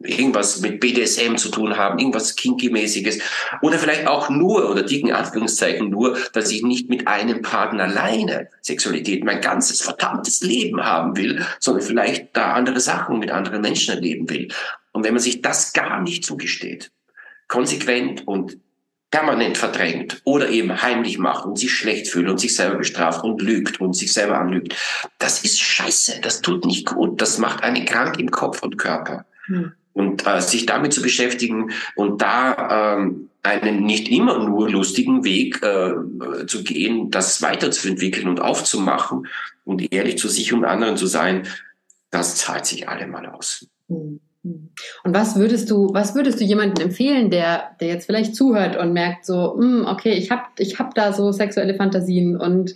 irgendwas 0.02 0.60
mit 0.60 0.80
BDSM 0.80 1.36
zu 1.36 1.50
tun 1.50 1.76
haben, 1.76 1.98
irgendwas 1.98 2.36
Kinky-mäßiges 2.36 3.20
oder 3.60 3.78
vielleicht 3.78 4.06
auch 4.06 4.30
nur 4.30 4.70
oder 4.70 4.82
dicken 4.82 5.12
Anführungszeichen 5.12 5.90
nur, 5.90 6.16
dass 6.32 6.50
ich 6.50 6.62
nicht 6.62 6.88
mit 6.88 7.06
einem 7.06 7.42
Partner 7.42 7.84
alleine 7.84 8.48
Sexualität 8.62 9.24
mein 9.24 9.40
ganzes 9.40 9.82
verdammtes 9.82 10.40
Leben 10.40 10.84
haben 10.84 11.16
will, 11.16 11.44
sondern 11.58 11.84
vielleicht 11.84 12.28
da 12.34 12.54
andere 12.54 12.80
Sachen 12.80 13.18
mit 13.18 13.30
anderen 13.30 13.60
Menschen 13.60 13.94
erleben 13.94 14.28
will. 14.30 14.48
Und 14.92 15.04
wenn 15.04 15.14
man 15.14 15.22
sich 15.22 15.42
das 15.42 15.72
gar 15.72 16.00
nicht 16.00 16.24
zugesteht, 16.24 16.90
konsequent 17.48 18.26
und 18.26 18.58
permanent 19.10 19.58
verdrängt 19.58 20.22
oder 20.24 20.48
eben 20.48 20.82
heimlich 20.82 21.18
macht 21.18 21.44
und 21.44 21.58
sich 21.58 21.72
schlecht 21.72 22.08
fühlt 22.08 22.28
und 22.28 22.38
sich 22.38 22.54
selber 22.54 22.76
bestraft 22.76 23.24
und 23.24 23.42
lügt 23.42 23.80
und 23.80 23.94
sich 23.94 24.12
selber 24.12 24.38
anlügt, 24.38 24.76
das 25.18 25.42
ist 25.42 25.60
scheiße, 25.60 26.20
das 26.22 26.42
tut 26.42 26.64
nicht 26.64 26.86
gut, 26.86 27.20
das 27.20 27.38
macht 27.38 27.62
einen 27.62 27.84
krank 27.84 28.18
im 28.18 28.30
Kopf 28.30 28.62
und 28.62 28.78
Körper. 28.78 29.26
Hm. 29.46 29.72
Und 30.00 30.26
äh, 30.26 30.40
sich 30.40 30.66
damit 30.66 30.92
zu 30.92 31.02
beschäftigen 31.02 31.72
und 31.94 32.22
da 32.22 32.96
ähm, 32.96 33.28
einen 33.42 33.84
nicht 33.84 34.08
immer 34.08 34.38
nur 34.38 34.70
lustigen 34.70 35.24
Weg 35.24 35.62
äh, 35.62 36.46
zu 36.46 36.62
gehen, 36.62 37.10
das 37.10 37.42
weiterzuentwickeln 37.42 38.28
und 38.28 38.40
aufzumachen 38.40 39.26
und 39.64 39.92
ehrlich 39.92 40.18
zu 40.18 40.28
sich 40.28 40.52
und 40.52 40.64
anderen 40.64 40.96
zu 40.96 41.06
sein, 41.06 41.46
das 42.10 42.36
zahlt 42.36 42.66
sich 42.66 42.88
allemal 42.88 43.26
aus. 43.26 43.66
Hm. 43.88 44.20
Und 44.42 45.14
was 45.14 45.36
würdest 45.36 45.70
du, 45.70 45.92
was 45.92 46.14
würdest 46.14 46.40
du 46.40 46.44
jemandem 46.44 46.86
empfehlen, 46.86 47.30
der, 47.30 47.76
der 47.78 47.88
jetzt 47.88 48.06
vielleicht 48.06 48.34
zuhört 48.34 48.76
und 48.76 48.94
merkt 48.94 49.26
so, 49.26 49.54
hm, 49.58 49.84
okay, 49.86 50.12
ich 50.12 50.30
habe 50.30 50.44
ich 50.58 50.78
hab 50.78 50.94
da 50.94 51.12
so 51.12 51.30
sexuelle 51.30 51.74
Fantasien 51.74 52.40
und 52.40 52.74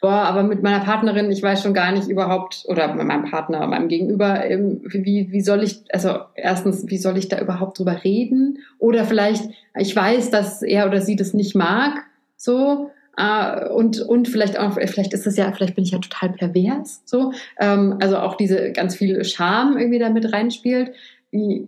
boah, 0.00 0.22
aber 0.24 0.42
mit 0.42 0.62
meiner 0.62 0.84
Partnerin, 0.84 1.30
ich 1.30 1.42
weiß 1.42 1.62
schon 1.62 1.74
gar 1.74 1.92
nicht 1.92 2.08
überhaupt, 2.08 2.64
oder 2.68 2.94
mit 2.94 3.06
meinem 3.06 3.24
Partner, 3.24 3.66
meinem 3.66 3.88
Gegenüber, 3.88 4.44
ähm, 4.44 4.80
wie, 4.84 5.30
wie 5.30 5.40
soll 5.40 5.62
ich, 5.62 5.82
also 5.92 6.18
erstens, 6.34 6.86
wie 6.88 6.98
soll 6.98 7.16
ich 7.16 7.28
da 7.28 7.40
überhaupt 7.40 7.78
drüber 7.78 8.04
reden? 8.04 8.58
Oder 8.78 9.04
vielleicht, 9.04 9.44
ich 9.78 9.94
weiß, 9.94 10.30
dass 10.30 10.62
er 10.62 10.86
oder 10.86 11.00
sie 11.00 11.16
das 11.16 11.34
nicht 11.34 11.54
mag, 11.54 12.04
so, 12.36 12.90
Uh, 13.18 13.72
und, 13.72 13.98
und 14.02 14.28
vielleicht 14.28 14.58
auch, 14.58 14.74
vielleicht 14.74 15.14
ist 15.14 15.24
das 15.24 15.38
ja, 15.38 15.50
vielleicht 15.50 15.74
bin 15.74 15.84
ich 15.84 15.92
ja 15.92 15.98
total 15.98 16.34
pervers, 16.34 17.00
so. 17.06 17.32
Ähm, 17.58 17.96
also 17.98 18.18
auch 18.18 18.36
diese 18.36 18.72
ganz 18.72 18.94
viel 18.94 19.24
Scham 19.24 19.78
irgendwie 19.78 19.98
da 19.98 20.10
mit 20.10 20.30
reinspielt. 20.34 20.92
Wie, 21.30 21.66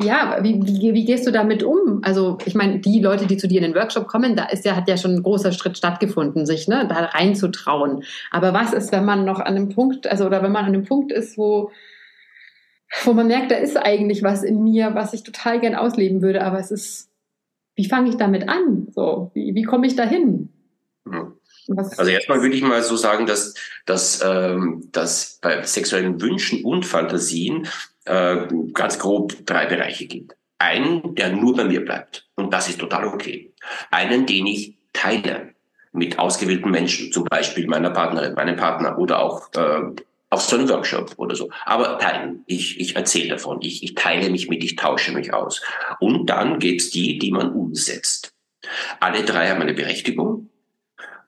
ja, 0.00 0.38
wie, 0.42 0.54
wie, 0.54 0.94
wie 0.94 1.04
gehst 1.04 1.26
du 1.26 1.30
damit 1.30 1.62
um? 1.62 2.00
Also, 2.02 2.38
ich 2.44 2.54
meine, 2.54 2.80
die 2.80 3.00
Leute, 3.00 3.26
die 3.26 3.36
zu 3.36 3.46
dir 3.46 3.58
in 3.58 3.72
den 3.72 3.74
Workshop 3.74 4.08
kommen, 4.08 4.34
da 4.34 4.46
ist 4.46 4.64
ja, 4.64 4.74
hat 4.74 4.88
ja 4.88 4.96
schon 4.96 5.14
ein 5.14 5.22
großer 5.22 5.52
Schritt 5.52 5.78
stattgefunden, 5.78 6.46
sich 6.46 6.66
ne, 6.66 6.86
da 6.88 6.96
reinzutrauen. 6.96 8.02
Aber 8.30 8.52
was 8.52 8.72
ist, 8.72 8.90
wenn 8.92 9.04
man 9.04 9.24
noch 9.24 9.40
an 9.40 9.56
einem 9.56 9.68
Punkt, 9.68 10.06
also 10.06 10.26
oder 10.26 10.42
wenn 10.42 10.52
man 10.52 10.64
an 10.64 10.74
einem 10.74 10.84
Punkt 10.84 11.12
ist, 11.12 11.38
wo, 11.38 11.70
wo 13.04 13.12
man 13.12 13.28
merkt, 13.28 13.52
da 13.52 13.56
ist 13.56 13.76
eigentlich 13.76 14.22
was 14.22 14.42
in 14.42 14.64
mir, 14.64 14.94
was 14.94 15.12
ich 15.14 15.22
total 15.22 15.60
gern 15.60 15.76
ausleben 15.76 16.22
würde, 16.22 16.42
aber 16.42 16.58
es 16.58 16.70
ist 16.70 17.10
wie 17.76 17.88
fange 17.88 18.10
ich 18.10 18.16
damit 18.16 18.48
an? 18.48 18.88
So, 18.94 19.30
wie, 19.34 19.54
wie 19.54 19.62
komme 19.62 19.86
ich 19.86 19.96
dahin? 19.96 20.50
Also 21.68 22.10
erstmal 22.10 22.42
würde 22.42 22.54
ich 22.54 22.62
mal 22.62 22.82
so 22.82 22.96
sagen, 22.96 23.26
dass, 23.26 23.54
dass, 23.86 24.22
ähm, 24.24 24.88
dass 24.92 25.38
bei 25.40 25.62
sexuellen 25.62 26.20
Wünschen 26.20 26.64
und 26.64 26.84
Fantasien 26.86 27.66
äh, 28.04 28.46
ganz 28.72 28.98
grob 28.98 29.34
drei 29.46 29.66
Bereiche 29.66 30.06
gibt. 30.06 30.36
Einen, 30.58 31.14
der 31.14 31.30
nur 31.30 31.56
bei 31.56 31.64
mir 31.64 31.84
bleibt. 31.84 32.28
Und 32.36 32.52
das 32.52 32.68
ist 32.68 32.80
total 32.80 33.06
okay. 33.06 33.52
Einen, 33.90 34.26
den 34.26 34.46
ich 34.46 34.76
teile 34.92 35.54
mit 35.92 36.18
ausgewählten 36.18 36.70
Menschen, 36.70 37.12
zum 37.12 37.24
Beispiel 37.24 37.66
meiner 37.66 37.90
Partnerin, 37.90 38.34
meinem 38.34 38.56
Partner 38.56 38.98
oder 38.98 39.20
auch 39.20 39.52
äh, 39.54 39.82
auf 40.30 40.42
so 40.42 40.56
einem 40.56 40.68
Workshop 40.68 41.12
oder 41.16 41.36
so. 41.36 41.50
Aber 41.64 41.98
teilen. 41.98 42.42
Ich, 42.46 42.80
ich 42.80 42.96
erzähle 42.96 43.30
davon. 43.30 43.60
Ich, 43.62 43.82
ich 43.82 43.94
teile 43.94 44.30
mich 44.30 44.48
mit, 44.48 44.64
ich 44.64 44.76
tausche 44.76 45.12
mich 45.12 45.32
aus. 45.32 45.62
Und 46.00 46.26
dann 46.26 46.58
gibt's 46.58 46.90
die, 46.90 47.18
die 47.18 47.30
man 47.30 47.52
umsetzt. 47.52 48.32
Alle 49.00 49.22
drei 49.22 49.48
haben 49.48 49.62
eine 49.62 49.74
Berechtigung. 49.74 50.50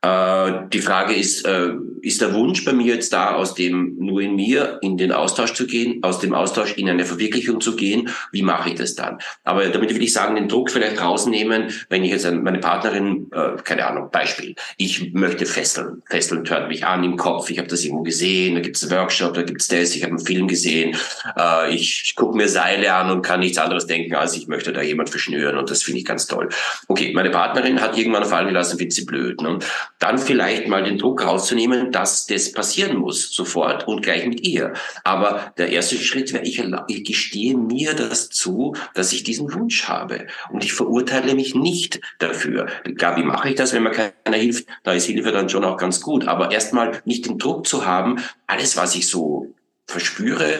Äh, 0.03 0.69
die 0.73 0.81
Frage 0.81 1.15
ist, 1.15 1.47
äh, 1.47 1.75
ist 2.07 2.21
der 2.21 2.33
Wunsch 2.35 2.65
bei 2.65 2.73
mir 2.73 2.95
jetzt 2.95 3.13
da, 3.13 3.35
aus 3.35 3.55
dem 3.55 3.97
nur 3.99 4.21
in 4.21 4.37
mir 4.37 4.79
in 4.81 4.97
den 4.97 5.11
Austausch 5.11 5.55
zu 5.55 5.67
gehen, 5.67 6.03
aus 6.03 6.21
dem 6.21 6.35
Austausch 6.35 6.75
in 6.75 6.89
eine 6.89 7.05
Verwirklichung 7.05 7.61
zu 7.61 7.75
gehen? 7.75 8.11
Wie 8.31 8.43
mache 8.43 8.71
ich 8.71 8.77
das 8.77 8.95
dann? 8.95 9.19
Aber 9.43 9.67
damit 9.69 9.93
will 9.93 10.03
ich 10.03 10.13
sagen, 10.13 10.37
den 10.37 10.49
Druck 10.49 10.71
vielleicht 10.71 11.03
rausnehmen, 11.03 11.73
wenn 11.89 12.05
ich 12.05 12.13
jetzt 12.13 12.31
meine 12.31 12.61
Partnerin, 12.61 13.27
äh, 13.33 13.61
keine 13.65 13.87
Ahnung, 13.87 14.11
Beispiel, 14.13 14.55
ich 14.77 15.13
möchte 15.15 15.47
fesseln. 15.47 16.03
Fesseln 16.09 16.49
hört 16.49 16.69
mich 16.69 16.87
an 16.87 17.03
im 17.03 17.17
Kopf. 17.17 17.51
Ich 17.51 17.59
habe 17.59 17.69
das 17.69 17.85
irgendwo 17.85 18.05
gesehen, 18.05 18.55
da 18.55 18.61
gibt 18.61 18.77
es 18.77 18.85
einen 18.85 18.93
Workshop, 18.93 19.35
da 19.35 19.43
gibt 19.43 19.61
es 19.61 19.69
das, 19.69 19.97
ich 19.97 20.05
habe 20.05 20.13
einen 20.13 20.25
Film 20.25 20.47
gesehen, 20.47 20.97
äh, 21.37 21.75
ich, 21.75 22.03
ich 22.05 22.15
gucke 22.15 22.37
mir 22.37 22.49
Seile 22.49 22.95
an 22.95 23.11
und 23.11 23.23
kann 23.23 23.41
nichts 23.41 23.59
anderes 23.59 23.87
denken, 23.87 24.15
als 24.15 24.37
ich 24.37 24.47
möchte 24.47 24.73
da 24.73 24.81
jemand 24.81 25.11
verschnüren 25.11 25.59
und 25.59 25.71
das 25.71 25.83
finde 25.83 25.99
ich 25.99 26.05
ganz 26.05 26.29
toll. 26.29 26.51
Okay, 26.87 27.13
meine 27.15 27.31
Partnerin 27.31 27.81
hat 27.81 27.99
irgendwann 27.99 28.25
fallen 28.25 28.47
gelassen, 28.47 28.79
wird 28.79 28.93
sie 28.93 29.05
blöd. 29.05 29.41
Ne? 29.43 29.59
Dann 29.99 30.19
vielleicht 30.19 30.69
mal 30.69 30.85
den 30.85 30.99
Druck 30.99 31.25
rauszunehmen, 31.25 31.91
dass 31.97 32.27
das 32.27 32.53
passieren 32.53 32.99
muss, 32.99 33.33
sofort 33.33 33.89
und 33.89 34.03
gleich 34.03 34.27
mit 34.27 34.47
ihr. 34.47 34.75
Aber 35.03 35.55
der 35.57 35.71
erste 35.71 35.97
Schritt 35.97 36.31
wäre, 36.35 36.45
ich, 36.45 36.63
ich 36.89 37.05
gestehe 37.05 37.57
mir 37.57 37.95
das 37.95 38.29
zu, 38.29 38.77
dass 38.93 39.15
ich 39.15 39.23
diesen 39.23 39.55
Wunsch 39.55 39.89
habe. 39.89 40.27
Und 40.51 40.63
ich 40.63 40.75
verurteile 40.75 41.35
mich 41.35 41.55
nicht 41.55 42.03
dafür. 42.19 42.67
Klar, 42.99 43.17
wie 43.17 43.23
mache 43.23 43.49
ich 43.49 43.55
das, 43.55 43.73
wenn 43.73 43.83
mir 43.83 43.93
keiner 43.93 44.37
hilft? 44.37 44.67
Da 44.83 44.93
ist 44.93 45.07
Hilfe 45.07 45.33
dann 45.33 45.49
schon 45.49 45.65
auch 45.65 45.79
ganz 45.79 46.03
gut. 46.03 46.29
Aber 46.29 46.51
erstmal 46.51 47.01
nicht 47.07 47.25
den 47.25 47.39
Druck 47.39 47.67
zu 47.67 47.87
haben, 47.87 48.23
alles, 48.47 48.77
was 48.77 48.95
ich 48.95 49.09
so 49.09 49.55
verspüre, 49.87 50.59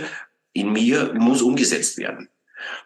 in 0.55 0.73
mir 0.73 1.13
muss 1.19 1.43
umgesetzt 1.43 1.99
werden. 1.99 2.31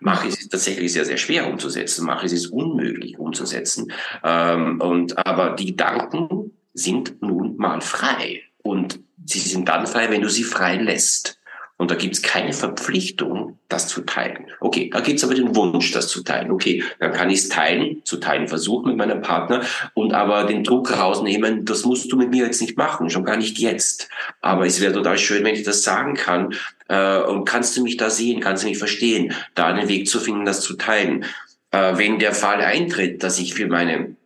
Mache 0.00 0.28
ist 0.28 0.40
es 0.40 0.48
tatsächlich 0.48 0.92
sehr, 0.92 1.04
sehr 1.04 1.16
schwer 1.16 1.48
umzusetzen. 1.48 2.04
Mache 2.04 2.26
ist 2.26 2.32
es 2.32 2.46
unmöglich 2.48 3.18
umzusetzen. 3.18 3.92
Ähm, 4.24 4.80
und, 4.80 5.24
aber 5.24 5.50
die 5.50 5.66
Gedanken 5.66 6.39
sind 6.74 7.20
nun 7.22 7.56
mal 7.56 7.80
frei. 7.80 8.42
Und 8.62 9.00
sie 9.24 9.40
sind 9.40 9.68
dann 9.68 9.86
frei, 9.86 10.10
wenn 10.10 10.22
du 10.22 10.28
sie 10.28 10.44
frei 10.44 10.76
lässt. 10.76 11.40
Und 11.80 11.90
da 11.90 11.94
gibt's 11.94 12.20
keine 12.20 12.52
Verpflichtung, 12.52 13.58
das 13.70 13.88
zu 13.88 14.02
teilen. 14.02 14.48
Okay, 14.60 14.90
da 14.92 15.00
gibt's 15.00 15.24
aber 15.24 15.34
den 15.34 15.56
Wunsch, 15.56 15.92
das 15.92 16.08
zu 16.08 16.22
teilen. 16.22 16.50
Okay, 16.50 16.84
dann 16.98 17.10
kann 17.14 17.30
ich 17.30 17.38
es 17.38 17.48
teilen, 17.48 18.02
zu 18.04 18.18
teilen 18.18 18.48
versuchen 18.48 18.88
mit 18.88 18.98
meinem 18.98 19.22
Partner 19.22 19.62
und 19.94 20.12
aber 20.12 20.44
den 20.44 20.62
Druck 20.62 20.94
rausnehmen, 20.94 21.64
das 21.64 21.86
musst 21.86 22.12
du 22.12 22.18
mit 22.18 22.28
mir 22.28 22.44
jetzt 22.44 22.60
nicht 22.60 22.76
machen, 22.76 23.08
schon 23.08 23.24
gar 23.24 23.38
nicht 23.38 23.58
jetzt. 23.58 24.10
Aber 24.42 24.66
es 24.66 24.82
wäre 24.82 24.92
total 24.92 25.16
schön, 25.16 25.42
wenn 25.42 25.54
ich 25.54 25.62
das 25.62 25.82
sagen 25.82 26.12
kann. 26.16 26.54
Äh, 26.88 27.22
und 27.22 27.46
kannst 27.46 27.74
du 27.78 27.82
mich 27.82 27.96
da 27.96 28.10
sehen, 28.10 28.40
kannst 28.40 28.62
du 28.62 28.68
mich 28.68 28.76
verstehen, 28.76 29.32
da 29.54 29.68
einen 29.68 29.88
Weg 29.88 30.06
zu 30.06 30.20
finden, 30.20 30.44
das 30.44 30.60
zu 30.60 30.74
teilen. 30.74 31.24
Äh, 31.70 31.96
wenn 31.96 32.18
der 32.18 32.34
Fall 32.34 32.60
eintritt, 32.60 33.22
dass 33.22 33.38
ich 33.38 33.54
für 33.54 33.68
meine 33.68 34.16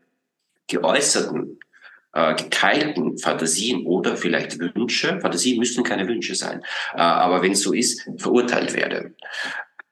geäußerten 0.67 1.61
äh, 2.15 2.35
geteilten 2.35 3.19
Fantasien 3.19 3.85
oder 3.87 4.17
vielleicht 4.17 4.59
Wünsche, 4.59 5.21
Fantasien 5.21 5.59
müssen 5.59 5.85
keine 5.85 6.07
Wünsche 6.09 6.35
sein, 6.35 6.62
äh, 6.95 7.01
aber 7.01 7.43
wenn 7.43 7.53
es 7.53 7.62
so 7.62 7.73
ist, 7.73 8.09
verurteilt 8.17 8.75
werde, 8.75 9.15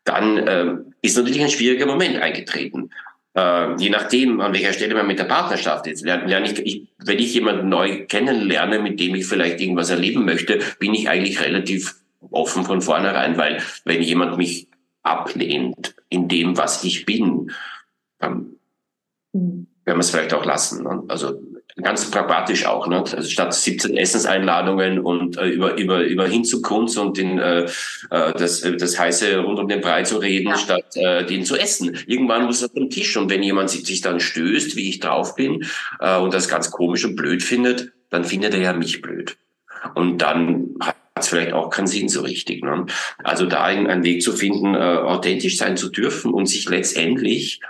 dann 0.05 0.39
äh, 0.39 0.75
ist 1.03 1.17
natürlich 1.17 1.43
ein 1.43 1.51
schwieriger 1.51 1.87
Moment 1.87 2.17
eingetreten. 2.17 2.91
Äh, 3.35 3.77
je 3.77 3.89
nachdem, 3.89 4.41
an 4.41 4.53
welcher 4.53 4.73
Stelle 4.73 4.95
man 4.95 5.07
mit 5.07 5.19
der 5.19 5.25
Partnerschaft 5.25 5.87
ist. 5.87 6.05
Lerne, 6.05 6.27
lerne 6.27 6.51
ich, 6.51 6.59
ich, 6.59 6.89
wenn 6.99 7.19
ich 7.19 7.33
jemanden 7.35 7.69
neu 7.69 8.07
kennenlerne, 8.07 8.79
mit 8.79 9.01
dem 9.01 9.15
ich 9.15 9.27
vielleicht 9.27 9.61
irgendwas 9.61 9.91
erleben 9.91 10.25
möchte, 10.25 10.59
bin 10.79 10.93
ich 10.93 11.09
eigentlich 11.09 11.41
relativ 11.41 11.97
offen 12.31 12.65
von 12.65 12.83
vornherein, 12.83 13.37
weil 13.39 13.63
wenn 13.85 14.03
jemand 14.03 14.37
mich 14.37 14.69
ablehnt 15.03 15.95
in 16.09 16.29
dem, 16.29 16.57
was 16.57 16.85
ich 16.85 17.07
bin, 17.07 17.51
dann 18.19 18.57
mhm. 19.33 19.67
werden 19.85 19.99
wir 19.99 19.99
es 19.99 20.11
vielleicht 20.11 20.35
auch 20.35 20.45
lassen. 20.45 20.85
Ne? 20.85 21.03
Also 21.09 21.41
ganz 21.77 22.11
pragmatisch 22.11 22.67
auch, 22.67 22.87
ne? 22.87 22.99
Also 22.99 23.29
statt 23.29 23.55
17 23.55 23.97
Essenseinladungen 23.97 24.99
und 24.99 25.39
äh, 25.39 25.47
über 25.47 25.77
über 25.79 26.05
über 26.05 26.27
hin 26.27 26.45
zu 26.45 26.61
Kunst 26.61 26.99
und 26.99 27.17
den 27.17 27.39
äh, 27.39 27.63
äh 28.11 28.33
das 28.35 28.61
das 28.79 28.99
heiße 28.99 29.39
rund 29.39 29.59
um 29.59 29.69
den 29.69 29.81
Brei 29.81 30.03
zu 30.03 30.19
reden, 30.19 30.49
ja. 30.49 30.59
statt 30.59 30.97
äh, 30.97 31.25
den 31.25 31.45
zu 31.45 31.57
essen. 31.57 31.97
Irgendwann 32.07 32.45
muss 32.45 32.63
er 32.63 32.71
am 32.77 32.91
Tisch 32.91 33.17
und 33.17 33.31
wenn 33.31 33.43
jemand 33.43 33.71
sich 33.71 34.01
dann 34.03 34.21
stößt, 34.21 34.77
wie 34.77 34.89
ich 34.89 35.01
drauf 35.01 35.35
bin 35.35 35.65
äh, 36.01 36.19
und 36.19 36.35
das 36.35 36.49
ganz 36.49 36.71
komisch 36.71 37.05
und 37.05 37.17
blöd 37.17 37.43
findet, 37.43 37.93
dann 38.11 38.25
findet 38.25 38.55
er 38.55 38.61
ja 38.61 38.73
mich 38.75 39.01
blöd. 39.01 39.37
Und 39.95 40.19
dann 40.19 40.75
hat 40.81 40.97
es 41.17 41.29
vielleicht 41.29 41.55
auch 41.55 41.71
keinen 41.71 41.87
Sinn 41.87 42.09
so 42.09 42.21
richtig. 42.21 42.63
Ne? 42.63 42.87
Also 43.25 43.47
da 43.47 43.65
einen 43.65 44.05
Weg 44.05 44.23
zu 44.23 44.33
finden, 44.33 44.75
äh, 44.75 44.79
authentisch 44.79 45.57
sein 45.57 45.77
zu 45.77 45.89
dürfen 45.89 46.33
und 46.33 46.47
sich 46.47 46.69
letztendlich 46.69 47.61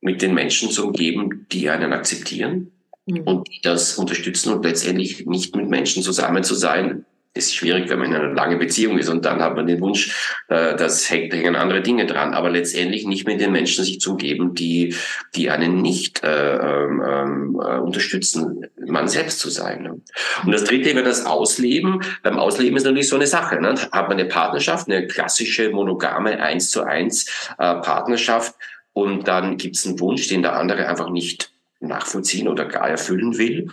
mit 0.00 0.20
den 0.20 0.34
Menschen 0.34 0.70
zu 0.70 0.86
umgeben, 0.86 1.46
die 1.50 1.70
einen 1.70 1.94
akzeptieren, 1.94 2.73
mhm. 3.06 3.22
und 3.22 3.48
die 3.48 3.60
das 3.62 3.98
unterstützen 3.98 4.52
und 4.52 4.64
letztendlich 4.64 5.26
nicht 5.26 5.54
mit 5.56 5.68
Menschen 5.68 6.02
zusammen 6.02 6.44
zu 6.44 6.54
sein, 6.54 7.04
ist 7.36 7.52
schwierig, 7.52 7.90
wenn 7.90 7.98
man 7.98 8.12
in 8.12 8.14
einer 8.14 8.32
langen 8.32 8.60
Beziehung 8.60 8.96
ist 8.96 9.08
und 9.08 9.24
dann 9.24 9.42
hat 9.42 9.56
man 9.56 9.66
den 9.66 9.80
Wunsch, 9.80 10.38
äh, 10.48 10.76
das 10.76 11.10
hängt, 11.10 11.34
hängen 11.34 11.56
andere 11.56 11.82
Dinge 11.82 12.06
dran, 12.06 12.32
aber 12.32 12.48
letztendlich 12.48 13.06
nicht 13.06 13.26
mit 13.26 13.40
den 13.40 13.50
Menschen 13.50 13.84
sich 13.84 14.00
zu 14.00 14.12
umgeben, 14.12 14.54
die, 14.54 14.94
die 15.34 15.50
einen 15.50 15.82
nicht 15.82 16.22
äh, 16.22 16.56
ähm, 16.56 17.60
äh, 17.60 17.78
unterstützen, 17.78 18.66
man 18.86 19.08
selbst 19.08 19.40
zu 19.40 19.50
sein. 19.50 19.82
Ne? 19.82 20.00
Und 20.44 20.52
das 20.52 20.62
dritte 20.62 20.94
wäre 20.94 21.02
das 21.02 21.26
Ausleben. 21.26 22.02
Beim 22.22 22.38
Ausleben 22.38 22.76
ist 22.76 22.84
natürlich 22.84 23.08
so 23.08 23.16
eine 23.16 23.26
Sache. 23.26 23.60
Ne? 23.60 23.74
Hat 23.90 24.08
man 24.08 24.12
eine 24.12 24.26
Partnerschaft, 24.26 24.88
eine 24.88 25.08
klassische 25.08 25.70
monogame 25.70 26.40
eins 26.40 26.70
zu 26.70 26.84
eins 26.84 27.26
äh, 27.58 27.74
Partnerschaft 27.74 28.54
und 28.92 29.26
dann 29.26 29.56
gibt 29.56 29.74
es 29.74 29.84
einen 29.84 29.98
Wunsch, 29.98 30.28
den 30.28 30.42
der 30.42 30.54
andere 30.54 30.86
einfach 30.86 31.10
nicht 31.10 31.53
nachvollziehen 31.88 32.48
oder 32.48 32.66
gar 32.66 32.88
erfüllen 32.88 33.38
will, 33.38 33.70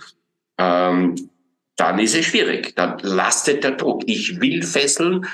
ähm, 0.57 1.29
dann 1.75 1.99
ist 1.99 2.15
es 2.15 2.25
schwierig. 2.25 2.75
Dann 2.75 2.99
lastet 2.99 3.63
der 3.63 3.71
Druck. 3.71 4.03
Ich 4.05 4.39
will 4.39 4.63
fesseln, 4.63 5.25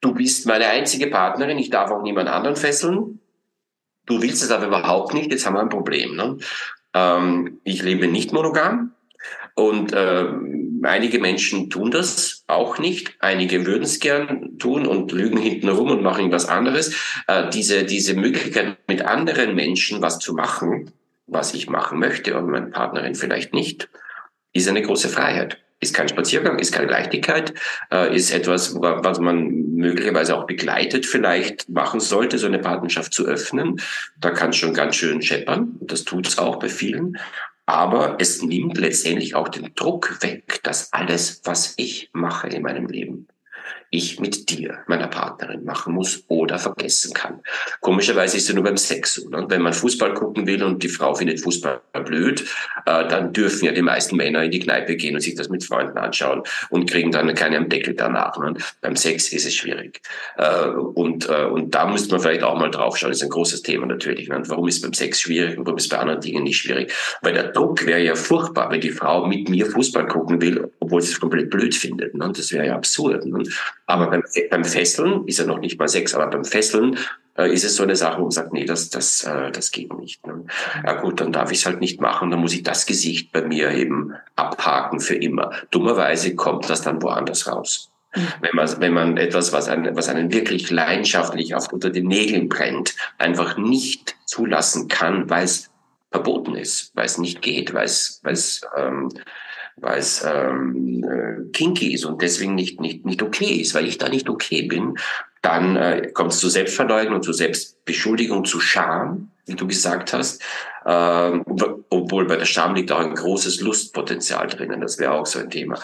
du 0.00 0.14
bist 0.14 0.46
meine 0.46 0.66
einzige 0.66 1.06
Partnerin, 1.06 1.58
ich 1.58 1.70
darf 1.70 1.90
auch 1.90 2.02
niemand 2.02 2.28
anderen 2.28 2.56
fesseln. 2.56 3.20
du 4.06 4.20
willst 4.20 4.42
es 4.42 4.50
aber 4.50 4.66
überhaupt 4.66 5.14
nicht, 5.14 5.30
jetzt 5.30 5.46
haben 5.46 5.54
wir 5.54 5.60
ein 5.60 5.68
Problem. 5.68 6.16
Ne? 6.16 6.38
Ähm, 6.92 7.60
ich 7.62 7.82
lebe 7.82 8.08
nicht 8.08 8.32
monogam 8.32 8.92
und 9.54 9.92
äh, 9.92 10.26
einige 10.82 11.18
Menschen 11.18 11.70
tun 11.70 11.90
das 11.90 12.44
auch 12.46 12.78
nicht. 12.78 13.14
Einige 13.20 13.66
würden 13.66 13.84
es 13.84 14.00
gern 14.00 14.58
tun 14.58 14.86
und 14.86 15.12
lügen 15.12 15.36
hinten 15.36 15.68
rum 15.68 15.90
und 15.90 16.02
machen 16.02 16.32
was 16.32 16.46
anderes. 16.46 16.94
Äh, 17.26 17.50
diese, 17.50 17.84
diese 17.84 18.14
Möglichkeit, 18.14 18.78
mit 18.88 19.02
anderen 19.02 19.54
Menschen 19.54 20.02
was 20.02 20.18
zu 20.18 20.34
machen, 20.34 20.92
was 21.26 21.54
ich 21.54 21.68
machen 21.68 21.98
möchte 21.98 22.36
und 22.36 22.50
meine 22.50 22.66
Partnerin 22.66 23.14
vielleicht 23.14 23.54
nicht, 23.54 23.88
ist 24.52 24.68
eine 24.68 24.82
große 24.82 25.08
Freiheit. 25.08 25.58
Ist 25.80 25.94
kein 25.94 26.08
Spaziergang, 26.08 26.60
ist 26.60 26.72
keine 26.72 26.90
Leichtigkeit, 26.90 27.54
äh, 27.90 28.14
ist 28.14 28.32
etwas, 28.32 28.76
was 28.76 29.18
man 29.18 29.74
möglicherweise 29.74 30.36
auch 30.36 30.46
begleitet 30.46 31.06
vielleicht 31.06 31.68
machen 31.68 31.98
sollte, 31.98 32.38
so 32.38 32.46
eine 32.46 32.60
Partnerschaft 32.60 33.12
zu 33.12 33.26
öffnen. 33.26 33.80
Da 34.16 34.30
kann 34.30 34.50
es 34.50 34.56
schon 34.56 34.74
ganz 34.74 34.94
schön 34.94 35.22
scheppern. 35.22 35.76
Das 35.80 36.04
tut 36.04 36.28
es 36.28 36.38
auch 36.38 36.60
bei 36.60 36.68
vielen. 36.68 37.18
Aber 37.66 38.16
es 38.20 38.42
nimmt 38.42 38.78
letztendlich 38.78 39.34
auch 39.34 39.48
den 39.48 39.74
Druck 39.74 40.22
weg, 40.22 40.60
dass 40.62 40.92
alles, 40.92 41.40
was 41.44 41.74
ich 41.76 42.10
mache 42.12 42.48
in 42.48 42.62
meinem 42.62 42.86
Leben, 42.86 43.26
ich 43.94 44.18
mit 44.18 44.48
dir, 44.48 44.78
meiner 44.86 45.06
Partnerin, 45.06 45.64
machen 45.64 45.92
muss 45.92 46.24
oder 46.28 46.58
vergessen 46.58 47.12
kann. 47.12 47.40
Komischerweise 47.80 48.38
ist 48.38 48.48
es 48.48 48.54
nur 48.54 48.64
beim 48.64 48.78
Sex 48.78 49.14
so. 49.14 49.28
Ne? 49.28 49.44
Wenn 49.48 49.60
man 49.60 49.74
Fußball 49.74 50.14
gucken 50.14 50.46
will 50.46 50.62
und 50.62 50.82
die 50.82 50.88
Frau 50.88 51.14
findet 51.14 51.40
Fußball 51.40 51.82
blöd, 52.02 52.40
äh, 52.86 53.06
dann 53.06 53.34
dürfen 53.34 53.66
ja 53.66 53.72
die 53.72 53.82
meisten 53.82 54.16
Männer 54.16 54.44
in 54.44 54.50
die 54.50 54.60
Kneipe 54.60 54.96
gehen 54.96 55.14
und 55.14 55.20
sich 55.20 55.34
das 55.34 55.50
mit 55.50 55.62
Freunden 55.62 55.98
anschauen 55.98 56.42
und 56.70 56.90
kriegen 56.90 57.12
dann 57.12 57.34
keinen 57.34 57.68
Deckel 57.68 57.92
danach. 57.92 58.38
Ne? 58.38 58.54
Beim 58.80 58.96
Sex 58.96 59.30
ist 59.30 59.44
es 59.44 59.54
schwierig. 59.54 60.00
Äh, 60.38 60.68
und, 60.68 61.28
äh, 61.28 61.44
und 61.44 61.74
da 61.74 61.86
müsste 61.86 62.12
man 62.12 62.22
vielleicht 62.22 62.44
auch 62.44 62.58
mal 62.58 62.70
drauf 62.70 62.96
schauen. 62.96 63.10
Das 63.10 63.18
ist 63.18 63.24
ein 63.24 63.28
großes 63.28 63.60
Thema 63.60 63.84
natürlich. 63.84 64.26
Ne? 64.26 64.42
Warum 64.46 64.68
ist 64.68 64.80
beim 64.80 64.94
Sex 64.94 65.20
schwierig 65.20 65.58
und 65.58 65.66
warum 65.66 65.76
ist 65.76 65.90
bei 65.90 65.98
anderen 65.98 66.22
Dingen 66.22 66.44
nicht 66.44 66.56
schwierig? 66.56 66.90
Weil 67.20 67.34
der 67.34 67.48
Druck 67.48 67.84
wäre 67.84 68.00
ja 68.00 68.14
furchtbar, 68.14 68.70
wenn 68.70 68.80
die 68.80 68.90
Frau 68.90 69.26
mit 69.26 69.50
mir 69.50 69.66
Fußball 69.66 70.06
gucken 70.06 70.40
will, 70.40 70.72
obwohl 70.80 71.02
sie 71.02 71.12
es 71.12 71.20
komplett 71.20 71.50
blöd 71.50 71.74
findet. 71.74 72.14
Ne? 72.14 72.32
Das 72.34 72.50
wäre 72.52 72.68
ja 72.68 72.74
absurd. 72.74 73.26
Ne? 73.26 73.42
Aber 73.86 74.08
beim, 74.08 74.22
beim 74.50 74.64
Fesseln 74.64 75.26
ist 75.26 75.38
ja 75.38 75.44
noch 75.44 75.58
nicht 75.58 75.78
mal 75.78 75.88
Sex, 75.88 76.14
aber 76.14 76.28
beim 76.28 76.44
Fesseln 76.44 76.98
äh, 77.36 77.52
ist 77.52 77.64
es 77.64 77.76
so 77.76 77.82
eine 77.82 77.96
Sache, 77.96 78.18
wo 78.18 78.22
man 78.22 78.30
sagt, 78.30 78.52
nee, 78.52 78.64
das, 78.64 78.90
das, 78.90 79.24
äh, 79.24 79.50
das 79.50 79.70
geht 79.70 79.92
nicht. 79.98 80.26
Ne? 80.26 80.44
Ja 80.84 81.00
gut, 81.00 81.20
dann 81.20 81.32
darf 81.32 81.50
ich 81.50 81.58
es 81.58 81.66
halt 81.66 81.80
nicht 81.80 82.00
machen, 82.00 82.30
dann 82.30 82.40
muss 82.40 82.54
ich 82.54 82.62
das 82.62 82.86
Gesicht 82.86 83.32
bei 83.32 83.42
mir 83.42 83.70
eben 83.70 84.14
abhaken 84.36 85.00
für 85.00 85.16
immer. 85.16 85.52
Dummerweise 85.70 86.34
kommt 86.34 86.68
das 86.68 86.82
dann 86.82 87.02
woanders 87.02 87.46
raus. 87.46 87.90
Mhm. 88.14 88.28
Wenn 88.40 88.50
man, 88.54 88.80
wenn 88.80 88.92
man 88.92 89.16
etwas, 89.16 89.52
was 89.52 89.68
einen, 89.68 89.96
was 89.96 90.08
einen 90.08 90.32
wirklich 90.32 90.70
leidenschaftlich 90.70 91.54
oft 91.56 91.72
unter 91.72 91.90
den 91.90 92.06
Nägeln 92.06 92.48
brennt, 92.48 92.94
einfach 93.18 93.56
nicht 93.56 94.16
zulassen 94.26 94.88
kann, 94.88 95.30
weil 95.30 95.44
es 95.44 95.70
verboten 96.10 96.54
ist, 96.54 96.92
weil 96.94 97.06
es 97.06 97.16
nicht 97.18 97.40
geht, 97.40 97.72
weil 97.72 97.86
es, 97.86 98.20
weil 98.22 98.34
es 98.34 98.60
ähm, 98.76 99.08
weil 99.76 99.98
es 99.98 100.24
ähm, 100.24 101.04
äh, 101.04 101.50
kinky 101.52 101.94
ist 101.94 102.04
und 102.04 102.22
deswegen 102.22 102.54
nicht, 102.54 102.80
nicht, 102.80 103.04
nicht 103.04 103.22
okay 103.22 103.54
ist, 103.60 103.74
weil 103.74 103.86
ich 103.86 103.98
da 103.98 104.08
nicht 104.08 104.28
okay 104.28 104.62
bin, 104.62 104.96
dann 105.42 105.76
äh, 105.76 106.10
kommt 106.12 106.32
es 106.32 106.38
zu 106.38 106.48
Selbstverleugnung, 106.48 107.22
zu 107.22 107.32
Selbstbeschuldigung, 107.32 108.44
zu 108.44 108.60
Scham, 108.60 109.32
wie 109.46 109.54
du 109.54 109.66
gesagt 109.66 110.12
hast. 110.12 110.40
Ähm, 110.86 111.44
obwohl 111.90 112.26
bei 112.26 112.36
der 112.36 112.44
Scham 112.44 112.74
liegt 112.74 112.92
auch 112.92 113.00
ein 113.00 113.14
großes 113.14 113.60
Lustpotenzial 113.60 114.46
drinnen, 114.46 114.80
das 114.80 114.98
wäre 114.98 115.12
auch 115.12 115.26
so 115.26 115.40
ein 115.40 115.50
Thema. 115.50 115.80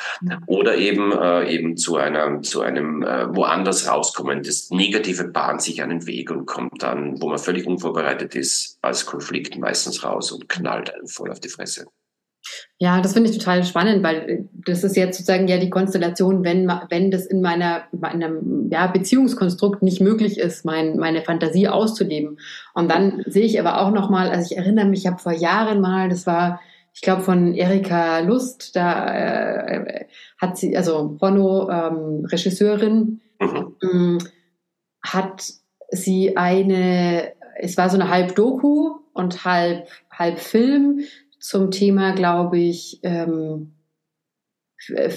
Oder 0.47 0.76
eben 0.76 1.12
äh, 1.12 1.53
eben 1.53 1.76
zu 1.76 1.97
einer 1.97 2.43
zu 2.43 2.62
einem 2.62 3.03
äh, 3.03 3.34
woanders 3.34 3.89
rauskommen. 3.89 4.43
Das 4.43 4.70
Negative 4.70 5.24
bahnt 5.24 5.62
sich 5.62 5.82
einen 5.82 6.07
Weg 6.07 6.30
und 6.30 6.47
kommt 6.47 6.82
dann, 6.82 7.20
wo 7.20 7.28
man 7.28 7.39
völlig 7.39 7.66
unvorbereitet 7.66 8.34
ist, 8.36 8.78
als 8.80 9.07
Konflikt 9.07 9.59
meistens 9.59 10.05
raus 10.05 10.30
und 10.32 10.49
knallt 10.49 10.95
einen 10.95 11.09
voll 11.09 11.30
auf 11.30 11.41
die 11.41 11.49
Fresse. 11.49 11.86
Ja, 12.78 13.01
das 13.01 13.12
finde 13.12 13.30
ich 13.30 13.39
total 13.39 13.64
spannend, 13.64 14.03
weil 14.03 14.16
äh, 14.30 14.45
das 14.66 14.84
ist 14.84 14.97
jetzt 14.97 15.18
sozusagen 15.18 15.49
ja 15.49 15.59
die 15.59 15.70
Konstellation, 15.70 16.45
wenn, 16.45 16.68
wenn 16.89 17.11
das 17.11 17.26
in 17.26 17.41
meiner, 17.41 17.84
meinem 17.93 18.68
ja, 18.70 18.86
Beziehungskonstrukt 18.86 19.82
nicht 19.82 20.01
möglich 20.01 20.39
ist, 20.39 20.64
mein, 20.64 20.97
meine 20.97 21.22
Fantasie 21.22 21.68
auszuleben. 21.68 22.39
Und 22.74 22.91
dann 22.91 23.22
sehe 23.26 23.45
ich 23.45 23.61
aber 23.61 23.80
auch 23.80 23.91
nochmal, 23.91 24.30
also 24.30 24.51
ich 24.51 24.57
erinnere 24.57 24.86
mich, 24.86 25.01
ich 25.01 25.07
habe 25.07 25.18
vor 25.18 25.32
Jahren 25.32 25.80
mal, 25.80 26.09
das 26.09 26.26
war, 26.26 26.61
ich 26.95 27.01
glaube, 27.01 27.22
von 27.22 27.55
Erika 27.55 28.20
Lust, 28.20 28.74
da 28.76 29.14
äh, 29.14 30.07
hat 30.39 30.57
sie, 30.57 30.76
also 30.76 31.16
Porno, 31.18 31.68
ähm, 31.70 32.24
Regisseurin. 32.24 33.20
Ähm, 33.41 34.18
hat 35.03 35.45
sie 35.91 36.36
eine, 36.36 37.32
es 37.57 37.76
war 37.76 37.89
so 37.91 37.99
eine 37.99 38.11
halb 38.11 38.34
Doku 38.34 38.97
und 39.12 39.45
halb, 39.45 39.89
halb 40.11 40.39
Film 40.39 41.01
zum 41.39 41.70
Thema, 41.70 42.12
glaube 42.12 42.59
ich, 42.59 43.01
ähm, 43.03 43.74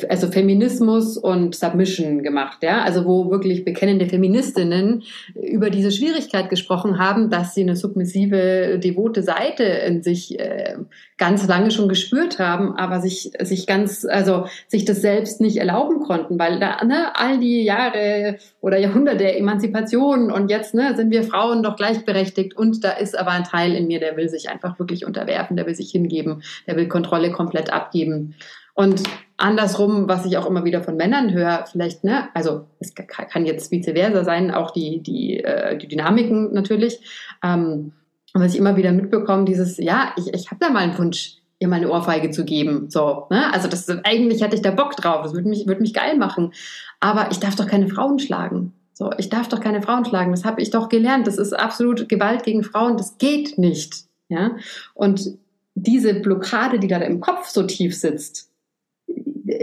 also 0.10 0.28
Feminismus 0.32 1.18
und 1.18 1.56
Submission 1.56 2.24
gemacht, 2.24 2.60
ja, 2.64 2.82
also 2.82 3.06
wo 3.06 3.30
wirklich 3.30 3.64
bekennende 3.64 4.08
Feministinnen 4.08 5.04
über 5.36 5.70
diese 5.70 5.92
Schwierigkeit 5.92 6.50
gesprochen 6.50 6.98
haben, 6.98 7.30
dass 7.30 7.54
sie 7.54 7.62
eine 7.62 7.76
submissive, 7.76 8.80
devote 8.80 9.22
Seite 9.22 9.64
in 9.64 10.02
sich 10.02 10.40
äh, 10.40 10.78
ganz 11.18 11.48
lange 11.48 11.70
schon 11.70 11.88
gespürt 11.88 12.40
haben, 12.40 12.76
aber 12.76 13.02
sich 13.02 13.32
sich 13.40 13.68
ganz, 13.68 14.04
also 14.04 14.48
sich 14.68 14.84
das 14.84 15.02
selbst 15.02 15.40
nicht 15.40 15.58
erlauben 15.58 16.00
konnten, 16.02 16.40
weil 16.40 16.60
da 16.60 16.84
ne, 16.84 17.16
all 17.16 17.40
die 17.40 17.64
Jahre 17.64 18.38
oder 18.62 18.80
Jahrhunderte 18.80 19.32
Emanzipation 19.32 20.32
und 20.32 20.50
jetzt 20.50 20.74
ne, 20.74 20.96
sind 20.96 21.12
wir 21.12 21.24
Frauen 21.24 21.62
doch 21.62 21.76
gleichberechtigt 21.76 22.58
und 22.58 22.84
da 22.84 22.92
ist 22.92 23.18
aber 23.18 23.32
ein 23.32 23.44
Teil 23.44 23.76
in 23.76 23.86
mir, 23.88 24.00
der 24.00 24.18
will 24.18 24.28
sich 24.28 24.50
einfach 24.50 24.80
wirklich 24.80 25.06
unterwerfen, 25.06 25.56
der 25.56 25.68
will 25.68 25.76
sich 25.76 25.92
hingeben, 25.92 26.42
der 26.66 26.76
will 26.76 26.88
Kontrolle 26.88 27.32
komplett 27.32 27.72
abgeben. 27.72 28.34
Und 28.74 29.04
andersrum, 29.38 30.08
was 30.08 30.26
ich 30.26 30.38
auch 30.38 30.46
immer 30.46 30.64
wieder 30.64 30.82
von 30.82 30.96
Männern 30.96 31.34
höre, 31.34 31.66
vielleicht, 31.72 32.04
ne, 32.04 32.30
also 32.34 32.68
es 32.80 32.94
kann 32.94 33.46
jetzt 33.46 33.72
vice 33.72 33.92
versa 33.94 34.24
sein, 34.24 34.52
auch 34.52 34.72
die, 34.72 35.02
die, 35.02 35.44
äh, 35.44 35.78
die 35.78 35.88
Dynamiken 35.88 36.54
natürlich. 36.54 37.00
Ähm, 37.44 37.94
was 38.34 38.54
ich 38.54 38.60
immer 38.60 38.78
wieder 38.78 38.92
mitbekomme, 38.92 39.46
dieses, 39.46 39.78
ja, 39.78 40.14
ich, 40.16 40.34
ich 40.34 40.52
habe 40.52 40.60
da 40.64 40.70
mal 40.70 40.84
einen 40.84 40.98
Wunsch, 40.98 41.38
ihr 41.60 41.68
mal 41.68 41.76
eine 41.76 41.92
Ohrfeige 41.92 42.32
zu 42.32 42.46
geben. 42.46 42.90
So, 42.90 43.28
ne? 43.30 43.54
Also 43.54 43.68
das 43.68 43.88
eigentlich 44.04 44.42
hätte 44.42 44.56
ich 44.56 44.62
da 44.62 44.72
Bock 44.72 44.96
drauf, 44.96 45.24
das 45.24 45.34
würde 45.34 45.50
mich, 45.50 45.68
würde 45.68 45.82
mich 45.82 45.94
geil 45.94 46.18
machen. 46.18 46.54
Aber 47.00 47.30
ich 47.32 47.40
darf 47.40 47.56
doch 47.56 47.68
keine 47.68 47.88
Frauen 47.88 48.20
schlagen. 48.20 48.74
So, 48.94 49.12
ich 49.18 49.30
darf 49.30 49.50
doch 49.50 49.60
keine 49.60 49.82
Frauen 49.82 50.06
schlagen. 50.06 50.32
Das 50.32 50.46
habe 50.46 50.62
ich 50.62 50.70
doch 50.70 50.88
gelernt. 50.88 51.28
Das 51.28 51.38
ist 51.38 51.54
absolut 51.54 52.08
Gewalt 52.08 52.44
gegen 52.44 52.64
Frauen. 52.64 52.98
Das 52.98 53.18
geht 53.18 53.58
nicht. 53.58 54.06
Ja. 54.30 54.52
Und 54.94 55.38
diese 55.76 56.14
Blockade, 56.14 56.80
die 56.80 56.88
da 56.88 56.98
im 56.98 57.20
Kopf 57.20 57.48
so 57.48 57.64
tief 57.64 57.98
sitzt, 57.98 58.51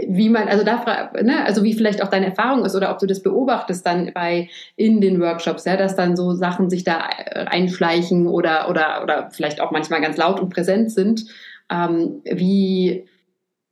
wie 0.07 0.29
man, 0.29 0.47
also 0.47 0.63
da, 0.63 1.11
ne, 1.21 1.45
also 1.45 1.63
wie 1.63 1.73
vielleicht 1.73 2.03
auch 2.03 2.09
deine 2.09 2.27
Erfahrung 2.27 2.65
ist 2.65 2.75
oder 2.75 2.91
ob 2.91 2.99
du 2.99 3.05
das 3.05 3.21
beobachtest 3.21 3.85
dann 3.85 4.11
bei 4.13 4.49
in 4.75 5.01
den 5.01 5.19
Workshops, 5.19 5.65
ja, 5.65 5.77
dass 5.77 5.95
dann 5.95 6.15
so 6.15 6.33
Sachen 6.33 6.69
sich 6.69 6.83
da 6.83 7.09
äh, 7.09 7.45
einschleichen 7.45 8.27
oder 8.27 8.69
oder 8.69 9.01
oder 9.03 9.29
vielleicht 9.31 9.61
auch 9.61 9.71
manchmal 9.71 10.01
ganz 10.01 10.17
laut 10.17 10.39
und 10.39 10.49
präsent 10.49 10.91
sind, 10.91 11.25
ähm, 11.71 12.21
wie 12.23 13.05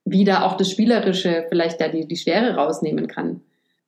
wie 0.05 0.23
da 0.23 0.43
auch 0.43 0.57
das 0.57 0.71
Spielerische 0.71 1.45
vielleicht 1.49 1.81
da 1.81 1.89
die, 1.89 2.07
die 2.07 2.17
Schwere 2.17 2.55
rausnehmen 2.55 3.07
kann. 3.07 3.41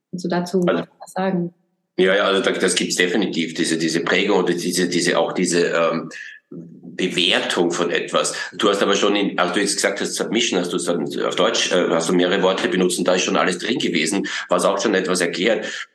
Kannst 0.09 0.25
du 0.25 0.29
dazu 0.29 0.61
also, 0.67 0.83
was 0.99 1.11
sagen? 1.11 1.53
Ja, 1.97 2.15
ja, 2.15 2.23
also 2.23 2.41
das 2.41 2.75
gibt's 2.75 2.95
definitiv, 2.95 3.53
diese, 3.53 3.77
diese 3.77 4.01
Prägung 4.01 4.39
oder 4.39 4.53
diese, 4.53 4.87
diese, 4.87 5.19
auch 5.19 5.33
diese 5.33 5.67
ähm, 5.67 6.09
Bewertung 7.07 7.71
von 7.71 7.89
etwas. 7.91 8.33
Du 8.53 8.69
hast 8.69 8.83
aber 8.83 8.95
schon, 8.95 9.15
in, 9.15 9.39
als 9.39 9.53
du 9.53 9.59
jetzt 9.59 9.75
gesagt 9.75 10.01
hast, 10.01 10.15
Submission, 10.15 10.59
hast 10.59 10.73
du 10.73 11.25
auf 11.25 11.35
Deutsch, 11.35 11.71
äh, 11.71 11.87
hast 11.89 12.09
du 12.09 12.13
mehrere 12.13 12.41
Worte 12.41 12.67
benutzt 12.67 12.99
und 12.99 13.07
da 13.07 13.15
ist 13.15 13.23
schon 13.23 13.37
alles 13.37 13.57
drin 13.57 13.79
gewesen, 13.79 14.27
was 14.49 14.65
auch 14.65 14.81
schon 14.81 14.95
etwas 14.95 15.21
erklärt. 15.21 15.89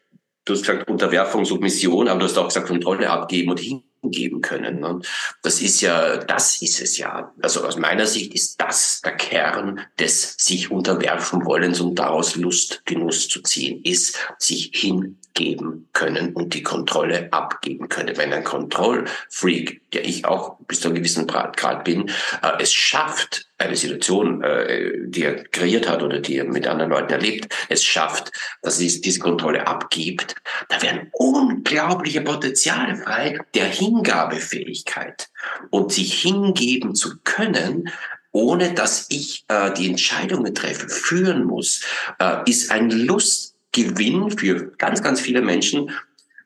Du 0.45 0.53
hast 0.53 0.63
gesagt 0.67 0.89
Unterwerfung, 0.89 1.45
Submission, 1.45 2.09
aber 2.09 2.21
du 2.21 2.27
hast 2.27 2.37
auch 2.37 2.49
gesagt 2.49 2.67
Kontrolle 2.67 3.09
abgeben 3.11 3.51
und 3.51 3.61
hingeben 4.05 4.41
können. 4.41 4.81
Ne? 4.81 5.01
Das 5.43 5.61
ist 5.61 5.81
ja, 5.81 6.19
das 6.19 6.61
ist 6.63 6.81
es 6.81 6.99
ja. 6.99 7.33
Also 7.43 7.65
aus 7.65 7.77
meiner 7.77 8.07
Sicht 8.07 8.35
ist 8.35 8.61
das 8.61 9.01
der 9.03 9.17
Kern 9.17 9.81
des 9.99 10.37
sich 10.39 10.71
unterwerfen 10.71 11.45
wollens 11.45 11.81
und 11.81 11.99
daraus 11.99 12.37
Lust, 12.37 12.83
Genuss 12.85 13.29
zu 13.29 13.43
ziehen, 13.43 13.83
ist 13.83 14.19
sich 14.39 14.71
hin 14.75 15.19
geben 15.35 15.89
können 15.93 16.33
und 16.33 16.55
die 16.55 16.63
Kontrolle 16.63 17.33
abgeben 17.33 17.89
können. 17.89 18.17
Wenn 18.17 18.33
ein 18.33 18.45
Kontrollfreak, 18.45 19.91
der 19.91 20.07
ich 20.07 20.25
auch 20.25 20.59
bis 20.69 20.81
zu 20.81 20.89
einem 20.89 20.97
gewissen 20.97 21.27
Grad 21.27 21.85
bin, 21.85 22.09
äh, 22.43 22.53
es 22.61 22.73
schafft, 22.73 23.49
eine 23.59 23.77
Situation, 23.77 24.43
äh, 24.43 24.93
die 25.07 25.25
er 25.25 25.45
kreiert 25.45 25.89
hat 25.89 26.03
oder 26.03 26.21
die 26.21 26.39
er 26.39 26.45
mit 26.45 26.67
anderen 26.67 26.91
Leuten 26.91 27.13
erlebt, 27.13 27.53
es 27.69 27.85
schafft, 27.85 28.33
dass 28.63 28.81
er 28.81 28.89
diese 29.01 29.21
Kontrolle 29.21 29.67
abgibt, 29.67 30.35
da 30.69 30.81
werden 30.83 31.09
unglaubliche 31.13 32.21
Potenziale 32.21 32.97
frei 32.97 33.39
der 33.55 33.67
Hingabefähigkeit 33.95 35.29
und 35.71 35.93
sich 35.93 36.21
hingeben 36.21 36.95
zu 36.95 37.19
können, 37.23 37.91
ohne 38.33 38.75
dass 38.75 39.07
ich 39.11 39.45
äh, 39.49 39.73
die 39.73 39.89
Entscheidungen 39.89 40.55
treffe, 40.55 40.89
führen 40.89 41.45
muss, 41.45 41.83
äh, 42.19 42.39
ist 42.51 42.71
ein 42.71 42.91
Lust 42.91 43.55
Gewinn 43.73 44.31
für 44.31 44.73
ganz, 44.79 45.03
ganz 45.03 45.21
viele 45.21 45.43
Menschen, 45.43 45.91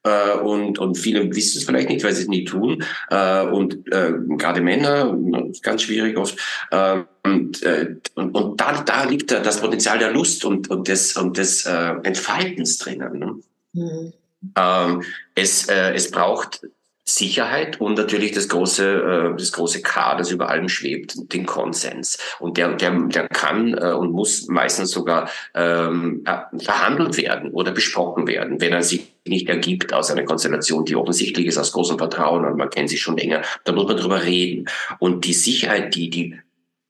äh, 0.05 0.38
und, 0.38 0.78
und 0.78 0.96
viele 0.96 1.34
wissen 1.34 1.59
es 1.59 1.64
vielleicht 1.64 1.88
nicht, 1.88 2.05
weil 2.05 2.14
sie 2.14 2.22
es 2.22 2.28
nie 2.28 2.44
tun. 2.44 2.84
Äh, 3.11 3.42
und 3.42 3.92
äh, 3.92 4.12
gerade 4.36 4.61
Männer, 4.61 5.16
ganz 5.62 5.82
schwierig 5.82 6.16
oft. 6.16 6.38
Äh, 6.70 7.03
und, 7.24 7.62
äh, 7.62 7.96
und, 8.14 8.34
und 8.34 8.61
da, 8.61 8.82
da 8.82 9.05
liegt 9.05 9.30
das 9.30 9.61
Potenzial 9.61 9.99
der 9.99 10.12
Lust 10.12 10.44
und, 10.44 10.70
und 10.70 10.88
des, 10.88 11.16
und 11.16 11.36
des 11.36 11.66
äh, 11.66 11.94
Entfaltens 12.03 12.78
drinnen. 12.78 13.18
Ne? 13.18 13.34
Mhm. 13.72 14.12
Ähm, 14.57 15.03
es, 15.34 15.68
äh, 15.68 15.94
es 15.94 16.11
braucht 16.11 16.61
Sicherheit 17.09 17.80
und 17.80 17.96
natürlich 17.96 18.32
das 18.32 18.48
große, 18.48 19.32
äh, 19.32 19.36
das 19.36 19.52
große 19.52 19.80
K, 19.80 20.16
das 20.16 20.30
über 20.30 20.50
allem 20.50 20.68
schwebt, 20.68 21.32
den 21.32 21.46
Konsens. 21.46 22.18
Und 22.38 22.59
der, 22.59 22.74
der, 22.74 22.90
der 22.90 23.28
kann 23.28 23.72
äh, 23.74 23.92
und 23.92 24.12
muss 24.12 24.46
meistens 24.48 24.90
sogar 24.90 25.30
ähm, 25.54 26.24
verhandelt 26.59 27.16
werden 27.16 27.50
oder 27.52 27.72
besprochen 27.72 28.26
werden, 28.26 28.61
wenn 28.61 28.72
er 28.72 28.82
sich 28.82 29.14
nicht 29.26 29.48
ergibt 29.48 29.92
aus 29.94 30.11
einer 30.11 30.24
Konstellation, 30.24 30.84
die 30.84 30.96
offensichtlich 30.96 31.46
ist 31.46 31.59
aus 31.59 31.72
großem 31.72 31.98
Vertrauen 31.98 32.44
und 32.44 32.59
man 32.59 32.70
kennt 32.70 32.90
sich 32.90 33.00
schon 33.00 33.16
länger. 33.16 33.42
Da 33.64 33.72
muss 33.72 33.86
man 33.86 33.96
drüber 33.96 34.22
reden. 34.22 34.66
Und 34.98 35.24
die 35.24 35.32
Sicherheit, 35.32 35.94
die, 35.94 36.11
die 36.11 36.38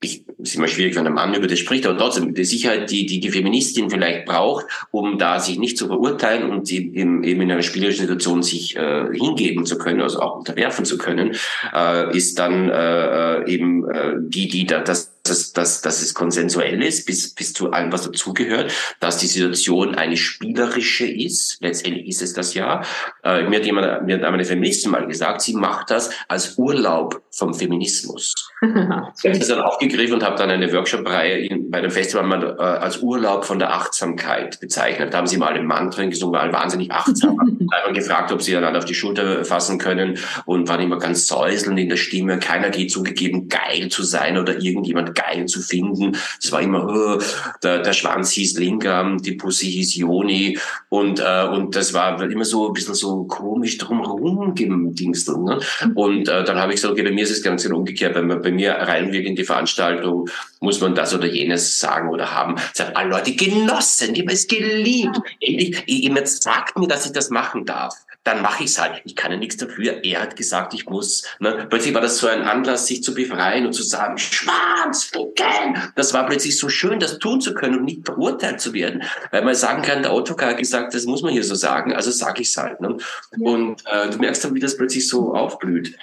ich, 0.01 0.23
ist 0.37 0.55
immer 0.55 0.67
schwierig, 0.67 0.95
wenn 0.95 1.05
ein 1.07 1.13
Mann 1.13 1.33
über 1.33 1.47
das 1.47 1.59
spricht, 1.59 1.85
aber 1.85 1.97
trotzdem 1.97 2.33
die 2.33 2.45
Sicherheit, 2.45 2.89
die, 2.89 3.05
die 3.05 3.19
die 3.19 3.31
Feministin 3.31 3.89
vielleicht 3.89 4.25
braucht, 4.25 4.65
um 4.91 5.17
da 5.17 5.39
sich 5.39 5.59
nicht 5.59 5.77
zu 5.77 5.87
verurteilen 5.87 6.49
und 6.49 6.71
eben, 6.71 7.23
eben 7.23 7.41
in 7.41 7.51
einer 7.51 7.61
spielerischen 7.61 8.01
Situation 8.01 8.41
sich 8.41 8.77
äh, 8.77 9.07
hingeben 9.11 9.65
zu 9.65 9.77
können, 9.77 10.01
also 10.01 10.21
auch 10.21 10.37
unterwerfen 10.37 10.85
zu 10.85 10.97
können, 10.97 11.35
äh, 11.73 12.15
ist 12.15 12.39
dann 12.39 12.69
äh, 12.69 13.39
äh 13.39 13.51
eben 13.51 13.89
äh, 13.89 14.13
die, 14.19 14.47
die 14.47 14.65
da 14.65 14.79
das 14.79 15.18
dass, 15.29 15.53
dass, 15.53 15.81
dass 15.81 16.01
es 16.01 16.13
konsensuell 16.13 16.81
ist, 16.81 17.05
bis, 17.05 17.33
bis 17.33 17.53
zu 17.53 17.71
allem, 17.71 17.91
was 17.91 18.03
dazugehört, 18.03 18.73
dass 18.99 19.17
die 19.17 19.27
Situation 19.27 19.95
eine 19.95 20.17
spielerische 20.17 21.07
ist. 21.07 21.57
Letztendlich 21.61 22.07
ist 22.07 22.21
es 22.21 22.33
das 22.33 22.53
ja. 22.53 22.81
Äh, 23.23 23.43
mir 23.43 23.59
hat 23.59 23.65
jemand, 23.65 24.05
mir 24.05 24.15
hat 24.15 24.23
eine 24.23 24.45
Feministin 24.45 24.91
mal 24.91 25.07
gesagt, 25.07 25.41
sie 25.41 25.53
macht 25.53 25.91
das 25.91 26.09
als 26.27 26.57
Urlaub 26.57 27.21
vom 27.31 27.53
Feminismus. 27.53 28.33
ich 28.61 28.69
habe 28.69 29.39
das 29.39 29.47
dann 29.47 29.61
aufgegriffen 29.61 30.15
und 30.15 30.23
habe 30.23 30.35
dann 30.35 30.49
eine 30.49 30.71
Workshop-Reihe 30.71 31.47
bei 31.69 31.77
einem 31.77 31.91
Festival 31.91 32.25
mal 32.25 32.57
äh, 32.57 32.61
als 32.61 33.01
Urlaub 33.01 33.45
von 33.45 33.59
der 33.59 33.73
Achtsamkeit 33.73 34.59
bezeichnet. 34.59 35.13
Da 35.13 35.19
haben 35.19 35.27
sie 35.27 35.37
mal 35.37 35.53
einen 35.53 35.65
Mann 35.65 35.91
drin 35.91 36.09
gesungen, 36.09 36.39
waren 36.39 36.51
wahnsinnig 36.51 36.91
achtsam. 36.91 37.39
Einmal 37.39 37.93
gefragt, 37.93 38.31
ob 38.31 38.41
sie 38.41 38.55
einander 38.55 38.79
auf 38.79 38.85
die 38.85 38.95
Schulter 38.95 39.45
fassen 39.45 39.77
können 39.77 40.17
und 40.45 40.67
waren 40.67 40.81
immer 40.81 40.99
ganz 40.99 41.27
säuselnd 41.27 41.79
in 41.79 41.89
der 41.89 41.97
Stimme. 41.97 42.39
Keiner 42.39 42.69
geht 42.69 42.91
zugegeben, 42.91 43.47
geil 43.47 43.89
zu 43.89 44.03
sein 44.03 44.37
oder 44.37 44.59
irgendjemand 44.59 45.15
geil 45.19 45.45
zu 45.45 45.61
finden. 45.61 46.15
Es 46.41 46.51
war 46.51 46.61
immer, 46.61 46.87
uh, 46.87 47.21
der, 47.63 47.79
der 47.79 47.93
Schwanz 47.93 48.31
hieß 48.31 48.57
Lingam, 48.57 49.21
die 49.21 49.33
Pussy 49.33 49.71
hieß 49.71 49.95
Joni 49.95 50.57
und, 50.89 51.19
äh, 51.19 51.47
und 51.47 51.75
das 51.75 51.93
war 51.93 52.21
immer 52.21 52.45
so 52.45 52.67
ein 52.67 52.73
bisschen 52.73 52.95
so 52.95 53.23
komisch 53.25 53.77
drumherum 53.77 54.55
gedingstelt. 54.55 55.39
Ne? 55.39 55.59
Und 55.95 56.27
äh, 56.27 56.43
dann 56.43 56.57
habe 56.57 56.73
ich 56.73 56.77
gesagt, 56.77 56.93
okay, 56.93 57.03
bei 57.03 57.11
mir 57.11 57.23
ist 57.23 57.31
es 57.31 57.43
ganz 57.43 57.63
genau 57.63 57.77
umgekehrt. 57.77 58.13
Bei, 58.13 58.21
bei 58.21 58.51
mir 58.51 58.73
rein 58.73 59.11
wir 59.11 59.23
in 59.23 59.35
die 59.35 59.43
Veranstaltung, 59.43 60.29
muss 60.61 60.81
man 60.81 60.95
das 60.95 61.13
oder 61.13 61.27
jenes 61.27 61.79
sagen 61.79 62.09
oder 62.09 62.33
haben. 62.33 62.55
Ich 62.73 62.81
habe 62.81 62.95
alle 62.95 63.09
Leute 63.09 63.33
genossen, 63.33 64.13
die 64.13 64.21
haben 64.21 64.29
es 64.29 64.47
geliebt. 64.47 65.19
Endlich, 65.39 65.83
jemand 65.87 66.27
sagt 66.27 66.77
mir, 66.77 66.87
dass 66.87 67.05
ich 67.05 67.11
das 67.11 67.29
machen 67.29 67.65
darf 67.65 67.95
dann 68.23 68.41
mache 68.41 68.63
ich 68.63 68.71
es 68.71 68.79
halt. 68.79 69.01
Ich 69.05 69.15
kann 69.15 69.31
ja 69.31 69.37
nichts 69.37 69.57
dafür. 69.57 70.03
Er 70.03 70.21
hat 70.21 70.35
gesagt, 70.35 70.73
ich 70.73 70.85
muss. 70.85 71.23
Ne? 71.39 71.67
Plötzlich 71.69 71.93
war 71.93 72.01
das 72.01 72.17
so 72.17 72.27
ein 72.27 72.41
Anlass, 72.41 72.85
sich 72.85 73.01
zu 73.01 73.13
befreien 73.13 73.65
und 73.65 73.73
zu 73.73 73.81
sagen, 73.81 74.17
Schwanz, 74.17 75.05
ficken. 75.05 75.91
Das 75.95 76.13
war 76.13 76.25
plötzlich 76.25 76.57
so 76.57 76.69
schön, 76.69 76.99
das 76.99 77.19
tun 77.19 77.39
zu 77.39 77.53
können 77.53 77.77
und 77.77 77.85
nicht 77.85 78.05
verurteilt 78.05 78.59
zu 78.59 78.73
werden. 78.73 79.03
Weil 79.31 79.43
man 79.43 79.55
sagen 79.55 79.81
kann, 79.81 80.03
der 80.03 80.11
Autokar 80.11 80.51
hat 80.51 80.57
gesagt, 80.57 80.93
das 80.93 81.05
muss 81.05 81.21
man 81.21 81.31
hier 81.31 81.43
so 81.43 81.55
sagen, 81.55 81.93
also 81.93 82.11
sage 82.11 82.41
ich 82.41 82.49
es 82.49 82.57
halt. 82.57 82.81
Ne? 82.81 82.97
Ja. 83.37 83.51
Und 83.51 83.83
äh, 83.85 84.09
du 84.09 84.17
merkst 84.17 84.43
dann, 84.43 84.53
wie 84.53 84.59
das 84.59 84.75
plötzlich 84.75 85.07
so 85.07 85.33
aufblüht. 85.33 85.97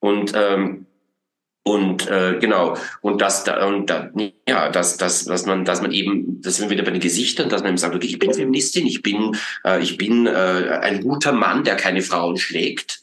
Und 0.00 0.32
ähm, 0.34 0.86
und 1.62 2.08
äh, 2.08 2.38
genau, 2.40 2.76
und 3.02 3.20
das, 3.20 3.44
da, 3.44 3.66
und 3.66 3.90
da, 3.90 4.10
ja, 4.48 4.70
dass, 4.70 4.96
dass, 4.96 5.26
dass 5.26 5.44
man, 5.44 5.64
dass 5.66 5.82
man 5.82 5.92
eben, 5.92 6.40
das 6.40 6.56
sind 6.56 6.70
wieder 6.70 6.84
bei 6.84 6.90
den 6.90 7.00
Gesichtern, 7.00 7.50
dass 7.50 7.60
man 7.60 7.70
eben 7.70 7.78
sagt, 7.78 7.94
okay, 7.94 8.06
ich 8.06 8.18
bin 8.18 8.32
Feministin, 8.32 8.86
ich 8.86 9.02
bin, 9.02 9.36
äh, 9.64 9.80
ich 9.80 9.98
bin 9.98 10.26
äh, 10.26 10.30
ein 10.80 11.02
guter 11.02 11.32
Mann, 11.32 11.64
der 11.64 11.76
keine 11.76 12.00
Frauen 12.00 12.38
schlägt. 12.38 13.02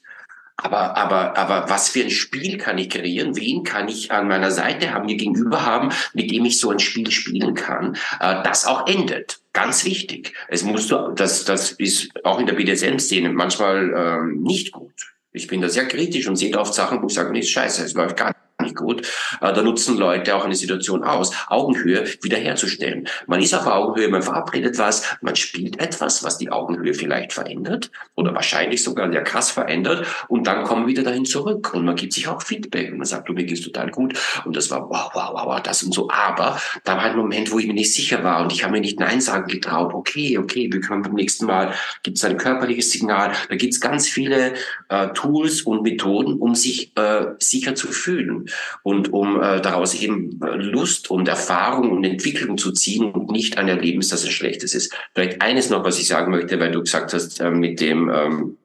Aber, 0.59 0.97
aber, 0.97 1.37
aber 1.37 1.69
was 1.69 1.89
für 1.89 2.01
ein 2.01 2.09
Spiel 2.09 2.57
kann 2.57 2.79
ich 2.79 2.89
kreieren? 2.89 3.35
Wen 3.35 3.63
kann 3.63 3.87
ich 3.89 4.11
an 4.11 4.27
meiner 4.27 4.49
Seite 4.49 4.91
haben, 4.91 5.05
mir 5.05 5.17
gegenüber 5.17 5.63
haben, 5.63 5.89
mit 6.15 6.31
dem 6.31 6.45
ich 6.45 6.59
so 6.59 6.71
ein 6.71 6.79
Spiel 6.79 7.11
spielen 7.11 7.53
kann, 7.53 7.95
äh, 8.19 8.41
das 8.43 8.65
auch 8.65 8.87
endet? 8.87 9.39
Ganz 9.53 9.85
wichtig. 9.85 10.33
Es 10.47 10.63
muss, 10.63 10.91
das, 11.15 11.45
das 11.45 11.71
ist 11.73 12.09
auch 12.25 12.39
in 12.39 12.47
der 12.47 12.53
BDSM-Szene 12.53 13.29
manchmal 13.29 13.93
ähm, 13.95 14.41
nicht 14.41 14.71
gut. 14.71 14.93
Ich 15.31 15.45
bin 15.45 15.61
da 15.61 15.69
sehr 15.69 15.87
kritisch 15.87 16.27
und 16.27 16.37
sehe 16.37 16.57
oft 16.57 16.73
Sachen, 16.73 17.03
wo 17.03 17.07
ich 17.07 17.13
sage, 17.13 17.31
nee, 17.31 17.39
ist 17.39 17.51
scheiße, 17.51 17.85
es 17.85 17.93
läuft 17.93 18.17
gar 18.17 18.29
nicht 18.29 18.46
nicht 18.67 18.75
gut. 18.75 19.01
Äh, 19.41 19.53
da 19.53 19.61
nutzen 19.61 19.97
Leute 19.97 20.35
auch 20.35 20.45
eine 20.45 20.55
Situation 20.55 21.03
aus, 21.03 21.33
Augenhöhe 21.47 22.05
wiederherzustellen. 22.21 23.07
Man 23.25 23.41
ist 23.41 23.53
auf 23.53 23.65
Augenhöhe, 23.65 24.09
man 24.09 24.21
verabredet 24.21 24.77
was, 24.77 25.17
man 25.21 25.35
spielt 25.35 25.79
etwas, 25.79 26.23
was 26.23 26.37
die 26.37 26.51
Augenhöhe 26.51 26.93
vielleicht 26.93 27.33
verändert 27.33 27.91
oder 28.15 28.33
wahrscheinlich 28.33 28.83
sogar 28.83 29.11
sehr 29.11 29.23
krass 29.23 29.51
verändert 29.51 30.05
und 30.27 30.47
dann 30.47 30.63
kommen 30.63 30.87
wieder 30.87 31.03
dahin 31.03 31.25
zurück 31.25 31.73
und 31.73 31.85
man 31.85 31.95
gibt 31.95 32.13
sich 32.13 32.27
auch 32.27 32.41
Feedback 32.41 32.91
und 32.91 32.97
man 32.97 33.07
sagt, 33.07 33.29
du, 33.29 33.33
mir 33.33 33.45
geht's 33.45 33.61
total 33.61 33.89
gut 33.89 34.13
und 34.45 34.55
das 34.55 34.69
war 34.69 34.89
wow, 34.89 35.09
wow, 35.13 35.31
wow, 35.33 35.61
das 35.61 35.83
und 35.83 35.93
so. 35.93 36.09
Aber 36.09 36.59
da 36.83 36.97
war 36.97 37.03
ein 37.03 37.17
Moment, 37.17 37.51
wo 37.51 37.59
ich 37.59 37.67
mir 37.67 37.73
nicht 37.73 37.93
sicher 37.93 38.23
war 38.23 38.41
und 38.41 38.51
ich 38.51 38.63
habe 38.63 38.73
mir 38.73 38.81
nicht 38.81 38.99
Nein 38.99 39.21
sagen 39.21 39.47
getraut. 39.47 39.93
Okay, 39.93 40.37
okay, 40.37 40.69
wir 40.71 40.81
können 40.81 41.01
beim 41.01 41.13
nächsten 41.13 41.45
Mal, 41.45 41.73
gibt 42.03 42.17
es 42.17 42.23
ein 42.23 42.37
körperliches 42.37 42.91
Signal. 42.91 43.31
Da 43.49 43.55
gibt 43.55 43.73
es 43.73 43.79
ganz 43.79 44.07
viele 44.07 44.53
äh, 44.89 45.07
Tools 45.13 45.61
und 45.61 45.83
Methoden, 45.83 46.39
um 46.39 46.55
sich 46.55 46.91
äh, 46.97 47.27
sicher 47.39 47.75
zu 47.75 47.87
fühlen 47.87 48.49
und 48.83 49.13
um 49.13 49.41
äh, 49.41 49.61
daraus 49.61 49.93
eben 49.95 50.39
Lust 50.39 51.09
und 51.11 51.27
Erfahrung 51.27 51.91
und 51.91 52.03
Entwicklung 52.03 52.57
zu 52.57 52.71
ziehen 52.71 53.11
und 53.11 53.31
nicht 53.31 53.57
ein 53.57 53.67
Erlebnis, 53.67 54.09
das 54.09 54.25
ein 54.25 54.31
schlechtes 54.31 54.73
ist. 54.73 54.93
Vielleicht 55.13 55.41
eines 55.41 55.69
noch, 55.69 55.83
was 55.83 55.99
ich 55.99 56.07
sagen 56.07 56.31
möchte, 56.31 56.59
weil 56.59 56.71
du 56.71 56.81
gesagt 56.81 57.13
hast, 57.13 57.39
äh, 57.39 57.51
mit 57.51 57.81
dem 57.81 58.09
ähm, 58.09 58.57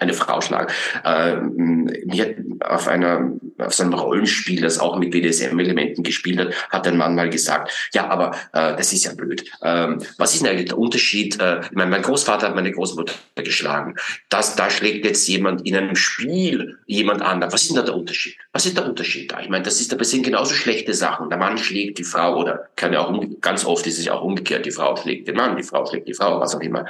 eine 0.00 0.14
Frau 0.14 0.40
schlagen. 0.40 0.72
Äh, 1.04 1.36
mir 1.36 2.34
auf 2.60 2.88
einer 2.88 3.32
auf 3.58 3.74
so 3.74 3.82
einem 3.82 3.92
Rollenspiel, 3.92 4.62
das 4.62 4.78
auch 4.78 4.98
mit 4.98 5.10
BDSM-Elementen 5.10 6.02
gespielt 6.02 6.38
hat, 6.38 6.54
hat 6.70 6.86
ein 6.86 6.96
Mann 6.96 7.14
mal 7.14 7.30
gesagt, 7.30 7.90
ja, 7.92 8.08
aber 8.08 8.32
äh, 8.52 8.76
das 8.76 8.92
ist 8.92 9.04
ja 9.04 9.14
blöd. 9.14 9.44
Ähm, 9.62 10.02
was 10.18 10.34
ist 10.34 10.42
denn 10.42 10.50
eigentlich 10.50 10.68
der 10.68 10.78
Unterschied? 10.78 11.40
Äh, 11.40 11.60
ich 11.60 11.72
meine, 11.72 11.90
mein 11.90 12.02
Großvater 12.02 12.48
hat 12.48 12.54
meine 12.54 12.72
Großmutter 12.72 13.14
geschlagen. 13.36 13.96
Das, 14.28 14.56
da 14.56 14.70
schlägt 14.70 15.04
jetzt 15.04 15.28
jemand 15.28 15.66
in 15.66 15.76
einem 15.76 15.96
Spiel 15.96 16.78
jemand 16.86 17.22
an. 17.22 17.42
Was 17.42 17.62
ist 17.62 17.70
denn 17.70 17.76
da 17.76 17.82
der 17.82 17.96
Unterschied? 17.96 18.36
Was 18.52 18.66
ist 18.66 18.76
der 18.76 18.86
Unterschied 18.86 19.30
da? 19.30 19.40
Ich 19.40 19.48
meine, 19.48 19.64
das 19.64 19.80
ist, 19.80 19.92
da 19.92 19.96
passieren 19.96 20.22
genauso 20.22 20.54
schlechte 20.54 20.94
Sachen. 20.94 21.28
Der 21.28 21.38
Mann 21.38 21.58
schlägt 21.58 21.98
die 21.98 22.04
Frau 22.04 22.38
oder 22.38 22.68
kann 22.76 22.92
ja 22.92 23.00
auch 23.00 23.24
ganz 23.40 23.64
oft 23.64 23.86
ist 23.86 23.98
es 23.98 24.06
ja 24.06 24.14
auch 24.14 24.22
umgekehrt. 24.22 24.66
Die 24.66 24.70
Frau 24.70 24.96
schlägt 24.96 25.28
den 25.28 25.36
Mann, 25.36 25.56
die 25.56 25.62
Frau 25.62 25.86
schlägt 25.86 26.08
die 26.08 26.14
Frau, 26.14 26.40
was 26.40 26.54
auch 26.54 26.60
immer. 26.60 26.86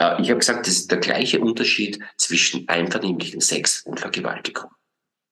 Äh, 0.00 0.20
ich 0.20 0.30
habe 0.30 0.40
gesagt, 0.40 0.66
das 0.66 0.74
ist 0.74 0.90
der 0.90 0.98
gleiche 0.98 1.40
Unterschied 1.40 2.00
zwischen 2.16 2.68
einvernehmlichen 2.68 3.40
Sex 3.40 3.82
und 3.82 4.00
Vergewaltigung. 4.00 4.70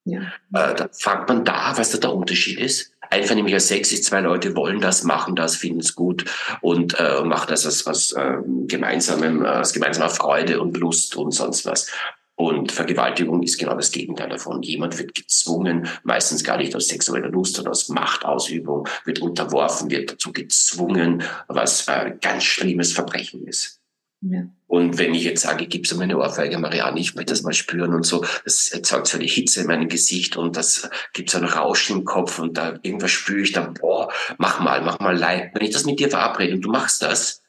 Ja. 0.05 0.21
Äh, 0.53 0.75
da 0.75 0.89
fragt 0.93 1.27
man 1.27 1.43
da, 1.43 1.73
was 1.75 1.91
da 1.91 1.97
der 1.97 2.13
Unterschied 2.13 2.59
ist. 2.59 2.93
Einvernehmlicher 3.11 3.59
Sex 3.59 3.91
ist, 3.91 4.05
zwei 4.05 4.21
Leute 4.21 4.55
wollen 4.55 4.79
das, 4.79 5.03
machen 5.03 5.35
das, 5.35 5.55
finden 5.55 5.79
es 5.79 5.95
gut 5.95 6.25
und 6.61 6.97
äh, 6.99 7.23
machen 7.23 7.47
das 7.49 7.65
aus, 7.65 7.87
aus 7.87 8.11
äh, 8.13 8.37
gemeinsamem, 8.67 9.43
aus 9.45 9.73
gemeinsamer 9.73 10.09
Freude 10.09 10.61
und 10.61 10.77
Lust 10.77 11.15
und 11.15 11.31
sonst 11.31 11.65
was. 11.65 11.91
Und 12.35 12.71
Vergewaltigung 12.71 13.43
ist 13.43 13.57
genau 13.57 13.75
das 13.75 13.91
Gegenteil 13.91 14.29
davon. 14.29 14.61
Jemand 14.61 14.97
wird 14.97 15.13
gezwungen, 15.13 15.89
meistens 16.03 16.43
gar 16.43 16.57
nicht 16.57 16.73
aus 16.75 16.87
sexueller 16.87 17.29
Lust, 17.29 17.55
sondern 17.55 17.71
aus 17.71 17.89
Machtausübung, 17.89 18.87
wird 19.03 19.19
unterworfen, 19.19 19.89
wird 19.89 20.11
dazu 20.11 20.31
gezwungen, 20.31 21.23
was 21.47 21.87
äh, 21.87 22.13
ganz 22.21 22.43
schlimmes 22.43 22.93
Verbrechen 22.93 23.45
ist. 23.45 23.78
Ja. 24.21 24.43
Und 24.67 24.97
wenn 24.97 25.15
ich 25.15 25.23
jetzt 25.23 25.41
sage, 25.41 25.65
gib's 25.65 25.95
mir 25.95 26.03
eine 26.03 26.17
Ohrfeige, 26.17 26.57
Marianne, 26.57 26.99
ich 26.99 27.15
möchte 27.15 27.33
das 27.33 27.41
mal 27.41 27.53
spüren 27.53 27.93
und 27.93 28.05
so, 28.05 28.25
das 28.43 28.67
erzeugt 28.67 29.07
so 29.07 29.17
eine 29.17 29.25
Hitze 29.25 29.61
in 29.61 29.67
meinem 29.67 29.87
Gesicht 29.87 30.35
und 30.35 30.57
das 30.57 30.89
gibt 31.13 31.29
so 31.29 31.37
ein 31.37 31.45
Rauschen 31.45 31.99
im 31.99 32.05
Kopf 32.05 32.37
und 32.37 32.57
da 32.57 32.77
irgendwas 32.81 33.11
spüre 33.11 33.41
ich 33.41 33.53
dann, 33.53 33.73
boah, 33.75 34.11
mach 34.37 34.59
mal, 34.59 34.81
mach 34.81 34.99
mal 34.99 35.17
leid. 35.17 35.51
Wenn 35.53 35.63
ich 35.63 35.71
das 35.71 35.85
mit 35.85 35.99
dir 35.99 36.09
verabrede 36.09 36.53
und 36.53 36.61
du 36.61 36.69
machst 36.69 37.01
das, 37.01 37.43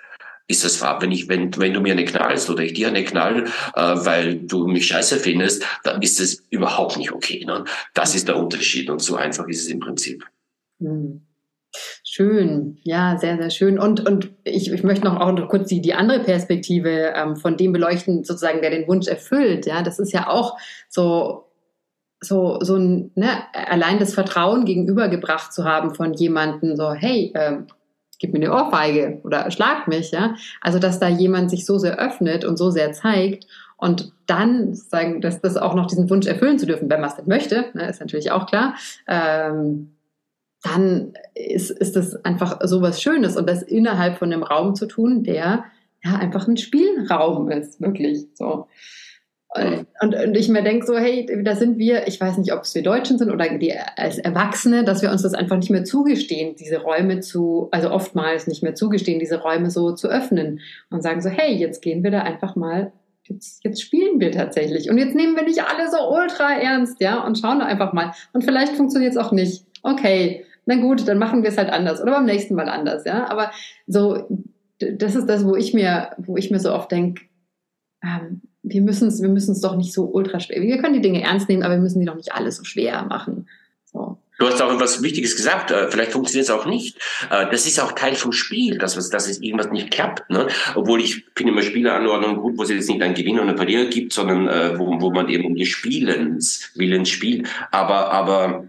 ist 0.46 0.64
das 0.64 0.80
wahr. 0.80 1.00
Wenn 1.02 1.12
ich, 1.12 1.28
wenn, 1.28 1.56
wenn 1.58 1.74
du 1.74 1.80
mir 1.80 1.92
eine 1.92 2.04
knallst 2.04 2.50
oder 2.50 2.62
ich 2.62 2.74
dir 2.74 2.88
eine 2.88 3.04
knall, 3.04 3.46
äh, 3.74 3.80
weil 3.80 4.36
du 4.36 4.66
mich 4.66 4.86
scheiße 4.86 5.18
findest, 5.18 5.64
dann 5.84 6.02
ist 6.02 6.20
das 6.20 6.42
überhaupt 6.50 6.96
nicht 6.96 7.12
okay. 7.12 7.44
Ne? 7.44 7.64
Das 7.94 8.14
ist 8.14 8.28
der 8.28 8.36
Unterschied 8.36 8.90
und 8.90 9.00
so 9.00 9.16
einfach 9.16 9.46
ist 9.48 9.62
es 9.62 9.68
im 9.68 9.80
Prinzip. 9.80 10.24
Mhm. 10.78 11.26
Schön, 12.02 12.78
ja, 12.82 13.16
sehr, 13.18 13.36
sehr 13.36 13.50
schön. 13.50 13.78
Und, 13.78 14.06
und 14.06 14.30
ich, 14.44 14.72
ich 14.72 14.82
möchte 14.82 15.04
noch 15.04 15.20
auch 15.20 15.32
noch 15.32 15.48
kurz 15.48 15.68
die, 15.68 15.80
die 15.80 15.94
andere 15.94 16.20
Perspektive 16.20 17.12
ähm, 17.14 17.36
von 17.36 17.56
dem 17.56 17.72
beleuchten, 17.72 18.24
sozusagen, 18.24 18.60
der 18.60 18.70
den 18.70 18.88
Wunsch 18.88 19.06
erfüllt. 19.06 19.66
Ja, 19.66 19.82
das 19.82 19.98
ist 19.98 20.12
ja 20.12 20.28
auch 20.28 20.58
so, 20.88 21.44
so, 22.20 22.58
so 22.60 22.76
ein, 22.76 23.12
ne, 23.14 23.28
allein 23.52 23.98
das 23.98 24.14
Vertrauen 24.14 24.64
gegenübergebracht 24.64 25.52
zu 25.52 25.64
haben 25.64 25.94
von 25.94 26.12
jemandem, 26.12 26.76
so, 26.76 26.92
hey, 26.92 27.32
ähm, 27.36 27.68
gib 28.18 28.32
mir 28.32 28.40
eine 28.40 28.52
Ohrfeige 28.52 29.20
oder 29.22 29.50
schlag 29.50 29.88
mich, 29.88 30.10
ja. 30.10 30.34
Also, 30.60 30.78
dass 30.78 30.98
da 31.00 31.08
jemand 31.08 31.50
sich 31.50 31.64
so 31.64 31.78
sehr 31.78 31.98
öffnet 31.98 32.44
und 32.44 32.56
so 32.58 32.70
sehr 32.70 32.92
zeigt 32.92 33.46
Und 33.76 34.12
dann 34.26 34.74
sagen, 34.74 35.20
dass 35.22 35.40
das 35.40 35.56
auch 35.56 35.74
noch 35.74 35.86
diesen 35.86 36.10
Wunsch 36.10 36.26
erfüllen 36.26 36.58
zu 36.58 36.66
dürfen, 36.66 36.90
wenn 36.90 37.00
man 37.00 37.08
es 37.08 37.16
denn 37.16 37.28
möchte, 37.28 37.66
ne, 37.72 37.88
ist 37.88 38.00
natürlich 38.00 38.30
auch 38.30 38.46
klar. 38.46 38.74
Ähm, 39.08 39.92
dann 40.62 41.14
ist, 41.34 41.70
ist 41.70 41.96
das 41.96 42.22
einfach 42.24 42.60
so 42.64 42.82
was 42.82 43.02
Schönes 43.02 43.36
und 43.36 43.48
das 43.48 43.62
innerhalb 43.62 44.18
von 44.18 44.32
einem 44.32 44.42
Raum 44.42 44.74
zu 44.74 44.86
tun, 44.86 45.24
der 45.24 45.64
ja 46.02 46.16
einfach 46.16 46.48
ein 46.48 46.56
Spielraum 46.56 47.50
ist, 47.50 47.80
wirklich 47.80 48.26
so. 48.34 48.66
Und, 49.52 50.14
und 50.14 50.36
ich 50.36 50.48
mir 50.48 50.62
denke 50.62 50.86
so, 50.86 50.96
hey, 50.96 51.26
da 51.42 51.56
sind 51.56 51.76
wir, 51.76 52.06
ich 52.06 52.20
weiß 52.20 52.38
nicht, 52.38 52.52
ob 52.52 52.62
es 52.62 52.74
wir 52.74 52.84
Deutschen 52.84 53.18
sind 53.18 53.32
oder 53.32 53.48
die 53.58 53.74
als 53.96 54.18
Erwachsene, 54.18 54.84
dass 54.84 55.02
wir 55.02 55.10
uns 55.10 55.22
das 55.22 55.34
einfach 55.34 55.56
nicht 55.56 55.70
mehr 55.70 55.84
zugestehen, 55.84 56.54
diese 56.54 56.80
Räume 56.82 57.18
zu, 57.18 57.66
also 57.72 57.90
oftmals 57.90 58.46
nicht 58.46 58.62
mehr 58.62 58.76
zugestehen, 58.76 59.18
diese 59.18 59.40
Räume 59.40 59.70
so 59.70 59.92
zu 59.92 60.06
öffnen 60.06 60.60
und 60.90 61.02
sagen 61.02 61.20
so, 61.20 61.30
hey, 61.30 61.52
jetzt 61.56 61.82
gehen 61.82 62.04
wir 62.04 62.12
da 62.12 62.20
einfach 62.20 62.54
mal, 62.54 62.92
jetzt, 63.24 63.64
jetzt 63.64 63.82
spielen 63.82 64.20
wir 64.20 64.30
tatsächlich. 64.30 64.88
Und 64.88 64.98
jetzt 64.98 65.16
nehmen 65.16 65.34
wir 65.34 65.42
nicht 65.42 65.64
alle 65.64 65.90
so 65.90 65.98
ultra 66.12 66.52
ernst, 66.52 67.00
ja, 67.00 67.24
und 67.24 67.36
schauen 67.36 67.60
einfach 67.60 67.92
mal. 67.92 68.12
Und 68.32 68.44
vielleicht 68.44 68.76
funktioniert 68.76 69.12
es 69.12 69.18
auch 69.18 69.32
nicht. 69.32 69.64
Okay, 69.82 70.44
na 70.66 70.76
gut, 70.76 71.06
dann 71.06 71.18
machen 71.18 71.42
wir 71.42 71.50
es 71.50 71.58
halt 71.58 71.70
anders 71.70 72.00
oder 72.00 72.12
beim 72.12 72.26
nächsten 72.26 72.54
Mal 72.54 72.68
anders, 72.68 73.04
ja. 73.04 73.28
Aber 73.28 73.50
so, 73.86 74.28
das 74.78 75.14
ist 75.14 75.26
das, 75.26 75.44
wo 75.44 75.56
ich 75.56 75.74
mir, 75.74 76.10
wo 76.18 76.36
ich 76.36 76.50
mir 76.50 76.60
so 76.60 76.72
oft 76.72 76.90
denke, 76.90 77.22
ähm, 78.02 78.42
wir 78.62 78.82
müssen 78.82 79.08
es 79.08 79.22
wir 79.22 79.28
müssen's 79.28 79.60
doch 79.60 79.76
nicht 79.76 79.92
so 79.92 80.04
ultra 80.04 80.40
schwer. 80.40 80.60
Wir 80.60 80.78
können 80.78 80.94
die 80.94 81.00
Dinge 81.00 81.22
ernst 81.22 81.48
nehmen, 81.48 81.62
aber 81.62 81.74
wir 81.74 81.82
müssen 81.82 82.00
die 82.00 82.06
doch 82.06 82.16
nicht 82.16 82.32
alles 82.32 82.56
so 82.56 82.64
schwer 82.64 83.04
machen. 83.04 83.48
So. 83.84 84.18
Du 84.38 84.46
hast 84.46 84.62
auch 84.62 84.72
etwas 84.72 85.02
Wichtiges 85.02 85.36
gesagt. 85.36 85.70
Äh, 85.70 85.90
vielleicht 85.90 86.12
funktioniert 86.12 86.48
es 86.48 86.50
auch 86.50 86.64
nicht. 86.64 86.96
Äh, 87.30 87.50
das 87.50 87.66
ist 87.66 87.78
auch 87.78 87.92
Teil 87.92 88.14
vom 88.14 88.32
Spiel, 88.32 88.78
dass, 88.78 88.94
dass 89.10 89.28
es 89.28 89.42
irgendwas 89.42 89.70
nicht 89.70 89.90
klappt. 89.90 90.30
Ne? 90.30 90.46
Obwohl 90.74 91.02
ich 91.02 91.26
finde 91.36 91.52
immer 91.52 91.62
Spieleanordnungen 91.62 92.40
gut, 92.40 92.56
wo 92.56 92.62
es 92.62 92.70
jetzt 92.70 92.88
nicht 92.88 93.02
einen 93.02 93.14
Gewinner 93.14 93.42
und 93.42 93.48
einen 93.48 93.58
Verlierer 93.58 93.90
gibt, 93.90 94.14
sondern 94.14 94.48
äh, 94.48 94.78
wo, 94.78 94.98
wo 94.98 95.10
man 95.10 95.28
eben 95.28 95.44
um 95.44 95.56
die 95.56 95.66
Spielens 95.66 96.70
Willens 96.74 97.10
spielt. 97.10 97.48
Aber, 97.70 98.12
aber 98.12 98.64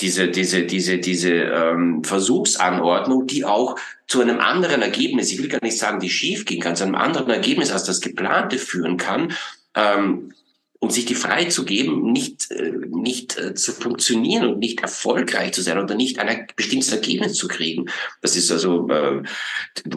diese, 0.00 0.28
diese, 0.28 0.64
diese, 0.64 0.98
diese 0.98 1.32
ähm, 1.32 2.04
Versuchsanordnung, 2.04 3.26
die 3.26 3.44
auch 3.44 3.76
zu 4.06 4.20
einem 4.20 4.40
anderen 4.40 4.82
Ergebnis, 4.82 5.32
ich 5.32 5.40
will 5.40 5.48
gar 5.48 5.62
nicht 5.62 5.78
sagen, 5.78 6.00
die 6.00 6.10
schief 6.10 6.44
gehen 6.44 6.60
kann, 6.60 6.76
zu 6.76 6.84
einem 6.84 6.94
anderen 6.94 7.30
Ergebnis 7.30 7.70
als 7.70 7.84
das 7.84 8.00
geplante 8.00 8.58
führen 8.58 8.96
kann, 8.96 9.32
ähm, 9.74 10.32
und 10.80 10.92
sich 10.92 11.06
die 11.06 11.16
Freiheit 11.16 11.52
zu 11.52 11.64
geben, 11.64 12.12
nicht, 12.12 12.52
äh, 12.52 12.72
nicht 12.88 13.36
äh, 13.36 13.54
zu 13.54 13.72
funktionieren 13.72 14.46
und 14.46 14.58
nicht 14.60 14.80
erfolgreich 14.80 15.52
zu 15.52 15.60
sein 15.60 15.78
oder 15.78 15.96
nicht 15.96 16.20
ein 16.20 16.46
bestimmtes 16.54 16.92
Ergebnis 16.92 17.34
zu 17.34 17.48
kriegen. 17.48 17.86
Das 18.22 18.36
ist 18.36 18.52
also 18.52 18.88
äh, 18.88 19.22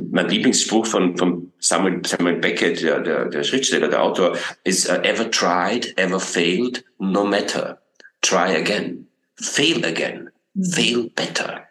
mein 0.09 0.27
Lieblingsspruch 0.27 0.87
von, 0.87 1.15
von 1.17 1.51
Samuel, 1.59 2.01
Samuel 2.05 2.37
Beckett, 2.37 2.81
der, 2.81 2.99
der, 3.01 3.25
der 3.25 3.43
Schriftsteller, 3.43 3.89
der 3.89 4.01
Autor, 4.01 4.35
ist 4.63 4.89
uh, 4.89 4.93
ever 5.03 5.29
tried, 5.29 5.95
ever 5.97 6.19
failed, 6.19 6.83
no 6.97 7.23
matter. 7.23 7.79
Try 8.21 8.55
again 8.55 9.10
fail 9.41 9.83
again, 9.85 10.29
fail 10.55 11.09
better. 11.15 11.67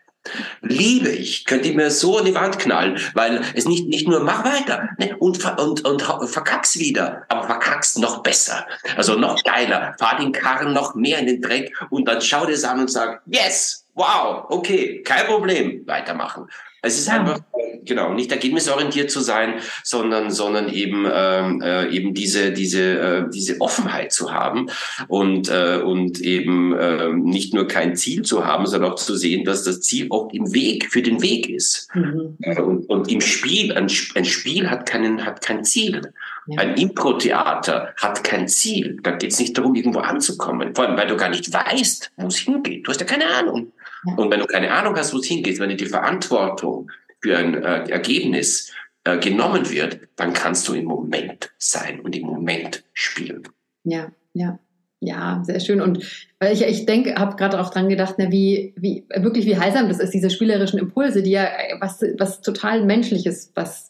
Liebe 0.60 1.08
ich, 1.08 1.46
könnt 1.46 1.64
ihr 1.64 1.74
mir 1.74 1.90
so 1.90 2.18
an 2.18 2.26
die 2.26 2.34
Wand 2.34 2.58
knallen, 2.58 3.00
weil 3.14 3.42
es 3.54 3.66
nicht, 3.66 3.86
nicht 3.86 4.06
nur 4.06 4.20
mach 4.20 4.44
weiter 4.44 4.90
ne, 4.98 5.16
und, 5.16 5.42
und, 5.58 5.84
und 5.84 6.02
verkack's 6.28 6.78
wieder, 6.78 7.24
aber 7.28 7.44
verkack's 7.44 7.96
noch 7.96 8.22
besser. 8.22 8.66
Also 8.96 9.14
noch 9.14 9.42
geiler. 9.44 9.94
Fahr 9.98 10.18
den 10.18 10.32
Karren 10.32 10.74
noch 10.74 10.94
mehr 10.94 11.18
in 11.18 11.26
den 11.26 11.40
Dreck 11.40 11.72
und 11.88 12.06
dann 12.06 12.20
schau 12.20 12.44
dir 12.44 12.52
es 12.52 12.64
an 12.64 12.80
und 12.80 12.90
sag, 12.90 13.22
yes, 13.26 13.86
wow, 13.94 14.44
okay, 14.50 15.02
kein 15.02 15.26
Problem, 15.26 15.86
weitermachen. 15.86 16.46
Es 16.82 16.98
ist 16.98 17.08
ja. 17.08 17.14
einfach, 17.14 17.40
genau, 17.84 18.12
nicht 18.12 18.32
ergebnisorientiert 18.32 19.10
zu 19.10 19.20
sein, 19.20 19.54
sondern, 19.82 20.30
sondern 20.30 20.68
eben, 20.68 21.06
ähm, 21.12 21.62
äh, 21.62 21.88
eben 21.88 22.14
diese, 22.14 22.52
diese, 22.52 22.98
äh, 22.98 23.24
diese 23.32 23.60
Offenheit 23.60 24.12
zu 24.12 24.32
haben 24.32 24.70
und, 25.08 25.48
äh, 25.48 25.80
und 25.82 26.20
eben 26.20 26.76
äh, 26.76 27.12
nicht 27.12 27.54
nur 27.54 27.66
kein 27.66 27.96
Ziel 27.96 28.22
zu 28.22 28.46
haben, 28.46 28.66
sondern 28.66 28.92
auch 28.92 28.96
zu 28.96 29.16
sehen, 29.16 29.44
dass 29.44 29.64
das 29.64 29.80
Ziel 29.80 30.08
auch 30.10 30.32
im 30.32 30.52
Weg, 30.52 30.90
für 30.90 31.02
den 31.02 31.22
Weg 31.22 31.48
ist. 31.48 31.88
Mhm. 31.94 32.36
Äh, 32.40 32.60
und, 32.60 32.88
und 32.88 33.10
im 33.10 33.20
Spiel, 33.20 33.72
ein, 33.72 33.90
ein 34.14 34.24
Spiel 34.24 34.70
hat 34.70 34.86
keinen, 34.86 35.24
hat 35.24 35.42
kein 35.42 35.64
Ziel. 35.64 36.12
Ja. 36.46 36.62
Ein 36.62 36.76
Impro-Theater 36.76 37.92
hat 37.96 38.24
kein 38.24 38.48
Ziel. 38.48 38.98
Da 39.02 39.12
geht 39.12 39.32
es 39.32 39.38
nicht 39.38 39.56
darum, 39.56 39.74
irgendwo 39.74 40.00
anzukommen. 40.00 40.74
Vor 40.74 40.86
allem, 40.86 40.96
weil 40.96 41.06
du 41.06 41.16
gar 41.16 41.28
nicht 41.28 41.52
weißt, 41.52 42.12
wo 42.16 42.26
es 42.26 42.38
hingeht. 42.38 42.86
Du 42.86 42.90
hast 42.90 43.00
ja 43.00 43.06
keine 43.06 43.26
Ahnung. 43.26 43.72
Und 44.16 44.30
wenn 44.30 44.40
du 44.40 44.46
keine 44.46 44.70
Ahnung 44.72 44.96
hast, 44.96 45.12
wo 45.12 45.18
es 45.18 45.26
hingeht, 45.26 45.58
wenn 45.58 45.70
dir 45.70 45.76
die 45.76 45.86
Verantwortung 45.86 46.90
für 47.20 47.36
ein 47.36 47.54
äh, 47.54 47.90
Ergebnis 47.90 48.72
äh, 49.04 49.18
genommen 49.18 49.70
wird, 49.70 50.00
dann 50.16 50.32
kannst 50.32 50.66
du 50.68 50.74
im 50.74 50.86
Moment 50.86 51.52
sein 51.58 52.00
und 52.00 52.16
im 52.16 52.26
Moment 52.26 52.84
spielen. 52.92 53.42
Ja, 53.84 54.10
ja. 54.34 54.58
Ja, 55.02 55.42
sehr 55.46 55.60
schön. 55.60 55.80
Und 55.80 56.04
weil 56.40 56.52
ich, 56.52 56.62
ich 56.62 56.84
denke, 56.84 57.14
habe 57.14 57.36
gerade 57.36 57.58
auch 57.58 57.70
dran 57.70 57.88
gedacht, 57.88 58.16
na, 58.18 58.30
wie, 58.30 58.74
wie 58.76 59.06
wirklich 59.16 59.46
wie 59.46 59.56
heilsam 59.56 59.88
das 59.88 59.98
ist, 59.98 60.12
diese 60.12 60.28
spielerischen 60.28 60.78
Impulse, 60.78 61.22
die 61.22 61.30
ja 61.30 61.48
was, 61.80 62.02
was 62.18 62.42
total 62.42 62.84
Menschliches, 62.84 63.50
was 63.54 63.88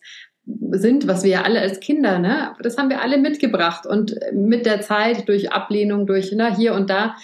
sind, 0.71 1.09
was 1.09 1.25
wir 1.25 1.31
ja 1.31 1.43
alle 1.43 1.61
als 1.61 1.81
Kinder, 1.81 2.21
ne, 2.21 2.55
das 2.63 2.79
haben 2.79 2.91
wir 2.91 3.03
alle 3.03 3.19
mitgebracht 3.19 3.87
und 3.87 4.19
mit 4.33 4.67
der 4.67 4.83
Zeit 4.83 5.29
durch 5.29 5.53
Ablehnung, 5.53 6.07
durch 6.07 6.33
na, 6.33 6.55
hier 6.55 6.75
und 6.75 6.89
da 6.91 7.17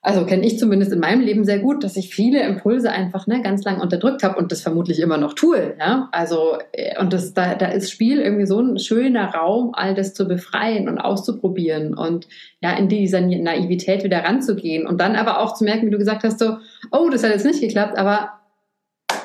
also 0.00 0.24
kenne 0.24 0.46
ich 0.46 0.58
zumindest 0.58 0.92
in 0.92 1.00
meinem 1.00 1.20
Leben 1.20 1.44
sehr 1.44 1.58
gut, 1.58 1.82
dass 1.82 1.96
ich 1.96 2.14
viele 2.14 2.42
Impulse 2.42 2.90
einfach 2.90 3.26
ne, 3.26 3.42
ganz 3.42 3.64
lang 3.64 3.80
unterdrückt 3.80 4.22
habe 4.22 4.38
und 4.38 4.52
das 4.52 4.62
vermutlich 4.62 5.00
immer 5.00 5.18
noch 5.18 5.34
tue. 5.34 5.74
Ja? 5.78 6.08
Also, 6.12 6.58
äh, 6.72 6.98
und 7.00 7.12
das, 7.12 7.34
da, 7.34 7.56
da 7.56 7.66
ist 7.66 7.90
Spiel 7.90 8.20
irgendwie 8.20 8.46
so 8.46 8.60
ein 8.60 8.78
schöner 8.78 9.34
Raum, 9.34 9.72
all 9.74 9.94
das 9.94 10.14
zu 10.14 10.28
befreien 10.28 10.88
und 10.88 10.98
auszuprobieren 10.98 11.94
und 11.94 12.28
ja, 12.60 12.76
in 12.76 12.88
dieser 12.88 13.20
Naivität 13.20 14.04
wieder 14.04 14.22
ranzugehen 14.22 14.86
und 14.86 15.00
dann 15.00 15.16
aber 15.16 15.40
auch 15.40 15.54
zu 15.54 15.64
merken, 15.64 15.86
wie 15.86 15.92
du 15.92 15.98
gesagt 15.98 16.22
hast, 16.22 16.38
so, 16.38 16.58
oh, 16.92 17.08
das 17.10 17.24
hat 17.24 17.32
jetzt 17.32 17.44
nicht 17.44 17.60
geklappt, 17.60 17.98
aber 17.98 18.30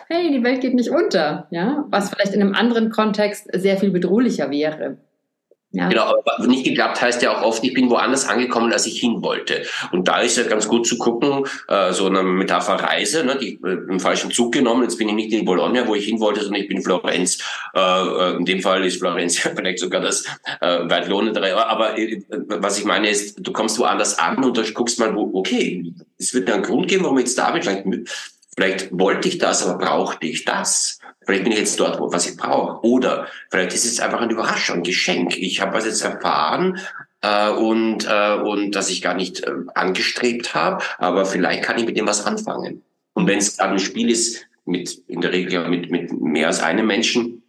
hey, 0.10 0.32
die 0.32 0.44
Welt 0.44 0.62
geht 0.62 0.74
nicht 0.74 0.90
unter, 0.90 1.48
ja, 1.52 1.86
was 1.90 2.10
vielleicht 2.10 2.34
in 2.34 2.42
einem 2.42 2.56
anderen 2.56 2.90
Kontext 2.90 3.48
sehr 3.54 3.78
viel 3.78 3.92
bedrohlicher 3.92 4.50
wäre. 4.50 4.98
Ja. 5.76 5.90
Genau, 5.90 6.04
aber 6.04 6.46
nicht 6.46 6.66
geklappt 6.66 7.02
heißt 7.02 7.24
ja 7.24 7.36
auch 7.36 7.42
oft, 7.42 7.64
ich 7.64 7.74
bin 7.74 7.90
woanders 7.90 8.30
angekommen, 8.30 8.72
als 8.72 8.86
ich 8.86 9.00
hin 9.00 9.24
wollte. 9.24 9.64
Und 9.92 10.08
da 10.08 10.22
ist 10.22 10.38
ja 10.38 10.44
ganz 10.44 10.68
gut 10.68 10.86
zu 10.86 11.00
gucken, 11.00 11.48
äh, 11.68 11.92
so 11.94 12.06
eine 12.06 12.22
Metapher 12.22 12.76
Reise, 12.76 13.26
ne, 13.26 13.40
die 13.42 13.60
äh, 13.64 13.80
im 13.90 14.00
falschen 14.00 14.30
Zug 14.30 14.52
genommen. 14.52 14.84
Jetzt 14.84 15.00
bin 15.00 15.10
ich 15.10 15.16
nicht 15.16 15.34
in 15.34 15.46
Bologna, 15.46 15.88
wo 15.88 15.96
ich 15.96 16.06
hin 16.06 16.20
wollte, 16.20 16.42
sondern 16.42 16.62
ich 16.62 16.68
bin 16.68 16.78
in 16.78 16.84
Florenz. 16.84 17.40
Äh, 17.76 17.80
äh 17.80 18.36
in 18.38 18.46
dem 18.46 18.62
Fall 18.62 18.86
ist 18.86 19.00
Florenz 19.00 19.40
vielleicht 19.56 19.80
sogar 19.80 20.02
das 20.02 20.26
äh, 20.62 20.88
weit 20.88 21.08
lohnendere. 21.08 21.66
Aber 21.66 21.98
äh, 21.98 22.22
was 22.30 22.78
ich 22.78 22.86
meine 22.86 23.10
ist, 23.10 23.40
du 23.40 23.52
kommst 23.52 23.80
woanders 23.80 24.20
an 24.20 24.44
und 24.44 24.56
du 24.56 24.74
guckst 24.74 25.00
mal, 25.00 25.16
wo, 25.16 25.32
okay, 25.34 25.92
es 26.20 26.36
wird 26.36 26.52
einen 26.52 26.62
Grund 26.62 26.88
geben, 26.88 27.04
warum 27.04 27.18
ich 27.18 27.26
jetzt 27.26 27.40
da 27.40 27.50
bin. 27.50 27.64
Vielleicht, 27.64 28.06
vielleicht 28.56 28.90
wollte 28.92 29.28
ich 29.28 29.40
das, 29.40 29.66
aber 29.66 29.84
brauchte 29.84 30.28
ich 30.28 30.46
das. 30.46 31.00
Vielleicht 31.26 31.44
bin 31.44 31.54
ich 31.54 31.60
jetzt 31.60 31.80
dort, 31.80 32.00
was 32.00 32.28
ich 32.28 32.38
brauche. 32.38 32.86
Oder 32.86 33.28
vielleicht 33.50 33.74
ist 33.74 33.86
es 33.86 34.00
einfach 34.00 34.22
eine 34.22 34.34
Überraschung, 34.34 34.78
ein 34.78 34.84
Geschenk. 34.84 35.38
Ich 35.38 35.62
habe 35.62 35.74
was 35.74 35.86
jetzt 35.86 36.04
erfahren 36.04 36.80
äh, 37.22 37.50
und, 37.50 38.08
äh, 38.10 38.36
und 38.36 38.72
das 38.72 38.90
ich 38.90 39.02
gar 39.02 39.14
nicht 39.14 39.42
äh, 39.42 39.52
angestrebt 39.76 40.54
habe, 40.54 40.84
aber 40.98 41.26
vielleicht 41.26 41.64
kann 41.64 41.78
ich 41.78 41.86
mit 41.86 41.98
dem 41.98 42.08
was 42.08 42.26
anfangen. 42.26 42.84
Und 43.14 43.28
wenn 43.28 43.38
es 43.38 43.60
ein 43.60 43.80
Spiel 43.80 44.10
ist, 44.10 44.46
mit 44.66 45.04
in 45.08 45.22
der 45.22 45.34
Regel 45.34 45.68
mit, 45.70 45.92
mit 45.92 46.12
mehr 46.22 46.48
als 46.48 46.62
einem 46.62 46.88
Menschen, 46.88 47.44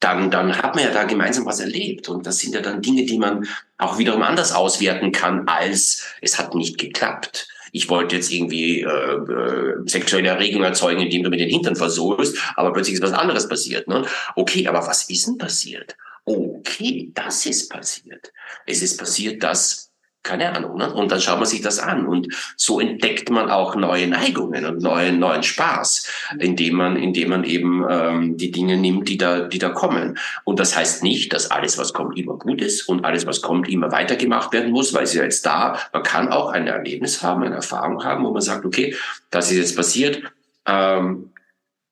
dann, 0.00 0.30
dann 0.30 0.56
hat 0.56 0.76
man 0.76 0.84
ja 0.84 0.90
da 0.90 1.04
gemeinsam 1.04 1.44
was 1.46 1.60
erlebt. 1.60 2.08
Und 2.08 2.26
das 2.26 2.38
sind 2.38 2.54
ja 2.54 2.60
dann 2.60 2.82
Dinge, 2.82 3.04
die 3.04 3.18
man 3.18 3.46
auch 3.78 3.98
wiederum 3.98 4.22
anders 4.22 4.54
auswerten 4.54 5.12
kann, 5.12 5.46
als 5.48 6.04
es 6.20 6.38
hat 6.38 6.54
nicht 6.54 6.78
geklappt 6.78 7.48
ich 7.72 7.88
wollte 7.88 8.16
jetzt 8.16 8.32
irgendwie 8.32 8.80
äh, 8.80 8.86
äh, 8.86 9.74
sexuelle 9.86 10.28
Erregung 10.28 10.62
erzeugen, 10.62 11.00
indem 11.00 11.22
du 11.22 11.30
mit 11.30 11.40
den 11.40 11.50
Hintern 11.50 11.76
versuchst, 11.76 12.36
aber 12.56 12.72
plötzlich 12.72 12.94
ist 12.94 13.02
was 13.02 13.12
anderes 13.12 13.48
passiert. 13.48 13.88
Ne? 13.88 14.04
Okay, 14.36 14.66
aber 14.66 14.86
was 14.86 15.08
ist 15.08 15.26
denn 15.26 15.38
passiert? 15.38 15.96
Okay, 16.24 17.10
das 17.14 17.46
ist 17.46 17.70
passiert. 17.70 18.32
Es 18.66 18.82
ist 18.82 18.98
passiert, 18.98 19.42
dass 19.42 19.87
keine 20.28 20.54
Ahnung. 20.54 20.76
Ne? 20.76 20.92
Und 20.92 21.10
dann 21.10 21.20
schaut 21.20 21.38
man 21.38 21.46
sich 21.46 21.62
das 21.62 21.78
an 21.78 22.06
und 22.06 22.28
so 22.56 22.80
entdeckt 22.80 23.30
man 23.30 23.50
auch 23.50 23.74
neue 23.74 24.06
Neigungen 24.06 24.66
und 24.66 24.82
neuen 24.82 25.18
neuen 25.18 25.42
Spaß, 25.42 26.06
indem 26.38 26.76
man 26.76 26.96
indem 26.96 27.30
man 27.30 27.44
eben 27.44 27.84
ähm, 27.88 28.36
die 28.36 28.50
Dinge 28.50 28.76
nimmt, 28.76 29.08
die 29.08 29.16
da 29.16 29.40
die 29.40 29.58
da 29.58 29.70
kommen. 29.70 30.18
Und 30.44 30.60
das 30.60 30.76
heißt 30.76 31.02
nicht, 31.02 31.32
dass 31.32 31.50
alles, 31.50 31.78
was 31.78 31.94
kommt, 31.94 32.18
immer 32.18 32.36
gut 32.36 32.60
ist 32.60 32.88
und 32.88 33.04
alles, 33.04 33.26
was 33.26 33.40
kommt, 33.40 33.68
immer 33.68 33.90
weitergemacht 33.90 34.52
werden 34.52 34.70
muss, 34.70 34.92
weil 34.92 35.04
es 35.04 35.14
ja 35.14 35.22
jetzt 35.22 35.46
da. 35.46 35.78
Man 35.92 36.02
kann 36.02 36.28
auch 36.28 36.50
ein 36.50 36.66
Erlebnis 36.66 37.22
haben, 37.22 37.42
eine 37.42 37.56
Erfahrung 37.56 38.04
haben, 38.04 38.24
wo 38.24 38.30
man 38.30 38.42
sagt, 38.42 38.66
okay, 38.66 38.94
das 39.30 39.50
ist 39.50 39.56
jetzt 39.56 39.76
passiert, 39.76 40.22
ähm, 40.66 41.30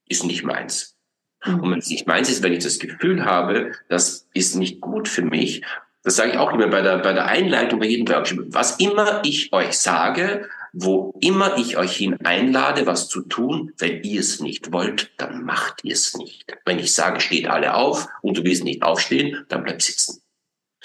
ist 0.09 0.25
nicht 0.25 0.45
meins. 0.45 0.97
Mhm. 1.45 1.61
Und 1.61 1.71
wenn 1.71 1.79
es 1.79 1.89
nicht 1.89 2.07
meins 2.07 2.29
ist, 2.29 2.43
wenn 2.43 2.53
ich 2.53 2.63
das 2.63 2.79
Gefühl 2.79 3.25
habe, 3.25 3.73
das 3.89 4.29
ist 4.35 4.57
nicht 4.57 4.81
gut 4.81 5.09
für 5.09 5.23
mich, 5.23 5.63
das 6.07 6.15
sage 6.15 6.31
ich 6.31 6.39
auch 6.39 6.53
immer 6.53 6.69
bei 6.69 6.83
der, 6.83 6.99
bei 6.99 7.13
der 7.13 7.27
Einleitung 7.27 7.81
bei 7.81 7.87
jedem 7.87 8.07
Workshop. 8.07 8.39
Was 8.51 8.77
immer 8.77 9.23
ich 9.25 9.53
euch 9.53 9.77
sage, 9.77 10.49
wo 10.73 11.13
immer 11.21 11.59
ich 11.59 11.77
euch 11.79 11.97
hin 11.97 12.17
einlade, 12.23 12.87
was 12.87 13.09
zu 13.09 13.23
tun, 13.23 13.73
wenn 13.79 14.05
ihr 14.05 14.21
es 14.21 14.39
nicht 14.39 14.71
wollt, 14.71 15.11
dann 15.17 15.43
macht 15.43 15.83
ihr 15.83 15.95
es 15.95 16.17
nicht. 16.17 16.47
Wenn 16.65 16.79
ich 16.79 16.93
sage, 16.93 17.21
steht 17.21 17.49
alle 17.49 17.75
auf 17.75 18.07
und 18.23 18.39
du 18.39 18.45
willst 18.45 18.63
nicht 18.63 18.85
aufstehen, 18.85 19.45
dann 19.49 19.65
bleib 19.65 19.83
sitzen. 19.83 20.23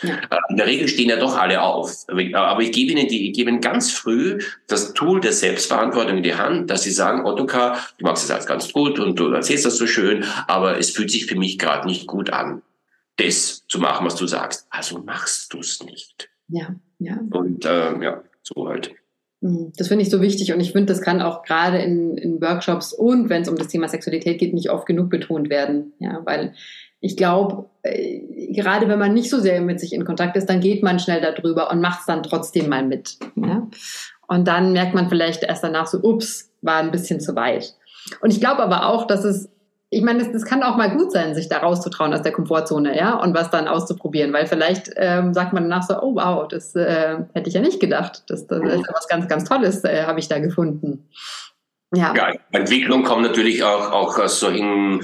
Ja. 0.01 0.15
Äh, 0.15 0.38
in 0.49 0.57
der 0.57 0.65
Regel 0.65 0.88
stehen 0.88 1.09
ja 1.09 1.17
doch 1.17 1.38
alle 1.38 1.61
auf. 1.61 2.05
Aber 2.07 2.61
ich 2.61 2.72
gebe 2.72 2.91
ihnen 2.91 3.07
die, 3.07 3.30
ich 3.30 3.38
gebe 3.38 3.51
ihnen 3.51 3.61
ganz 3.61 3.91
früh 3.91 4.39
das 4.65 4.95
Tool 4.95 5.22
der 5.22 5.34
Selbstverantwortung 5.34 6.17
in 6.17 6.24
die 6.24 6.34
Hand, 6.34 6.72
dass 6.72 6.82
sie 6.82 6.91
sagen, 6.91 7.28
Ottokar, 7.28 7.78
du 7.99 8.05
machst 8.05 8.24
das 8.24 8.32
alles 8.32 8.47
ganz 8.47 8.74
gut 8.74 8.97
und 8.97 9.19
du 9.19 9.32
erzählst 9.32 9.67
das 9.67 9.78
so 9.78 9.86
schön, 9.86 10.26
aber 10.47 10.80
es 10.80 10.89
fühlt 10.89 11.11
sich 11.11 11.28
für 11.28 11.38
mich 11.38 11.59
gerade 11.59 11.88
nicht 11.88 12.07
gut 12.07 12.32
an, 12.32 12.63
das 13.22 13.65
zu 13.67 13.80
machen, 13.80 14.05
was 14.05 14.15
du 14.15 14.28
sagst. 14.28 14.67
Also 14.69 14.99
machst 14.99 15.53
du 15.53 15.59
es 15.59 15.84
nicht. 15.84 16.30
Ja, 16.47 16.76
ja. 16.99 17.19
Und 17.32 17.65
äh, 17.65 18.01
ja, 18.01 18.24
so 18.43 18.67
halt. 18.67 18.93
Mhm. 19.41 19.72
Das 19.78 19.88
finde 19.88 20.03
ich 20.03 20.09
so 20.09 20.22
wichtig 20.22 20.53
und 20.53 20.59
ich 20.59 20.72
finde, 20.72 20.93
das 20.93 21.01
kann 21.01 21.22
auch 21.22 21.43
gerade 21.43 21.80
in, 21.80 22.17
in 22.17 22.41
Workshops 22.41 22.93
und 22.93 23.30
wenn 23.30 23.41
es 23.41 23.49
um 23.49 23.55
das 23.55 23.67
Thema 23.67 23.88
Sexualität 23.88 24.39
geht, 24.39 24.53
nicht 24.53 24.69
oft 24.69 24.86
genug 24.86 25.09
betont 25.09 25.49
werden. 25.49 25.93
Ja, 25.99 26.22
weil 26.26 26.53
ich 26.99 27.17
glaube, 27.17 27.65
äh, 27.82 28.53
gerade 28.53 28.88
wenn 28.88 28.99
man 28.99 29.13
nicht 29.13 29.30
so 29.30 29.39
sehr 29.39 29.61
mit 29.61 29.80
sich 29.80 29.93
in 29.93 30.05
Kontakt 30.05 30.38
ist, 30.38 30.47
dann 30.47 30.59
geht 30.59 30.84
man 30.84 30.99
schnell 30.99 31.22
darüber 31.22 31.72
und 31.72 31.82
macht 31.82 32.01
es 32.01 32.05
dann 32.05 32.24
trotzdem 32.24 32.69
mal 32.69 32.86
mit. 32.86 33.17
Ja? 33.36 33.67
Und 34.28 34.47
dann 34.47 34.72
merkt 34.72 34.93
man 34.93 35.09
vielleicht 35.09 35.43
erst 35.43 35.63
danach 35.63 35.88
so, 35.88 35.99
ups, 36.01 36.51
war 36.61 36.78
ein 36.78 36.91
bisschen 36.91 37.19
zu 37.19 37.36
weit. 37.36 37.76
Und 38.22 38.32
ich 38.32 38.39
glaube 38.39 38.61
aber 38.61 38.88
auch, 38.88 39.07
dass 39.07 39.24
es 39.24 39.49
ich 39.93 40.01
meine, 40.01 40.19
das, 40.19 40.31
das 40.31 40.45
kann 40.45 40.63
auch 40.63 40.77
mal 40.77 40.89
gut 40.89 41.11
sein, 41.11 41.35
sich 41.35 41.49
da 41.49 41.57
rauszutrauen 41.57 42.13
aus 42.13 42.21
der 42.21 42.31
Komfortzone, 42.31 42.97
ja, 42.97 43.13
und 43.15 43.33
was 43.33 43.51
dann 43.51 43.67
auszuprobieren, 43.67 44.31
weil 44.31 44.47
vielleicht 44.47 44.89
ähm, 44.95 45.33
sagt 45.33 45.51
man 45.51 45.63
danach 45.63 45.83
so, 45.83 46.01
oh 46.01 46.15
wow, 46.15 46.47
das 46.47 46.73
äh, 46.75 47.17
hätte 47.33 47.49
ich 47.49 47.55
ja 47.55 47.61
nicht 47.61 47.81
gedacht, 47.81 48.23
das, 48.27 48.47
das 48.47 48.61
ist 48.61 48.87
was 48.91 49.09
ganz, 49.09 49.27
ganz 49.27 49.43
Tolles, 49.43 49.83
äh, 49.83 50.05
habe 50.05 50.21
ich 50.21 50.29
da 50.29 50.39
gefunden. 50.39 51.09
Ja. 51.93 52.15
ja, 52.15 52.31
Entwicklung 52.53 53.03
kommt 53.03 53.23
natürlich 53.23 53.63
auch, 53.65 53.91
auch 53.91 54.17
aus 54.17 54.39
solchen 54.39 55.01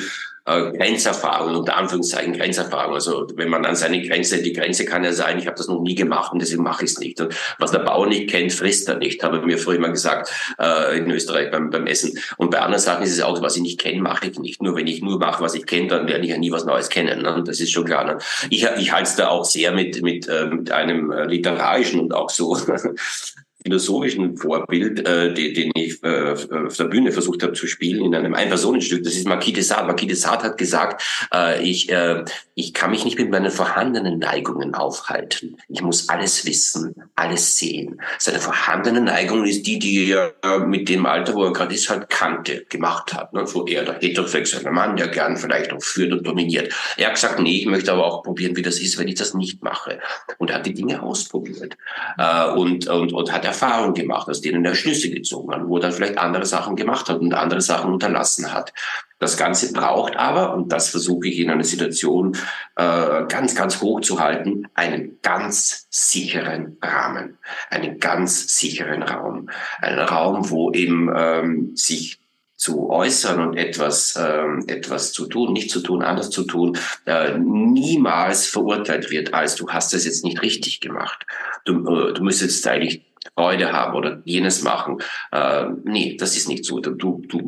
äh, 0.47 0.71
Grenzerfahrung, 0.71 1.55
unter 1.55 1.75
Anführungszeichen 1.75 2.33
Grenzerfahrung. 2.33 2.93
Also 2.93 3.27
wenn 3.35 3.49
man 3.49 3.65
an 3.65 3.75
seine 3.75 4.01
Grenze, 4.01 4.41
die 4.41 4.53
Grenze 4.53 4.85
kann 4.85 5.03
ja 5.03 5.11
sein, 5.11 5.37
ich 5.37 5.45
habe 5.45 5.57
das 5.57 5.67
noch 5.67 5.81
nie 5.81 5.95
gemacht 5.95 6.31
und 6.31 6.41
deswegen 6.41 6.63
mache 6.63 6.85
ich 6.85 6.91
es 6.91 6.99
nicht. 6.99 7.19
Und 7.19 7.35
was 7.59 7.71
der 7.71 7.79
Bauer 7.79 8.07
nicht 8.07 8.29
kennt, 8.29 8.53
frisst 8.53 8.87
er 8.87 8.97
nicht, 8.97 9.21
habe 9.23 9.37
ich 9.37 9.43
mir 9.43 9.57
früher 9.57 9.75
immer 9.75 9.89
gesagt 9.89 10.31
äh, 10.59 10.97
in 10.97 11.11
Österreich 11.11 11.51
beim, 11.51 11.69
beim 11.69 11.85
Essen. 11.85 12.17
Und 12.37 12.51
bei 12.51 12.59
anderen 12.59 12.81
Sachen 12.81 13.03
ist 13.03 13.11
es 13.11 13.21
auch, 13.21 13.41
was 13.41 13.57
ich 13.57 13.61
nicht 13.61 13.79
kenne, 13.79 14.01
mache 14.01 14.27
ich 14.27 14.39
nicht. 14.39 14.61
Nur 14.61 14.75
wenn 14.75 14.87
ich 14.87 15.01
nur 15.01 15.19
mache, 15.19 15.43
was 15.43 15.53
ich 15.53 15.65
kenne, 15.65 15.87
dann 15.87 16.07
werde 16.07 16.23
ich 16.23 16.31
ja 16.31 16.37
nie 16.37 16.51
was 16.51 16.65
Neues 16.65 16.89
kennen. 16.89 17.21
Ne? 17.21 17.43
Das 17.45 17.59
ist 17.59 17.71
schon 17.71 17.85
klar. 17.85 18.05
Ne? 18.05 18.17
Ich, 18.49 18.65
ich 18.77 18.91
halte 18.91 19.09
es 19.09 19.15
da 19.15 19.27
auch 19.27 19.43
sehr 19.43 19.73
mit, 19.73 20.01
mit, 20.01 20.27
äh, 20.27 20.45
mit 20.45 20.71
einem 20.71 21.11
äh, 21.11 21.25
literarischen 21.25 21.99
und 21.99 22.13
auch 22.13 22.29
so 22.29 22.57
philosophischen 23.67 24.37
Vorbild, 24.37 25.05
äh, 25.05 25.33
den, 25.33 25.53
den 25.53 25.71
ich 25.75 26.01
äh, 26.03 26.31
auf 26.31 26.77
der 26.77 26.85
Bühne 26.85 27.11
versucht 27.11 27.43
habe 27.43 27.53
zu 27.53 27.67
spielen, 27.67 28.05
in 28.05 28.15
einem 28.15 28.33
Ein-Personen-Stück. 28.33 29.03
Das 29.03 29.15
ist 29.15 29.27
Marquis 29.27 29.53
de 29.53 29.63
Sade. 29.63 29.85
Marquis 29.87 30.07
de 30.07 30.15
Sade 30.15 30.43
hat 30.43 30.57
gesagt, 30.57 31.03
äh, 31.33 31.61
ich, 31.61 31.91
äh, 31.91 32.23
ich 32.55 32.73
kann 32.73 32.91
mich 32.91 33.03
nicht 33.03 33.19
mit 33.19 33.29
meinen 33.29 33.51
vorhandenen 33.51 34.19
Neigungen 34.19 34.73
aufhalten. 34.73 35.57
Ich 35.67 35.81
muss 35.81 36.07
alles 36.07 36.45
wissen, 36.45 36.95
alles 37.15 37.57
sehen. 37.57 38.01
Seine 38.19 38.39
vorhandene 38.39 39.01
Neigung 39.01 39.45
ist 39.45 39.67
die, 39.67 39.79
die 39.79 40.11
er 40.11 40.33
äh, 40.43 40.59
mit 40.59 40.87
dem 40.87 41.05
Alter, 41.05 41.35
wo 41.35 41.43
er 41.43 41.53
gerade 41.53 41.75
ist, 41.75 41.89
halt 41.89 42.09
kannte, 42.09 42.65
gemacht 42.69 43.13
hat. 43.13 43.33
Ne? 43.33 43.45
So 43.45 43.67
eher 43.67 43.83
der 43.83 43.99
heterosexuelle 43.99 44.71
Mann, 44.71 44.95
der 44.95 45.09
gern 45.09 45.35
vielleicht 45.35 45.73
auch 45.73 45.83
führt 45.83 46.13
und 46.13 46.25
dominiert. 46.25 46.73
Er 46.95 47.07
hat 47.07 47.15
gesagt, 47.15 47.39
nee, 47.39 47.57
ich 47.57 47.65
möchte 47.65 47.91
aber 47.91 48.05
auch 48.05 48.23
probieren, 48.23 48.55
wie 48.55 48.61
das 48.61 48.79
ist, 48.79 48.97
wenn 48.97 49.09
ich 49.09 49.15
das 49.15 49.33
nicht 49.33 49.61
mache. 49.61 49.99
Und 50.37 50.51
er 50.51 50.57
hat 50.57 50.65
die 50.65 50.73
Dinge 50.73 51.03
ausprobiert. 51.03 51.77
Äh, 52.17 52.51
und, 52.51 52.87
und, 52.87 53.11
und 53.11 53.31
hat 53.33 53.45
Erfahrungen 53.57 53.95
gemacht, 53.95 54.29
aus 54.29 54.41
denen 54.41 54.63
er 54.63 54.75
Schlüsse 54.75 55.09
gezogen 55.09 55.51
hat, 55.51 55.67
wo 55.67 55.77
er 55.77 55.81
dann 55.81 55.91
vielleicht 55.91 56.17
andere 56.17 56.45
Sachen 56.45 56.75
gemacht 56.75 57.09
hat 57.09 57.19
und 57.19 57.33
andere 57.33 57.61
Sachen 57.61 57.91
unterlassen 57.91 58.53
hat. 58.53 58.71
Das 59.19 59.35
Ganze 59.35 59.73
braucht 59.73 60.15
aber, 60.15 60.53
und 60.53 60.71
das 60.71 60.89
versuche 60.89 61.27
ich 61.27 61.39
in 61.39 61.49
einer 61.49 61.63
Situation 61.63 62.37
äh, 62.75 63.25
ganz, 63.27 63.55
ganz 63.55 63.81
hoch 63.81 64.01
zu 64.01 64.19
halten, 64.19 64.67
einen 64.75 65.17
ganz 65.23 65.87
sicheren 65.89 66.77
Rahmen, 66.83 67.39
einen 67.71 67.99
ganz 67.99 68.55
sicheren 68.59 69.01
Raum, 69.01 69.49
einen 69.81 69.99
Raum, 69.99 70.51
wo 70.51 70.71
eben 70.71 71.11
ähm, 71.15 71.75
sich 71.75 72.19
zu 72.57 72.89
äußern 72.89 73.39
und 73.39 73.57
etwas, 73.57 74.15
ähm, 74.19 74.65
etwas 74.67 75.13
zu 75.13 75.27
tun, 75.27 75.53
nicht 75.53 75.69
zu 75.69 75.79
tun, 75.79 76.01
anders 76.01 76.31
zu 76.31 76.43
tun, 76.43 76.77
äh, 77.05 77.37
niemals 77.37 78.47
verurteilt 78.47 79.11
wird, 79.11 79.33
als 79.33 79.55
du 79.55 79.69
hast 79.69 79.93
es 79.93 80.05
jetzt 80.05 80.25
nicht 80.25 80.41
richtig 80.41 80.79
gemacht. 80.79 81.25
Du, 81.65 81.73
äh, 81.87 82.13
du 82.13 82.23
müsstest 82.23 82.67
eigentlich 82.67 83.06
Freude 83.35 83.71
haben 83.71 83.95
oder 83.95 84.21
jenes 84.25 84.61
machen. 84.63 84.97
Äh, 85.31 85.65
nee, 85.83 86.17
das 86.17 86.35
ist 86.37 86.47
nicht 86.47 86.65
so. 86.65 86.79
Du, 86.79 87.21
du 87.27 87.39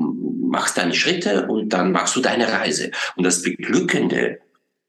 machst 0.50 0.78
deine 0.78 0.94
Schritte 0.94 1.48
und 1.48 1.70
dann 1.70 1.92
machst 1.92 2.16
du 2.16 2.22
deine 2.22 2.52
Reise. 2.52 2.92
Und 3.16 3.24
das 3.24 3.42
Beglückende, 3.42 4.40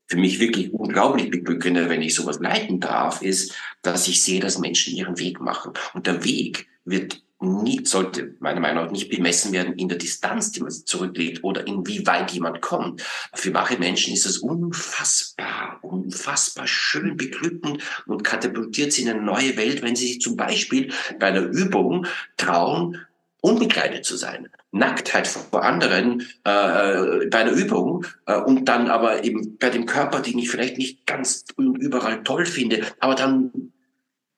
für 0.07 0.17
mich 0.17 0.41
wirklich 0.41 0.73
unglaublich 0.73 1.31
beglückende, 1.31 1.89
wenn 1.89 2.03
ich 2.03 2.15
sowas 2.15 2.41
leiten 2.41 2.81
darf, 2.81 3.23
ist, 3.23 3.55
dass 3.83 4.09
ich 4.09 4.23
sehe, 4.23 4.41
dass 4.41 4.59
Menschen 4.59 4.97
ihren 4.97 5.19
Weg 5.19 5.41
machen. 5.41 5.73
Und 5.95 6.07
der 6.07 6.25
Weg 6.25 6.67
wird 6.85 7.23
nie, 7.41 7.85
sollte 7.85 8.35
meiner 8.39 8.61
Meinung 8.61 8.85
nach 8.85 8.93
nicht 8.93 9.09
bemessen 9.09 9.53
werden 9.53 9.75
in 9.75 9.89
der 9.89 9.99
Distanz, 9.99 10.53
die 10.53 10.61
man 10.61 10.71
zurücklegt 10.71 11.43
oder 11.43 11.67
inwieweit 11.67 12.31
jemand 12.33 12.61
kommt. 12.61 13.03
Für 13.35 13.51
manche 13.51 13.79
Menschen 13.79 14.13
ist 14.13 14.27
es 14.27 14.39
unfassbar, 14.39 15.79
unfassbar 15.83 16.67
schön 16.67 17.17
beglückend 17.17 17.83
und 18.07 18.25
katapultiert 18.25 18.93
sie 18.93 19.03
in 19.03 19.11
eine 19.11 19.23
neue 19.23 19.57
Welt, 19.57 19.83
wenn 19.83 19.97
sie 19.97 20.09
sich 20.09 20.21
zum 20.21 20.37
Beispiel 20.37 20.93
bei 21.19 21.29
einer 21.29 21.43
Übung 21.43 22.07
trauen, 22.37 22.99
unbekleidet 23.41 24.05
zu 24.05 24.17
sein. 24.17 24.49
Nacktheit 24.71 25.27
vor 25.27 25.65
anderen 25.65 26.21
äh, 26.45 27.27
bei 27.27 27.39
einer 27.39 27.53
Übung 27.53 28.05
äh, 28.27 28.37
und 28.37 28.67
dann 28.67 28.89
aber 28.89 29.25
eben 29.25 29.57
bei 29.59 29.71
dem 29.71 29.87
Körper, 29.87 30.21
den 30.21 30.39
ich 30.39 30.51
vielleicht 30.51 30.79
nicht 30.79 31.07
ganz 31.07 31.45
überall 31.57 32.23
toll 32.23 32.45
finde, 32.45 32.83
aber 33.01 33.15
dann 33.15 33.73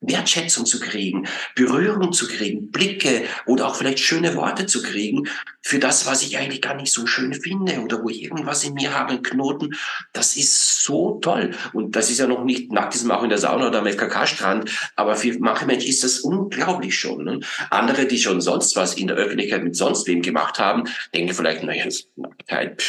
Wertschätzung 0.02 0.66
zu 0.66 0.80
kriegen, 0.80 1.26
Berührung 1.54 2.12
zu 2.12 2.28
kriegen, 2.28 2.70
Blicke 2.70 3.24
oder 3.46 3.68
auch 3.68 3.76
vielleicht 3.76 4.00
schöne 4.00 4.34
Worte 4.36 4.66
zu 4.66 4.82
kriegen 4.82 5.28
für 5.62 5.78
das, 5.78 6.06
was 6.06 6.22
ich 6.22 6.36
eigentlich 6.36 6.60
gar 6.60 6.74
nicht 6.74 6.92
so 6.92 7.06
schön 7.06 7.34
finde 7.34 7.80
oder 7.80 8.02
wo 8.02 8.08
ich 8.08 8.24
irgendwas 8.24 8.64
in 8.64 8.74
mir 8.74 8.94
habe, 8.94 9.12
einen 9.12 9.22
Knoten. 9.22 9.76
Das 10.12 10.36
ist 10.36 10.82
so 10.82 11.20
toll. 11.22 11.52
Und 11.72 11.94
das 11.94 12.10
ist 12.10 12.18
ja 12.18 12.26
noch 12.26 12.44
nicht 12.44 12.72
nacktes 12.72 13.04
Machen 13.04 13.24
in 13.24 13.30
der 13.30 13.38
Sauna 13.38 13.68
oder 13.68 13.78
am 13.78 13.86
FKK-Strand, 13.86 14.70
aber 14.96 15.14
für 15.14 15.38
manche 15.38 15.66
Menschen 15.66 15.88
ist 15.88 16.02
das 16.02 16.20
unglaublich 16.20 16.98
schon. 16.98 17.24
Ne? 17.24 17.40
Andere, 17.70 18.06
die 18.06 18.18
schon 18.18 18.40
sonst 18.40 18.74
was 18.74 18.94
in 18.94 19.06
der 19.06 19.16
Öffentlichkeit 19.16 19.62
mit 19.62 19.76
sonst 19.76 20.06
wem 20.08 20.20
gemacht 20.20 20.58
haben, 20.58 20.84
denken 21.14 21.32
vielleicht, 21.32 21.62
naja, 21.62 21.84
Nacktheit. 22.16 22.82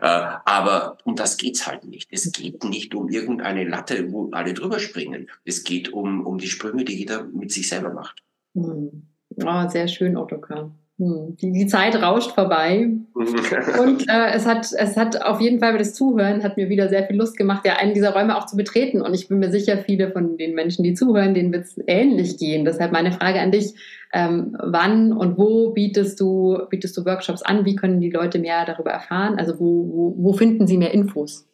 Äh, 0.00 0.06
aber 0.06 0.98
um 1.04 1.16
das 1.16 1.36
geht's 1.36 1.66
halt 1.66 1.84
nicht. 1.84 2.08
Es 2.10 2.32
geht 2.32 2.64
nicht 2.64 2.94
um 2.94 3.10
irgendeine 3.10 3.64
Latte, 3.64 4.10
wo 4.10 4.30
alle 4.32 4.54
drüber 4.54 4.80
springen. 4.80 5.28
Es 5.44 5.64
geht 5.64 5.92
um, 5.92 6.26
um 6.26 6.38
die 6.38 6.48
Sprünge, 6.54 6.84
die 6.84 6.96
jeder 6.96 7.24
mit 7.24 7.52
sich 7.52 7.68
selber 7.68 7.92
macht. 7.92 8.22
Hm. 8.54 9.08
Oh, 9.44 9.68
sehr 9.68 9.88
schön, 9.88 10.16
Ottokar. 10.16 10.70
Hm. 10.98 11.36
Die, 11.40 11.50
die, 11.50 11.66
Zeit 11.66 12.00
rauscht 12.00 12.30
vorbei. 12.32 12.88
und 13.14 14.08
äh, 14.08 14.30
es, 14.32 14.46
hat, 14.46 14.70
es 14.72 14.96
hat 14.96 15.20
auf 15.22 15.40
jeden 15.40 15.58
Fall 15.58 15.76
das 15.76 15.92
Zuhören, 15.92 16.44
hat 16.44 16.56
mir 16.56 16.68
wieder 16.68 16.88
sehr 16.88 17.04
viel 17.04 17.16
Lust 17.16 17.36
gemacht, 17.36 17.66
ja, 17.66 17.74
einen 17.74 17.94
dieser 17.94 18.12
Räume 18.12 18.38
auch 18.38 18.46
zu 18.46 18.56
betreten. 18.56 19.02
Und 19.02 19.12
ich 19.12 19.26
bin 19.26 19.40
mir 19.40 19.50
sicher, 19.50 19.78
viele 19.78 20.12
von 20.12 20.36
den 20.36 20.54
Menschen, 20.54 20.84
die 20.84 20.94
zuhören, 20.94 21.34
denen 21.34 21.52
wird 21.52 21.64
es 21.64 21.80
ähnlich 21.88 22.38
gehen. 22.38 22.64
Deshalb 22.64 22.92
meine 22.92 23.10
Frage 23.10 23.40
an 23.40 23.50
dich, 23.50 23.74
ähm, 24.12 24.56
wann 24.62 25.12
und 25.12 25.36
wo 25.36 25.70
bietest 25.70 26.20
du, 26.20 26.58
bietest 26.70 26.96
du 26.96 27.04
Workshops 27.04 27.42
an? 27.42 27.64
Wie 27.64 27.74
können 27.74 28.00
die 28.00 28.10
Leute 28.10 28.38
mehr 28.38 28.64
darüber 28.64 28.92
erfahren? 28.92 29.36
Also 29.36 29.58
wo, 29.58 29.88
wo, 29.92 30.14
wo 30.16 30.32
finden 30.32 30.68
sie 30.68 30.78
mehr 30.78 30.94
Infos? 30.94 31.48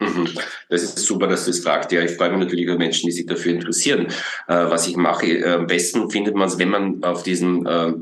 Mhm. 0.00 0.28
Das 0.68 0.82
ist 0.82 0.98
super, 0.98 1.26
dass 1.26 1.44
du 1.44 1.50
es 1.50 1.60
fragst. 1.60 1.90
Ja, 1.92 2.02
ich 2.02 2.12
freue 2.12 2.30
mich 2.30 2.40
natürlich 2.40 2.66
über 2.66 2.78
Menschen, 2.78 3.06
die 3.06 3.12
sich 3.12 3.26
dafür 3.26 3.52
interessieren, 3.52 4.06
äh, 4.46 4.54
was 4.54 4.86
ich 4.86 4.96
mache. 4.96 5.26
Äh, 5.26 5.52
am 5.52 5.66
besten 5.66 6.10
findet 6.10 6.36
man 6.36 6.48
es, 6.48 6.58
wenn 6.58 6.68
man 6.68 7.02
auf 7.02 7.24
diesem 7.24 7.66
äh, 7.66 7.94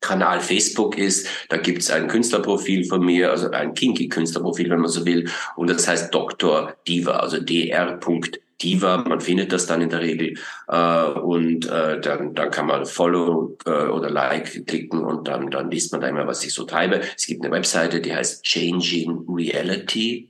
Kanal 0.00 0.40
Facebook 0.40 0.96
ist, 0.96 1.26
da 1.48 1.56
gibt 1.56 1.82
es 1.82 1.90
ein 1.90 2.06
Künstlerprofil 2.06 2.84
von 2.84 3.04
mir, 3.04 3.30
also 3.30 3.50
ein 3.50 3.74
Kinky-Künstlerprofil, 3.74 4.70
wenn 4.70 4.80
man 4.80 4.90
so 4.90 5.04
will, 5.04 5.28
und 5.56 5.68
das 5.68 5.88
heißt 5.88 6.14
Dr. 6.14 6.76
Diva, 6.86 7.16
also 7.16 7.38
dr. 7.40 8.20
Diva, 8.62 8.98
man 8.98 9.20
findet 9.20 9.52
das 9.52 9.66
dann 9.66 9.82
in 9.82 9.90
der 9.90 10.00
Regel 10.00 10.34
äh, 10.68 11.02
und 11.04 11.66
äh, 11.66 12.00
dann, 12.00 12.34
dann 12.34 12.50
kann 12.50 12.66
man 12.66 12.86
Follow 12.86 13.56
äh, 13.66 13.70
oder 13.70 14.10
Like 14.10 14.66
klicken 14.66 15.04
und 15.04 15.28
dann, 15.28 15.50
dann 15.50 15.70
liest 15.70 15.92
man 15.92 16.00
da 16.00 16.08
immer, 16.08 16.26
was 16.26 16.44
ich 16.44 16.52
so 16.52 16.64
treibe. 16.64 17.00
Es 17.16 17.26
gibt 17.26 17.44
eine 17.44 17.54
Webseite, 17.54 18.00
die 18.00 18.14
heißt 18.14 18.44
Changing 18.44 19.26
Reality 19.28 20.28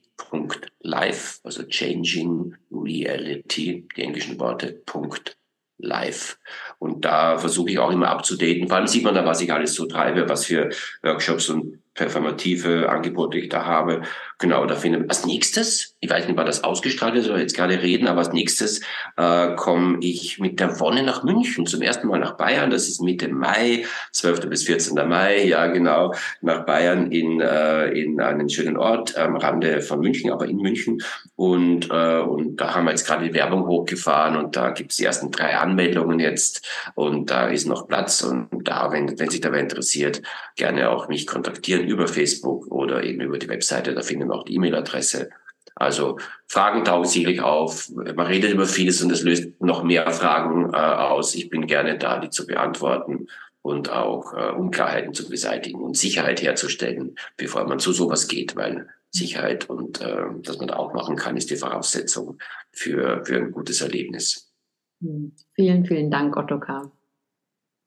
Live, 0.80 1.40
also 1.44 1.64
Changing 1.64 2.54
Reality, 2.70 3.86
die 3.96 4.02
englischen 4.02 4.38
Worte, 4.38 4.72
Punkt 4.84 5.38
live. 5.78 6.38
Und 6.78 7.04
da 7.04 7.38
versuche 7.38 7.70
ich 7.70 7.78
auch 7.78 7.90
immer 7.90 8.08
abzudaten. 8.08 8.68
Vor 8.68 8.76
allem 8.76 8.86
sieht 8.86 9.04
man 9.04 9.14
da, 9.14 9.24
was 9.24 9.40
ich 9.40 9.52
alles 9.52 9.74
so 9.74 9.86
treibe, 9.86 10.28
was 10.28 10.46
für 10.46 10.70
Workshops 11.02 11.48
und 11.48 11.78
performative 11.94 12.88
Angebote 12.88 13.38
ich 13.38 13.48
da 13.48 13.64
habe. 13.64 14.02
Genau, 14.40 14.66
da 14.66 14.76
finden 14.76 15.08
als 15.08 15.26
nächstes, 15.26 15.96
ich 15.98 16.08
weiß 16.08 16.28
nicht, 16.28 16.36
wann 16.36 16.46
das 16.46 16.62
ausgestrahlt 16.62 17.16
ist 17.16 17.28
oder 17.28 17.40
jetzt 17.40 17.56
gerade 17.56 17.82
reden, 17.82 18.06
aber 18.06 18.20
als 18.20 18.32
nächstes 18.32 18.80
äh, 19.16 19.56
komme 19.56 19.98
ich 20.00 20.38
mit 20.38 20.60
der 20.60 20.78
Wonne 20.78 21.02
nach 21.02 21.24
München, 21.24 21.66
zum 21.66 21.82
ersten 21.82 22.06
Mal 22.06 22.20
nach 22.20 22.36
Bayern. 22.36 22.70
Das 22.70 22.86
ist 22.86 23.02
Mitte 23.02 23.26
Mai, 23.28 23.84
12. 24.12 24.48
bis 24.48 24.62
14. 24.62 24.94
Mai, 25.08 25.44
ja 25.44 25.66
genau, 25.66 26.14
nach 26.40 26.64
Bayern 26.66 27.10
in, 27.10 27.40
äh, 27.40 27.88
in 27.88 28.20
einen 28.20 28.48
schönen 28.48 28.76
Ort 28.76 29.18
am 29.18 29.34
Rande 29.34 29.80
von 29.80 29.98
München, 29.98 30.30
aber 30.30 30.46
in 30.46 30.58
München. 30.58 31.02
Und, 31.34 31.90
äh, 31.90 32.20
und 32.20 32.58
da 32.58 32.76
haben 32.76 32.84
wir 32.84 32.92
jetzt 32.92 33.08
gerade 33.08 33.26
die 33.26 33.34
Werbung 33.34 33.66
hochgefahren 33.66 34.36
und 34.36 34.54
da 34.54 34.70
gibt 34.70 34.92
es 34.92 34.98
die 34.98 35.04
ersten 35.04 35.32
drei 35.32 35.56
Anmeldungen 35.56 36.20
jetzt 36.20 36.64
und 36.94 37.28
da 37.32 37.48
ist 37.48 37.66
noch 37.66 37.88
Platz 37.88 38.22
und 38.22 38.48
da, 38.68 38.92
wenn, 38.92 39.18
wenn 39.18 39.30
sich 39.30 39.40
dabei 39.40 39.58
interessiert, 39.58 40.22
gerne 40.54 40.90
auch 40.90 41.08
mich 41.08 41.26
kontaktieren 41.26 41.88
über 41.88 42.06
Facebook 42.06 42.68
oder 42.70 43.02
eben 43.02 43.20
über 43.20 43.38
die 43.38 43.48
Webseite, 43.48 43.94
da 43.94 44.02
finden 44.02 44.27
wir 44.28 44.34
auch 44.34 44.44
die 44.44 44.54
E-Mail-Adresse. 44.54 45.30
Also 45.74 46.18
Fragen 46.48 46.84
tauchen 46.84 47.04
sicherlich 47.04 47.40
auf. 47.40 47.88
Man 47.90 48.26
redet 48.26 48.52
über 48.52 48.66
vieles 48.66 49.00
und 49.02 49.12
es 49.12 49.22
löst 49.22 49.60
noch 49.60 49.84
mehr 49.84 50.10
Fragen 50.10 50.72
äh, 50.72 50.76
aus. 50.76 51.34
Ich 51.34 51.50
bin 51.50 51.66
gerne 51.66 51.98
da, 51.98 52.18
die 52.18 52.30
zu 52.30 52.46
beantworten 52.46 53.28
und 53.62 53.90
auch 53.90 54.34
äh, 54.34 54.50
Unklarheiten 54.50 55.14
zu 55.14 55.28
beseitigen 55.28 55.80
und 55.80 55.96
Sicherheit 55.96 56.42
herzustellen, 56.42 57.14
bevor 57.36 57.66
man 57.66 57.78
zu 57.78 57.92
sowas 57.92 58.26
geht, 58.26 58.56
weil 58.56 58.88
Sicherheit 59.10 59.70
und 59.70 60.00
äh, 60.00 60.24
dass 60.42 60.58
man 60.58 60.68
da 60.68 60.76
auch 60.76 60.94
machen 60.94 61.16
kann, 61.16 61.36
ist 61.36 61.50
die 61.50 61.56
Voraussetzung 61.56 62.38
für, 62.72 63.24
für 63.24 63.36
ein 63.36 63.52
gutes 63.52 63.80
Erlebnis. 63.80 64.52
Hm. 65.00 65.32
Vielen, 65.54 65.84
vielen 65.86 66.10
Dank, 66.10 66.36
Ottokar. 66.36 66.90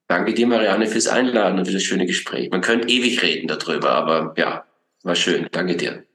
Danke 0.08 0.34
dir, 0.34 0.48
Marianne, 0.48 0.88
fürs 0.88 1.08
Einladen 1.08 1.60
und 1.60 1.66
für 1.66 1.74
das 1.74 1.84
schöne 1.84 2.06
Gespräch. 2.06 2.50
Man 2.52 2.62
könnte 2.62 2.88
ewig 2.90 3.22
reden 3.24 3.48
darüber, 3.48 3.92
aber 3.92 4.34
ja, 4.38 4.66
war 5.04 5.16
schön. 5.16 5.48
Danke 5.52 5.78
dir. 5.78 6.04